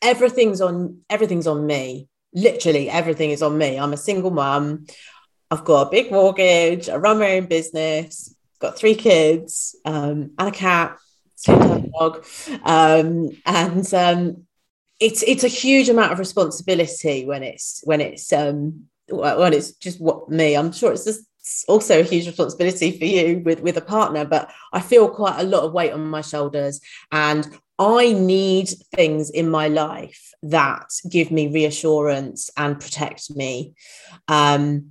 everything's 0.02 0.60
on 0.60 1.00
everything's 1.08 1.46
on 1.46 1.64
me 1.66 2.08
literally 2.38 2.88
everything 2.88 3.30
is 3.30 3.42
on 3.42 3.58
me. 3.58 3.78
I'm 3.78 3.92
a 3.92 3.96
single 3.96 4.30
mum. 4.30 4.86
I've 5.50 5.64
got 5.64 5.86
a 5.86 5.90
big 5.90 6.10
mortgage. 6.10 6.88
I 6.88 6.96
run 6.96 7.18
my 7.18 7.36
own 7.36 7.46
business. 7.46 8.34
Got 8.60 8.76
three 8.76 8.94
kids 8.94 9.76
um, 9.84 10.32
and 10.38 10.48
a 10.48 10.50
cat, 10.50 10.98
dog, 11.46 12.26
um, 12.64 13.30
and 13.46 13.94
um, 13.94 14.46
it's 14.98 15.22
it's 15.22 15.44
a 15.44 15.48
huge 15.48 15.88
amount 15.88 16.12
of 16.12 16.18
responsibility 16.18 17.24
when 17.24 17.44
it's 17.44 17.80
when 17.84 18.00
it's 18.00 18.32
um, 18.32 18.86
when 19.08 19.52
it's 19.52 19.72
just 19.72 20.00
what 20.00 20.28
me. 20.28 20.56
I'm 20.56 20.72
sure 20.72 20.92
it's 20.92 21.04
just 21.04 21.24
also 21.68 22.00
a 22.00 22.02
huge 22.02 22.26
responsibility 22.26 22.98
for 22.98 23.04
you 23.04 23.40
with 23.44 23.60
with 23.60 23.76
a 23.78 23.80
partner 23.80 24.22
but 24.24 24.50
i 24.74 24.80
feel 24.80 25.08
quite 25.08 25.40
a 25.40 25.44
lot 25.44 25.62
of 25.62 25.72
weight 25.72 25.92
on 25.92 26.06
my 26.06 26.20
shoulders 26.20 26.78
and 27.10 27.58
I 27.78 28.12
need 28.12 28.70
things 28.94 29.30
in 29.30 29.48
my 29.50 29.68
life 29.68 30.32
that 30.42 30.88
give 31.08 31.30
me 31.30 31.48
reassurance 31.48 32.50
and 32.56 32.80
protect 32.80 33.34
me. 33.34 33.74
Um, 34.26 34.90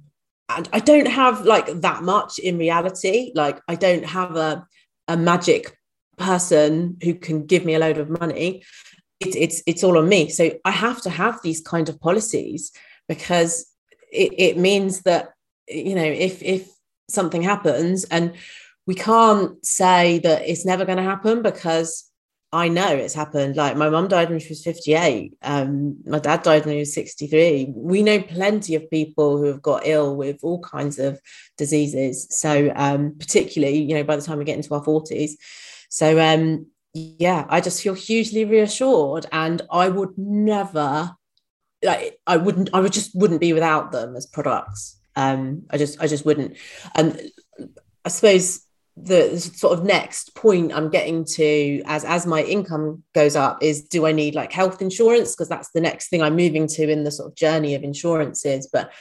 and 0.49 0.69
I 0.71 0.79
don't 0.79 1.07
have 1.07 1.45
like 1.45 1.81
that 1.81 2.03
much 2.03 2.39
in 2.39 2.57
reality. 2.57 3.31
Like 3.35 3.59
I 3.67 3.75
don't 3.75 4.05
have 4.05 4.35
a, 4.37 4.65
a 5.07 5.17
magic 5.17 5.77
person 6.17 6.97
who 7.03 7.13
can 7.15 7.45
give 7.45 7.65
me 7.65 7.75
a 7.75 7.79
load 7.79 7.97
of 7.97 8.09
money. 8.09 8.63
It, 9.19 9.35
it's 9.35 9.61
it's 9.67 9.83
all 9.83 9.97
on 9.97 10.07
me. 10.07 10.29
So 10.29 10.51
I 10.63 10.71
have 10.71 11.01
to 11.01 11.09
have 11.09 11.41
these 11.41 11.61
kind 11.61 11.89
of 11.89 11.99
policies 11.99 12.71
because 13.09 13.69
it, 14.11 14.33
it 14.37 14.57
means 14.57 15.01
that 15.01 15.33
you 15.67 15.95
know 15.95 16.05
if 16.05 16.41
if 16.41 16.69
something 17.09 17.41
happens 17.41 18.05
and 18.05 18.33
we 18.85 18.95
can't 18.95 19.63
say 19.65 20.19
that 20.19 20.47
it's 20.47 20.65
never 20.65 20.85
going 20.85 20.97
to 20.97 21.03
happen 21.03 21.41
because 21.41 22.06
I 22.57 22.69
know 22.69 22.87
it's 22.87 23.13
happened. 23.13 23.55
Like 23.55 23.77
my 23.77 23.87
mum 23.87 24.07
died 24.07 24.31
when 24.31 24.39
she 24.39 24.49
was 24.49 24.63
58. 24.63 25.37
Um, 25.43 25.97
my 26.07 26.17
dad 26.17 26.41
died 26.41 26.65
when 26.65 26.73
he 26.73 26.79
was 26.79 26.91
63. 26.91 27.71
We 27.75 28.01
know 28.01 28.19
plenty 28.19 28.73
of 28.73 28.89
people 28.89 29.37
who 29.37 29.43
have 29.43 29.61
got 29.61 29.85
ill 29.85 30.15
with 30.15 30.39
all 30.41 30.59
kinds 30.61 30.97
of 30.97 31.19
diseases. 31.55 32.25
So 32.31 32.73
um, 32.75 33.13
particularly, 33.19 33.83
you 33.83 33.93
know, 33.93 34.03
by 34.03 34.15
the 34.15 34.23
time 34.23 34.39
we 34.39 34.43
get 34.43 34.55
into 34.57 34.73
our 34.73 34.83
40s. 34.83 35.33
So 35.89 36.19
um, 36.19 36.65
yeah, 36.95 37.45
I 37.47 37.61
just 37.61 37.83
feel 37.83 37.93
hugely 37.93 38.43
reassured. 38.43 39.27
And 39.31 39.61
I 39.69 39.89
would 39.89 40.17
never 40.17 41.15
like 41.83 42.19
I 42.25 42.37
wouldn't, 42.37 42.71
I 42.73 42.79
would 42.79 42.91
just 42.91 43.11
wouldn't 43.13 43.39
be 43.39 43.53
without 43.53 43.91
them 43.91 44.15
as 44.15 44.25
products. 44.25 44.97
Um, 45.15 45.67
I 45.69 45.77
just 45.77 46.01
I 46.01 46.07
just 46.07 46.25
wouldn't. 46.25 46.57
And 46.95 47.21
I 48.03 48.09
suppose 48.09 48.66
the 49.03 49.39
sort 49.39 49.77
of 49.77 49.85
next 49.85 50.35
point 50.35 50.73
I'm 50.73 50.89
getting 50.89 51.23
to 51.25 51.81
as 51.85 52.03
as 52.03 52.25
my 52.25 52.41
income 52.43 53.03
goes 53.13 53.35
up 53.35 53.61
is 53.61 53.83
do 53.83 54.05
I 54.07 54.11
need 54.11 54.35
like 54.35 54.51
health 54.51 54.81
insurance? 54.81 55.35
Because 55.35 55.49
that's 55.49 55.71
the 55.71 55.81
next 55.81 56.09
thing 56.09 56.21
I'm 56.21 56.35
moving 56.35 56.67
to 56.67 56.89
in 56.89 57.03
the 57.03 57.11
sort 57.11 57.31
of 57.31 57.35
journey 57.35 57.75
of 57.75 57.83
insurances. 57.83 58.67
But 58.71 58.91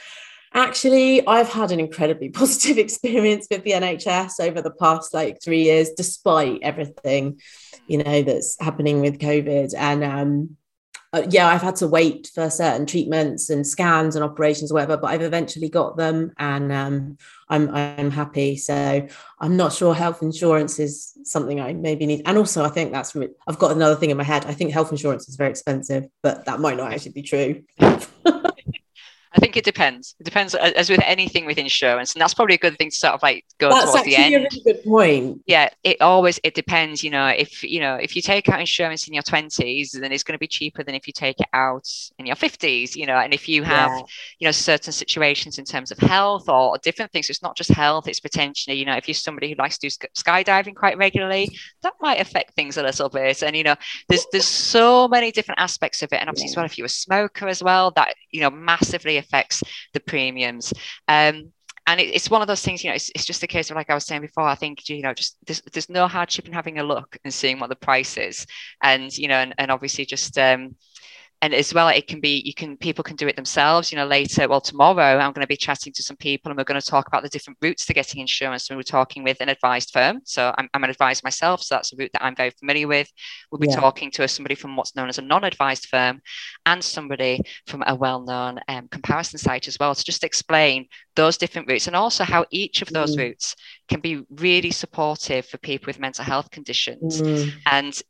actually 0.53 1.25
I've 1.25 1.49
had 1.49 1.71
an 1.71 1.79
incredibly 1.79 2.29
positive 2.41 2.77
experience 2.77 3.47
with 3.49 3.63
the 3.63 3.71
NHS 3.71 4.39
over 4.39 4.61
the 4.61 4.71
past 4.71 5.13
like 5.13 5.41
3 5.43 5.63
years 5.63 5.89
despite 5.97 6.59
everything 6.61 7.41
you 7.87 8.03
know 8.03 8.21
that's 8.21 8.55
happening 8.59 9.01
with 9.01 9.19
covid. 9.19 9.73
And 9.75 10.03
um 10.03 10.57
uh, 11.13 11.25
yeah, 11.29 11.47
I've 11.47 11.61
had 11.61 11.77
to 11.77 11.87
wait 11.87 12.29
for 12.33 12.49
certain 12.49 12.85
treatments 12.85 13.49
and 13.49 13.65
scans 13.65 14.15
and 14.15 14.25
operations, 14.25 14.71
or 14.71 14.75
whatever, 14.75 14.97
but 14.97 15.07
I've 15.07 15.21
eventually 15.21 15.69
got 15.69 15.95
them, 15.95 16.33
and 16.37 16.71
um, 16.71 17.17
I'm 17.49 17.73
I'm 17.73 18.11
happy. 18.11 18.57
So 18.57 19.07
I'm 19.39 19.55
not 19.55 19.73
sure 19.73 19.93
health 19.93 20.21
insurance 20.21 20.79
is 20.79 21.17
something 21.23 21.61
I 21.61 21.73
maybe 21.73 22.05
need. 22.05 22.23
And 22.25 22.37
also, 22.37 22.63
I 22.63 22.69
think 22.69 22.91
that's 22.91 23.15
I've 23.47 23.59
got 23.59 23.71
another 23.71 23.95
thing 23.95 24.09
in 24.09 24.17
my 24.17 24.23
head. 24.23 24.45
I 24.45 24.53
think 24.53 24.71
health 24.71 24.91
insurance 24.91 25.29
is 25.29 25.37
very 25.37 25.49
expensive, 25.49 26.07
but 26.21 26.45
that 26.45 26.59
might 26.59 26.77
not 26.77 26.91
actually 26.91 27.13
be 27.13 27.23
true. 27.23 27.63
I 29.33 29.39
think 29.39 29.57
it 29.57 29.65
depends. 29.65 30.15
It 30.19 30.23
depends, 30.23 30.55
as 30.55 30.89
with 30.89 31.01
anything 31.03 31.45
with 31.45 31.57
insurance, 31.57 32.13
and 32.13 32.21
that's 32.21 32.33
probably 32.33 32.55
a 32.55 32.59
good 32.59 32.77
thing 32.77 32.89
to 32.89 32.95
sort 32.95 33.13
of 33.13 33.21
like 33.21 33.45
go 33.59 33.69
that's 33.69 33.91
towards 33.91 34.05
the 34.05 34.15
end. 34.15 34.35
That's 34.35 34.55
actually 34.55 34.71
A 34.71 34.73
really 34.73 34.79
good 34.79 34.83
point. 34.89 35.41
Yeah, 35.45 35.69
it 35.83 36.01
always 36.01 36.39
it 36.43 36.55
depends. 36.55 37.03
You 37.03 37.11
know, 37.11 37.27
if 37.27 37.63
you 37.63 37.79
know 37.79 37.95
if 37.95 38.15
you 38.15 38.21
take 38.21 38.47
out 38.49 38.59
insurance 38.59 39.07
in 39.07 39.13
your 39.13 39.23
twenties, 39.23 39.91
then 39.91 40.11
it's 40.11 40.23
going 40.23 40.33
to 40.33 40.39
be 40.39 40.47
cheaper 40.47 40.83
than 40.83 40.95
if 40.95 41.07
you 41.07 41.13
take 41.13 41.39
it 41.39 41.47
out 41.53 41.87
in 42.17 42.25
your 42.25 42.35
fifties. 42.35 42.95
You 42.95 43.05
know, 43.05 43.17
and 43.17 43.33
if 43.33 43.49
you 43.49 43.63
have 43.63 43.91
yeah. 43.91 44.01
you 44.39 44.47
know 44.47 44.51
certain 44.51 44.93
situations 44.93 45.57
in 45.57 45.65
terms 45.65 45.91
of 45.91 45.97
health 45.97 46.47
or 46.47 46.77
different 46.79 47.11
things, 47.11 47.29
it's 47.29 47.43
not 47.43 47.57
just 47.57 47.71
health. 47.71 48.07
It's 48.07 48.19
potentially 48.19 48.77
you 48.77 48.85
know 48.85 48.95
if 48.95 49.07
you're 49.07 49.15
somebody 49.15 49.49
who 49.49 49.55
likes 49.55 49.77
to 49.79 49.89
do 49.89 50.07
skydiving 50.15 50.75
quite 50.75 50.97
regularly, 50.97 51.49
that 51.83 51.93
might 52.01 52.21
affect 52.21 52.53
things 52.55 52.77
a 52.77 52.83
little 52.83 53.09
bit. 53.09 53.43
And 53.43 53.55
you 53.55 53.63
know, 53.63 53.75
there's 54.07 54.25
there's 54.31 54.47
so 54.47 55.07
many 55.07 55.31
different 55.31 55.59
aspects 55.59 56.01
of 56.01 56.13
it, 56.13 56.19
and 56.21 56.29
obviously 56.29 56.47
yeah. 56.47 56.51
as 56.51 56.55
well 56.57 56.65
if 56.65 56.77
you're 56.77 56.85
a 56.85 56.89
smoker 56.89 57.47
as 57.47 57.61
well, 57.61 57.91
that 57.91 58.15
you 58.31 58.41
know 58.41 58.49
massively 58.49 59.16
affects 59.17 59.63
the 59.93 59.99
premiums. 59.99 60.73
Um, 61.07 61.51
and 61.87 62.01
it, 62.01 62.13
it's 62.13 62.29
one 62.29 62.41
of 62.41 62.47
those 62.47 62.61
things, 62.61 62.83
you 62.83 62.89
know, 62.89 62.95
it's, 62.95 63.09
it's 63.15 63.25
just 63.25 63.43
a 63.43 63.47
case 63.47 63.69
of 63.69 63.75
like 63.75 63.89
I 63.89 63.93
was 63.93 64.05
saying 64.05 64.21
before. 64.21 64.43
I 64.43 64.55
think 64.55 64.87
you 64.89 65.01
know, 65.01 65.13
just 65.13 65.37
there's, 65.45 65.61
there's 65.71 65.89
no 65.89 66.07
hardship 66.07 66.47
in 66.47 66.53
having 66.53 66.79
a 66.79 66.83
look 66.83 67.17
and 67.23 67.33
seeing 67.33 67.59
what 67.59 67.69
the 67.69 67.75
price 67.75 68.17
is, 68.17 68.45
and 68.83 69.15
you 69.17 69.27
know, 69.27 69.37
and, 69.37 69.55
and 69.57 69.71
obviously 69.71 70.05
just 70.05 70.37
um, 70.37 70.75
and 71.41 71.53
as 71.53 71.73
well 71.73 71.87
it 71.87 72.07
can 72.07 72.19
be 72.19 72.41
you 72.45 72.53
can 72.53 72.75
people 72.77 73.03
can 73.03 73.15
do 73.15 73.27
it 73.27 73.35
themselves 73.35 73.91
you 73.91 73.97
know 73.97 74.05
later 74.05 74.47
well 74.47 74.61
tomorrow 74.61 75.17
i'm 75.17 75.31
going 75.33 75.43
to 75.43 75.47
be 75.47 75.57
chatting 75.57 75.93
to 75.93 76.01
some 76.01 76.17
people 76.17 76.49
and 76.49 76.57
we're 76.57 76.63
going 76.63 76.79
to 76.79 76.85
talk 76.85 77.07
about 77.07 77.21
the 77.21 77.29
different 77.29 77.57
routes 77.61 77.85
to 77.85 77.93
getting 77.93 78.21
insurance 78.21 78.69
and 78.69 78.77
we're 78.77 78.83
talking 78.83 79.23
with 79.23 79.39
an 79.41 79.49
advised 79.49 79.91
firm 79.91 80.19
so 80.23 80.53
i'm, 80.57 80.67
I'm 80.73 80.83
an 80.83 80.89
advised 80.89 81.23
myself 81.23 81.61
so 81.61 81.75
that's 81.75 81.93
a 81.93 81.95
route 81.95 82.11
that 82.13 82.23
i'm 82.23 82.35
very 82.35 82.51
familiar 82.51 82.87
with 82.87 83.11
we'll 83.51 83.59
be 83.59 83.67
yeah. 83.67 83.79
talking 83.79 84.09
to 84.11 84.27
somebody 84.27 84.55
from 84.55 84.75
what's 84.75 84.95
known 84.95 85.09
as 85.09 85.17
a 85.17 85.21
non-advised 85.21 85.87
firm 85.87 86.21
and 86.65 86.83
somebody 86.83 87.41
from 87.67 87.83
a 87.85 87.95
well-known 87.95 88.59
um, 88.67 88.87
comparison 88.89 89.37
site 89.37 89.67
as 89.67 89.77
well 89.79 89.93
to 89.93 90.03
just 90.03 90.23
explain 90.23 90.87
those 91.15 91.37
different 91.37 91.67
routes 91.67 91.87
and 91.87 91.95
also 91.95 92.23
how 92.23 92.45
each 92.51 92.81
of 92.81 92.89
those 92.89 93.15
mm. 93.15 93.19
routes 93.19 93.55
can 93.87 93.99
be 93.99 94.23
really 94.31 94.71
supportive 94.71 95.45
for 95.45 95.57
people 95.57 95.87
with 95.87 95.99
mental 95.99 96.23
health 96.23 96.49
conditions 96.51 97.21
mm. 97.21 97.51
and 97.65 98.01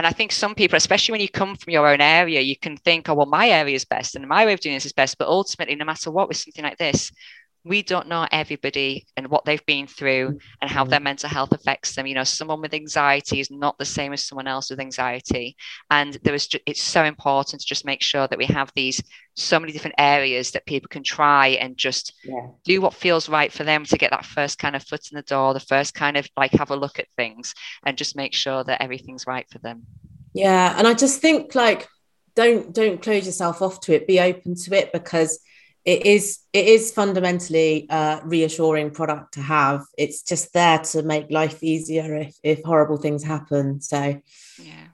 and 0.00 0.06
I 0.06 0.12
think 0.12 0.32
some 0.32 0.54
people, 0.54 0.78
especially 0.78 1.12
when 1.12 1.20
you 1.20 1.28
come 1.28 1.56
from 1.56 1.74
your 1.74 1.86
own 1.86 2.00
area, 2.00 2.40
you 2.40 2.56
can 2.56 2.74
think, 2.78 3.10
oh, 3.10 3.14
well, 3.14 3.26
my 3.26 3.50
area 3.50 3.74
is 3.74 3.84
best 3.84 4.16
and 4.16 4.26
my 4.26 4.46
way 4.46 4.54
of 4.54 4.60
doing 4.60 4.74
this 4.74 4.86
is 4.86 4.94
best. 4.94 5.18
But 5.18 5.28
ultimately, 5.28 5.76
no 5.76 5.84
matter 5.84 6.10
what, 6.10 6.26
with 6.26 6.38
something 6.38 6.64
like 6.64 6.78
this, 6.78 7.12
we 7.64 7.82
don't 7.82 8.08
know 8.08 8.26
everybody 8.32 9.06
and 9.16 9.28
what 9.28 9.44
they've 9.44 9.64
been 9.66 9.86
through 9.86 10.38
and 10.62 10.70
how 10.70 10.82
mm-hmm. 10.82 10.90
their 10.90 11.00
mental 11.00 11.28
health 11.28 11.52
affects 11.52 11.94
them. 11.94 12.06
You 12.06 12.14
know, 12.14 12.24
someone 12.24 12.60
with 12.62 12.72
anxiety 12.72 13.38
is 13.40 13.50
not 13.50 13.76
the 13.78 13.84
same 13.84 14.12
as 14.12 14.24
someone 14.24 14.46
else 14.46 14.70
with 14.70 14.80
anxiety. 14.80 15.56
And 15.90 16.16
there 16.22 16.34
is 16.34 16.46
just, 16.46 16.64
it's 16.66 16.82
so 16.82 17.04
important 17.04 17.60
to 17.60 17.66
just 17.66 17.84
make 17.84 18.02
sure 18.02 18.26
that 18.26 18.38
we 18.38 18.46
have 18.46 18.72
these 18.74 19.02
so 19.34 19.60
many 19.60 19.72
different 19.72 19.96
areas 19.98 20.52
that 20.52 20.64
people 20.64 20.88
can 20.88 21.02
try 21.02 21.48
and 21.48 21.76
just 21.76 22.14
yeah. 22.24 22.46
do 22.64 22.80
what 22.80 22.94
feels 22.94 23.28
right 23.28 23.52
for 23.52 23.64
them 23.64 23.84
to 23.84 23.98
get 23.98 24.10
that 24.10 24.24
first 24.24 24.58
kind 24.58 24.74
of 24.74 24.82
foot 24.82 25.10
in 25.12 25.16
the 25.16 25.22
door, 25.22 25.52
the 25.52 25.60
first 25.60 25.94
kind 25.94 26.16
of 26.16 26.26
like 26.36 26.52
have 26.52 26.70
a 26.70 26.76
look 26.76 26.98
at 26.98 27.10
things 27.16 27.54
and 27.84 27.98
just 27.98 28.16
make 28.16 28.32
sure 28.32 28.64
that 28.64 28.82
everything's 28.82 29.26
right 29.26 29.48
for 29.50 29.58
them. 29.58 29.84
Yeah. 30.32 30.74
And 30.78 30.86
I 30.86 30.94
just 30.94 31.20
think 31.20 31.54
like 31.54 31.88
don't 32.34 32.72
don't 32.72 33.02
close 33.02 33.26
yourself 33.26 33.60
off 33.60 33.80
to 33.82 33.92
it, 33.92 34.06
be 34.06 34.18
open 34.18 34.54
to 34.54 34.74
it 34.74 34.92
because 34.92 35.40
it 35.84 36.04
is 36.06 36.40
it 36.52 36.66
is 36.66 36.92
fundamentally 36.92 37.86
a 37.90 38.20
reassuring 38.24 38.90
product 38.90 39.34
to 39.34 39.40
have. 39.40 39.84
It's 39.96 40.22
just 40.22 40.52
there 40.52 40.78
to 40.78 41.02
make 41.02 41.30
life 41.30 41.62
easier 41.62 42.14
if 42.16 42.36
if 42.42 42.62
horrible 42.64 42.98
things 42.98 43.24
happen. 43.24 43.80
So 43.80 44.20
yeah 44.58 44.89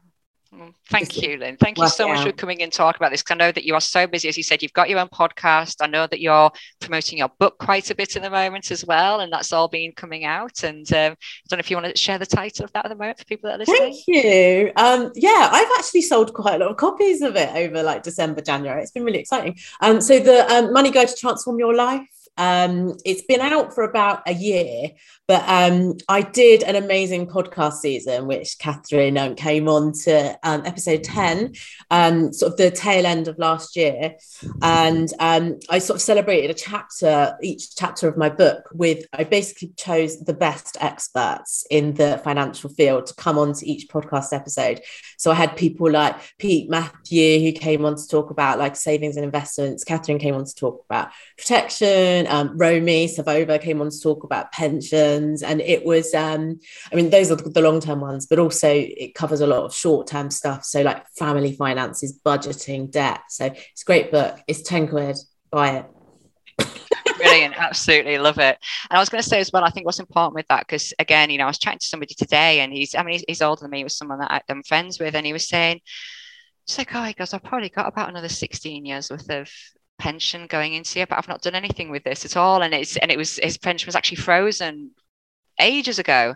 thank 0.89 1.21
you, 1.21 1.37
Lynn. 1.39 1.57
Thank 1.57 1.79
you 1.79 1.89
so 1.89 2.09
much 2.09 2.25
for 2.25 2.33
coming 2.33 2.63
and 2.63 2.73
talk 2.73 2.97
about 2.97 3.11
this. 3.11 3.23
Because 3.23 3.35
I 3.35 3.39
know 3.39 3.53
that 3.53 3.65
you 3.65 3.75
are 3.75 3.81
so 3.81 4.07
busy. 4.07 4.29
As 4.29 4.37
you 4.37 4.43
said, 4.43 4.63
you've 4.63 4.73
got 4.73 4.89
your 4.89 4.99
own 4.99 5.09
podcast. 5.09 5.77
I 5.81 5.87
know 5.87 6.07
that 6.07 6.21
you're 6.21 6.51
promoting 6.81 7.19
your 7.19 7.31
book 7.39 7.59
quite 7.59 7.91
a 7.91 7.95
bit 7.95 8.17
at 8.17 8.23
the 8.23 8.31
moment 8.31 8.71
as 8.71 8.85
well, 8.85 9.21
and 9.21 9.33
that's 9.33 9.53
all 9.53 9.69
been 9.69 9.93
coming 9.93 10.25
out. 10.25 10.63
And 10.63 10.91
um, 10.93 11.13
I 11.13 11.17
don't 11.49 11.59
know 11.59 11.61
if 11.61 11.71
you 11.71 11.77
want 11.77 11.95
to 11.95 11.97
share 11.97 12.19
the 12.19 12.27
title 12.27 12.65
of 12.65 12.73
that 12.73 12.85
at 12.85 12.89
the 12.89 12.97
moment 12.97 13.19
for 13.19 13.25
people 13.25 13.49
that 13.49 13.57
are 13.57 13.59
listening. 13.59 13.93
Thank 13.93 14.05
you. 14.07 14.73
Um, 14.77 15.13
yeah, 15.15 15.49
I've 15.53 15.71
actually 15.79 16.03
sold 16.03 16.33
quite 16.35 16.57
a 16.57 16.65
lot 16.65 16.71
of 16.71 16.77
copies 16.77 17.23
of 17.23 17.37
it 17.37 17.55
over 17.55 17.83
like 17.83 18.03
December, 18.03 18.41
January. 18.41 18.83
It's 18.83 18.93
been 18.93 19.05
really 19.05 19.19
exciting. 19.19 19.59
Um, 19.81 20.01
so 20.01 20.19
the 20.19 20.47
um, 20.53 20.73
Money 20.73 20.91
Guide 20.91 21.09
to 21.09 21.15
Transform 21.17 21.59
Your 21.59 21.75
Life 21.75 22.09
um, 22.37 22.97
it's 23.05 23.23
been 23.23 23.41
out 23.41 23.75
for 23.75 23.85
about 23.85 24.23
a 24.27 24.35
year, 24.35 24.91
but 25.27 25.43
um, 25.47 25.95
I 26.09 26.23
did 26.23 26.63
an 26.63 26.77
amazing 26.77 27.27
podcast 27.27 27.75
season, 27.75 28.27
which 28.27 28.59
Catherine 28.59 29.19
um, 29.19 29.35
came 29.35 29.69
on 29.69 29.93
to 30.05 30.39
um, 30.43 30.65
episode 30.65 31.03
10, 31.03 31.55
um, 31.91 32.33
sort 32.33 32.53
of 32.53 32.59
the 32.59 32.71
tail 32.71 33.07
end 33.07 33.27
of 33.27 33.39
last 33.39 33.77
year. 33.77 34.17
And 34.63 35.13
um, 35.19 35.59
I 35.69 35.79
sort 35.79 35.97
of 35.97 36.03
celebrated 36.03 36.51
a 36.51 36.55
chapter, 36.55 37.37
each 37.43 37.75
chapter 37.75 38.09
of 38.09 38.17
my 38.17 38.29
book, 38.29 38.69
with 38.73 39.07
I 39.13 39.25
basically 39.25 39.73
chose 39.77 40.21
the 40.21 40.35
best 40.35 40.77
experts 40.81 41.67
in 41.71 41.95
the 41.95 42.21
financial 42.23 42.71
field 42.71 43.07
to 43.07 43.15
come 43.15 43.39
on 43.39 43.55
to 43.55 43.67
each 43.67 43.89
podcast 43.89 44.33
episode. 44.33 44.81
So 45.19 45.31
I 45.31 45.35
had 45.35 45.57
people 45.57 45.91
like 45.91 46.17
Pete 46.39 46.69
Matthew, 46.69 47.41
who 47.41 47.53
came 47.53 47.85
on 47.85 47.97
to 47.97 48.09
talk 48.09 48.31
about 48.31 48.59
like 48.59 48.77
savings 48.77 49.17
and 49.17 49.25
investments. 49.25 49.85
Catherine 49.85 50.19
came 50.19 50.35
on 50.35 50.45
to 50.45 50.55
talk 50.55 50.85
about 50.89 51.09
protection. 51.37 52.26
Um, 52.27 52.57
Romy 52.57 53.07
Savova 53.07 53.61
came 53.61 53.81
on 53.81 53.91
to 53.91 54.01
talk 54.01 54.25
about 54.25 54.53
pensions 54.53 55.43
and 55.43 55.61
it 55.61 55.85
was 55.85 56.15
um 56.15 56.61
i 56.93 56.95
mean 56.95 57.11
those 57.11 57.31
are 57.31 57.37
the 57.37 57.61
long-term 57.61 58.01
ones 58.01 58.27
but 58.27 58.39
also 58.39 58.69
it 58.71 59.15
covers 59.15 59.41
a 59.41 59.47
lot 59.47 59.65
of 59.65 59.75
short-term 59.75 60.31
stuff. 60.31 60.65
So 60.65 60.83
like 60.83 61.07
family 61.11 61.53
finances 61.53 62.19
budgeting 62.25 62.91
debt. 62.91 63.21
So 63.29 63.47
it's 63.47 63.83
a 63.83 63.85
great 63.85 64.11
book. 64.11 64.39
It's 64.47 64.63
10 64.63 64.89
quid. 64.89 65.17
Buy 65.51 65.71
it. 65.79 65.87
Brilliant. 67.19 67.55
Absolutely. 67.57 68.19
Love 68.19 68.39
it. 68.39 68.59
And 68.91 68.97
i 68.97 69.01
was 69.01 69.09
going 69.09 69.23
to 69.23 69.29
say 69.29 69.41
as 69.41 69.51
well 69.53 69.65
i 69.65 69.71
think 69.71 69.87
what's 69.87 69.99
important 69.99 70.35
with 70.35 70.47
that 70.49 70.61
because 70.61 70.93
again 70.99 71.31
you 71.31 71.39
know 71.39 71.45
i 71.45 71.49
was 71.49 71.59
chatting 71.59 71.79
to 71.79 71.87
somebody 71.87 72.15
today 72.15 72.61
and 72.61 72.73
he's 72.73 72.95
i 72.95 73.03
mean 73.03 73.15
he's, 73.15 73.25
he's 73.27 73.43
older 73.43 73.61
than 73.61 73.71
me 73.71 73.79
he 73.79 73.85
was 73.85 73.97
someone 73.97 74.19
that 74.19 74.45
i'm 74.49 74.63
friends 74.63 75.01
with 75.01 75.15
and 75.15 75.27
he 75.27 75.33
was 75.33 75.49
saying 75.49 75.81
it's 76.67 76.79
like 76.79 76.95
oh 76.95 77.03
he 77.03 77.13
goes 77.15 77.33
i've 77.33 77.43
probably 77.43 77.69
got 77.69 77.89
about 77.89 78.09
another 78.09 78.29
16 78.29 78.85
years 78.85 79.11
worth 79.11 79.31
of 79.31 79.51
pension 79.99 80.47
going 80.47 80.75
into 80.75 81.01
it 81.01 81.09
but 81.09 81.17
i've 81.19 81.29
not 81.29 81.43
done 81.43 81.55
anything 81.55 81.91
with 81.91 82.05
this 82.05 82.25
at 82.25 82.37
all. 82.37 82.63
And 82.63 82.75
it's 82.75 82.97
and 82.97 83.11
it 83.11 83.19
was 83.19 83.39
his 83.43 83.59
pension 83.59 83.87
was 83.87 83.97
actually 83.97 84.17
frozen 84.17 84.91
ages 85.61 85.99
ago. 85.99 86.35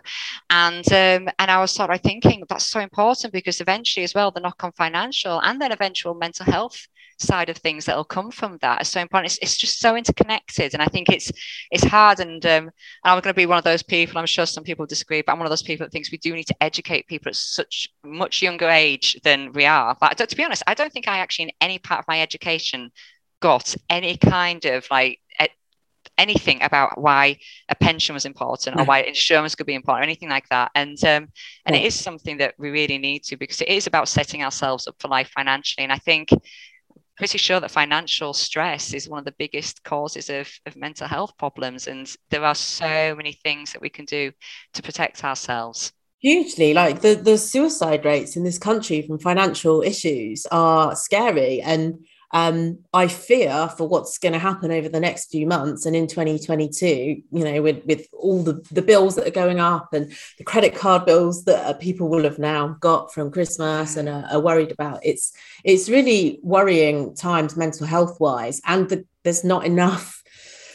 And 0.49 0.85
um, 0.91 1.29
and 1.39 1.51
I 1.51 1.59
was 1.59 1.71
sort 1.71 1.91
of 1.91 2.01
thinking 2.01 2.43
that's 2.49 2.67
so 2.67 2.79
important 2.79 3.33
because 3.33 3.61
eventually 3.61 4.03
as 4.03 4.13
well 4.13 4.31
the 4.31 4.39
knock 4.39 4.63
on 4.63 4.71
financial 4.73 5.39
and 5.41 5.61
then 5.61 5.71
eventual 5.71 6.13
mental 6.13 6.45
health 6.45 6.87
side 7.19 7.49
of 7.49 7.57
things 7.57 7.85
that 7.85 7.95
will 7.95 8.03
come 8.03 8.31
from 8.31 8.57
that 8.61 8.81
is 8.81 8.89
so 8.89 8.99
important. 8.99 9.31
It's, 9.31 9.39
it's 9.43 9.57
just 9.57 9.79
so 9.79 9.95
interconnected. 9.95 10.73
And 10.73 10.81
I 10.81 10.87
think 10.87 11.09
it's 11.09 11.31
it's 11.71 11.83
hard 11.83 12.19
and 12.19 12.43
um, 12.45 12.63
and 12.63 12.71
I'm 13.03 13.21
going 13.21 13.33
to 13.33 13.33
be 13.33 13.45
one 13.45 13.57
of 13.57 13.63
those 13.63 13.83
people 13.83 14.17
I'm 14.17 14.25
sure 14.25 14.45
some 14.45 14.63
people 14.63 14.85
disagree 14.85 15.21
but 15.21 15.31
I'm 15.31 15.39
one 15.39 15.45
of 15.45 15.51
those 15.51 15.63
people 15.63 15.85
that 15.85 15.91
thinks 15.91 16.11
we 16.11 16.17
do 16.17 16.33
need 16.33 16.47
to 16.47 16.55
educate 16.61 17.07
people 17.07 17.29
at 17.29 17.35
such 17.35 17.87
much 18.03 18.41
younger 18.41 18.69
age 18.69 19.19
than 19.23 19.51
we 19.53 19.65
are. 19.65 19.95
But 19.99 20.17
to 20.17 20.35
be 20.35 20.43
honest 20.43 20.63
I 20.67 20.73
don't 20.73 20.91
think 20.91 21.07
I 21.07 21.19
actually 21.19 21.45
in 21.45 21.51
any 21.61 21.79
part 21.79 21.99
of 21.99 22.07
my 22.07 22.21
education 22.21 22.91
got 23.41 23.75
any 23.89 24.17
kind 24.17 24.63
of 24.65 24.87
like 24.89 25.19
anything 26.21 26.61
about 26.61 27.01
why 27.01 27.37
a 27.69 27.75
pension 27.75 28.13
was 28.13 28.25
important 28.25 28.79
or 28.79 28.85
why 28.85 29.01
insurance 29.01 29.55
could 29.55 29.65
be 29.65 29.73
important 29.73 30.01
or 30.01 30.03
anything 30.03 30.29
like 30.29 30.47
that. 30.49 30.71
And 30.75 31.03
um, 31.03 31.27
and 31.65 31.75
it 31.75 31.83
is 31.83 31.99
something 31.99 32.37
that 32.37 32.53
we 32.57 32.69
really 32.69 32.97
need 32.97 33.23
to 33.23 33.37
because 33.37 33.61
it 33.61 33.67
is 33.67 33.87
about 33.87 34.07
setting 34.07 34.43
ourselves 34.43 34.87
up 34.87 34.95
for 34.99 35.07
life 35.07 35.31
financially. 35.35 35.83
And 35.83 35.91
i 35.91 35.97
think 35.97 36.29
pretty 37.17 37.37
sure 37.37 37.59
that 37.59 37.71
financial 37.71 38.33
stress 38.33 38.93
is 38.93 39.09
one 39.09 39.19
of 39.19 39.25
the 39.25 39.35
biggest 39.37 39.83
causes 39.83 40.29
of, 40.29 40.49
of 40.65 40.75
mental 40.75 41.07
health 41.07 41.37
problems. 41.37 41.87
And 41.87 42.09
there 42.31 42.43
are 42.43 42.55
so 42.55 43.13
many 43.15 43.33
things 43.33 43.73
that 43.73 43.81
we 43.81 43.89
can 43.89 44.05
do 44.05 44.31
to 44.73 44.81
protect 44.81 45.23
ourselves. 45.23 45.91
Hugely. 46.19 46.73
Like 46.73 47.01
the 47.01 47.15
the 47.15 47.37
suicide 47.37 48.05
rates 48.05 48.35
in 48.35 48.43
this 48.43 48.59
country 48.59 49.01
from 49.01 49.17
financial 49.19 49.81
issues 49.81 50.45
are 50.51 50.95
scary. 50.95 51.61
And 51.61 52.05
um, 52.33 52.79
I 52.93 53.07
fear 53.07 53.69
for 53.77 53.87
what's 53.87 54.17
going 54.17 54.33
to 54.33 54.39
happen 54.39 54.71
over 54.71 54.87
the 54.87 54.99
next 54.99 55.31
few 55.31 55.45
months 55.45 55.85
and 55.85 55.95
in 55.95 56.07
2022, 56.07 56.87
you 56.87 57.23
know, 57.31 57.61
with, 57.61 57.85
with 57.85 58.07
all 58.13 58.41
the, 58.41 58.65
the 58.71 58.81
bills 58.81 59.15
that 59.15 59.27
are 59.27 59.31
going 59.31 59.59
up 59.59 59.93
and 59.93 60.11
the 60.37 60.43
credit 60.43 60.75
card 60.75 61.05
bills 61.05 61.43
that 61.45 61.65
uh, 61.65 61.73
people 61.73 62.07
will 62.07 62.23
have 62.23 62.39
now 62.39 62.69
got 62.79 63.13
from 63.13 63.31
Christmas 63.31 63.97
and 63.97 64.07
are, 64.07 64.25
are 64.31 64.39
worried 64.39 64.71
about. 64.71 64.99
It's 65.03 65.33
it's 65.63 65.89
really 65.89 66.39
worrying 66.41 67.15
times 67.15 67.57
mental 67.57 67.85
health 67.85 68.19
wise, 68.19 68.61
and 68.65 68.89
the, 68.89 69.05
there's 69.23 69.43
not 69.43 69.65
enough 69.65 70.23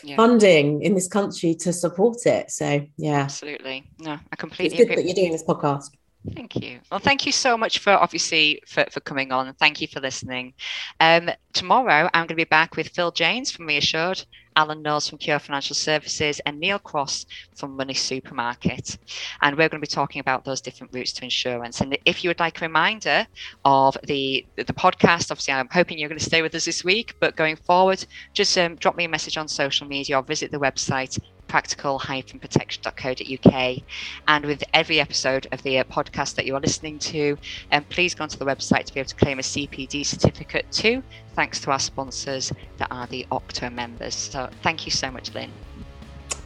yeah. 0.04 0.16
funding 0.16 0.82
in 0.82 0.94
this 0.94 1.08
country 1.08 1.54
to 1.56 1.72
support 1.72 2.26
it. 2.26 2.50
So 2.50 2.86
yeah, 2.96 3.22
absolutely. 3.22 3.90
No, 3.98 4.18
I 4.30 4.36
completely. 4.36 4.78
It's 4.78 4.88
good 4.88 4.98
that 4.98 5.04
you're 5.04 5.14
doing 5.14 5.32
this 5.32 5.44
podcast. 5.44 5.90
Thank 6.34 6.56
you. 6.56 6.80
Well, 6.90 7.00
thank 7.00 7.24
you 7.24 7.32
so 7.32 7.56
much 7.56 7.78
for 7.78 7.92
obviously 7.92 8.60
for, 8.66 8.84
for 8.90 9.00
coming 9.00 9.32
on. 9.32 9.52
Thank 9.54 9.80
you 9.80 9.86
for 9.86 10.00
listening. 10.00 10.54
Um, 10.98 11.30
tomorrow, 11.52 12.08
I'm 12.12 12.22
going 12.22 12.28
to 12.28 12.34
be 12.34 12.44
back 12.44 12.76
with 12.76 12.88
Phil 12.88 13.10
Jeynes 13.12 13.50
from 13.50 13.66
Reassured, 13.66 14.24
Alan 14.56 14.82
Knowles 14.82 15.08
from 15.08 15.18
Cura 15.18 15.38
Financial 15.38 15.76
Services, 15.76 16.40
and 16.46 16.58
Neal 16.58 16.78
Cross 16.78 17.26
from 17.54 17.76
Money 17.76 17.94
Supermarket. 17.94 18.98
And 19.42 19.56
we're 19.56 19.68
going 19.68 19.80
to 19.80 19.86
be 19.86 19.94
talking 19.94 20.20
about 20.20 20.44
those 20.44 20.60
different 20.60 20.92
routes 20.92 21.12
to 21.14 21.24
insurance. 21.24 21.80
And 21.80 21.96
if 22.04 22.24
you 22.24 22.30
would 22.30 22.40
like 22.40 22.60
a 22.60 22.64
reminder 22.64 23.26
of 23.64 23.96
the 24.04 24.46
the 24.56 24.64
podcast, 24.64 25.30
obviously, 25.30 25.54
I'm 25.54 25.68
hoping 25.70 25.98
you're 25.98 26.08
going 26.08 26.18
to 26.18 26.24
stay 26.24 26.42
with 26.42 26.54
us 26.54 26.64
this 26.64 26.82
week. 26.82 27.14
But 27.20 27.36
going 27.36 27.56
forward, 27.56 28.04
just 28.32 28.56
um, 28.58 28.76
drop 28.76 28.96
me 28.96 29.04
a 29.04 29.08
message 29.08 29.36
on 29.36 29.48
social 29.48 29.86
media 29.86 30.18
or 30.18 30.22
visit 30.22 30.50
the 30.50 30.58
website 30.58 31.18
practical-protection.co.uk. 31.48 33.82
And 34.28 34.44
with 34.44 34.62
every 34.74 35.00
episode 35.00 35.46
of 35.52 35.62
the 35.62 35.78
uh, 35.78 35.84
podcast 35.84 36.34
that 36.36 36.46
you 36.46 36.54
are 36.54 36.60
listening 36.60 36.98
to, 37.00 37.36
um, 37.72 37.84
please 37.84 38.14
go 38.14 38.24
onto 38.24 38.38
the 38.38 38.44
website 38.44 38.84
to 38.84 38.94
be 38.94 39.00
able 39.00 39.08
to 39.08 39.16
claim 39.16 39.38
a 39.38 39.42
CPD 39.42 40.04
certificate 40.04 40.70
too, 40.70 41.02
thanks 41.34 41.60
to 41.60 41.70
our 41.70 41.78
sponsors 41.78 42.52
that 42.78 42.88
are 42.90 43.06
the 43.06 43.26
Octo 43.30 43.70
members. 43.70 44.14
So 44.14 44.48
thank 44.62 44.86
you 44.86 44.92
so 44.92 45.10
much, 45.10 45.34
Lynn. 45.34 45.50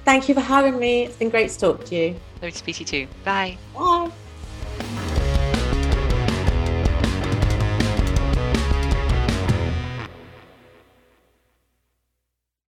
Thank 0.04 0.28
you 0.28 0.34
for 0.34 0.40
having 0.40 0.78
me. 0.78 1.04
It's 1.04 1.16
been 1.16 1.30
great 1.30 1.50
to 1.50 1.58
talk 1.58 1.84
to 1.86 1.94
you. 1.94 2.20
Lovely 2.36 2.52
to 2.52 2.58
speak 2.58 2.76
to 2.76 2.80
you 2.80 3.06
too. 3.06 3.12
Bye. 3.24 3.58
Bye. 3.74 4.10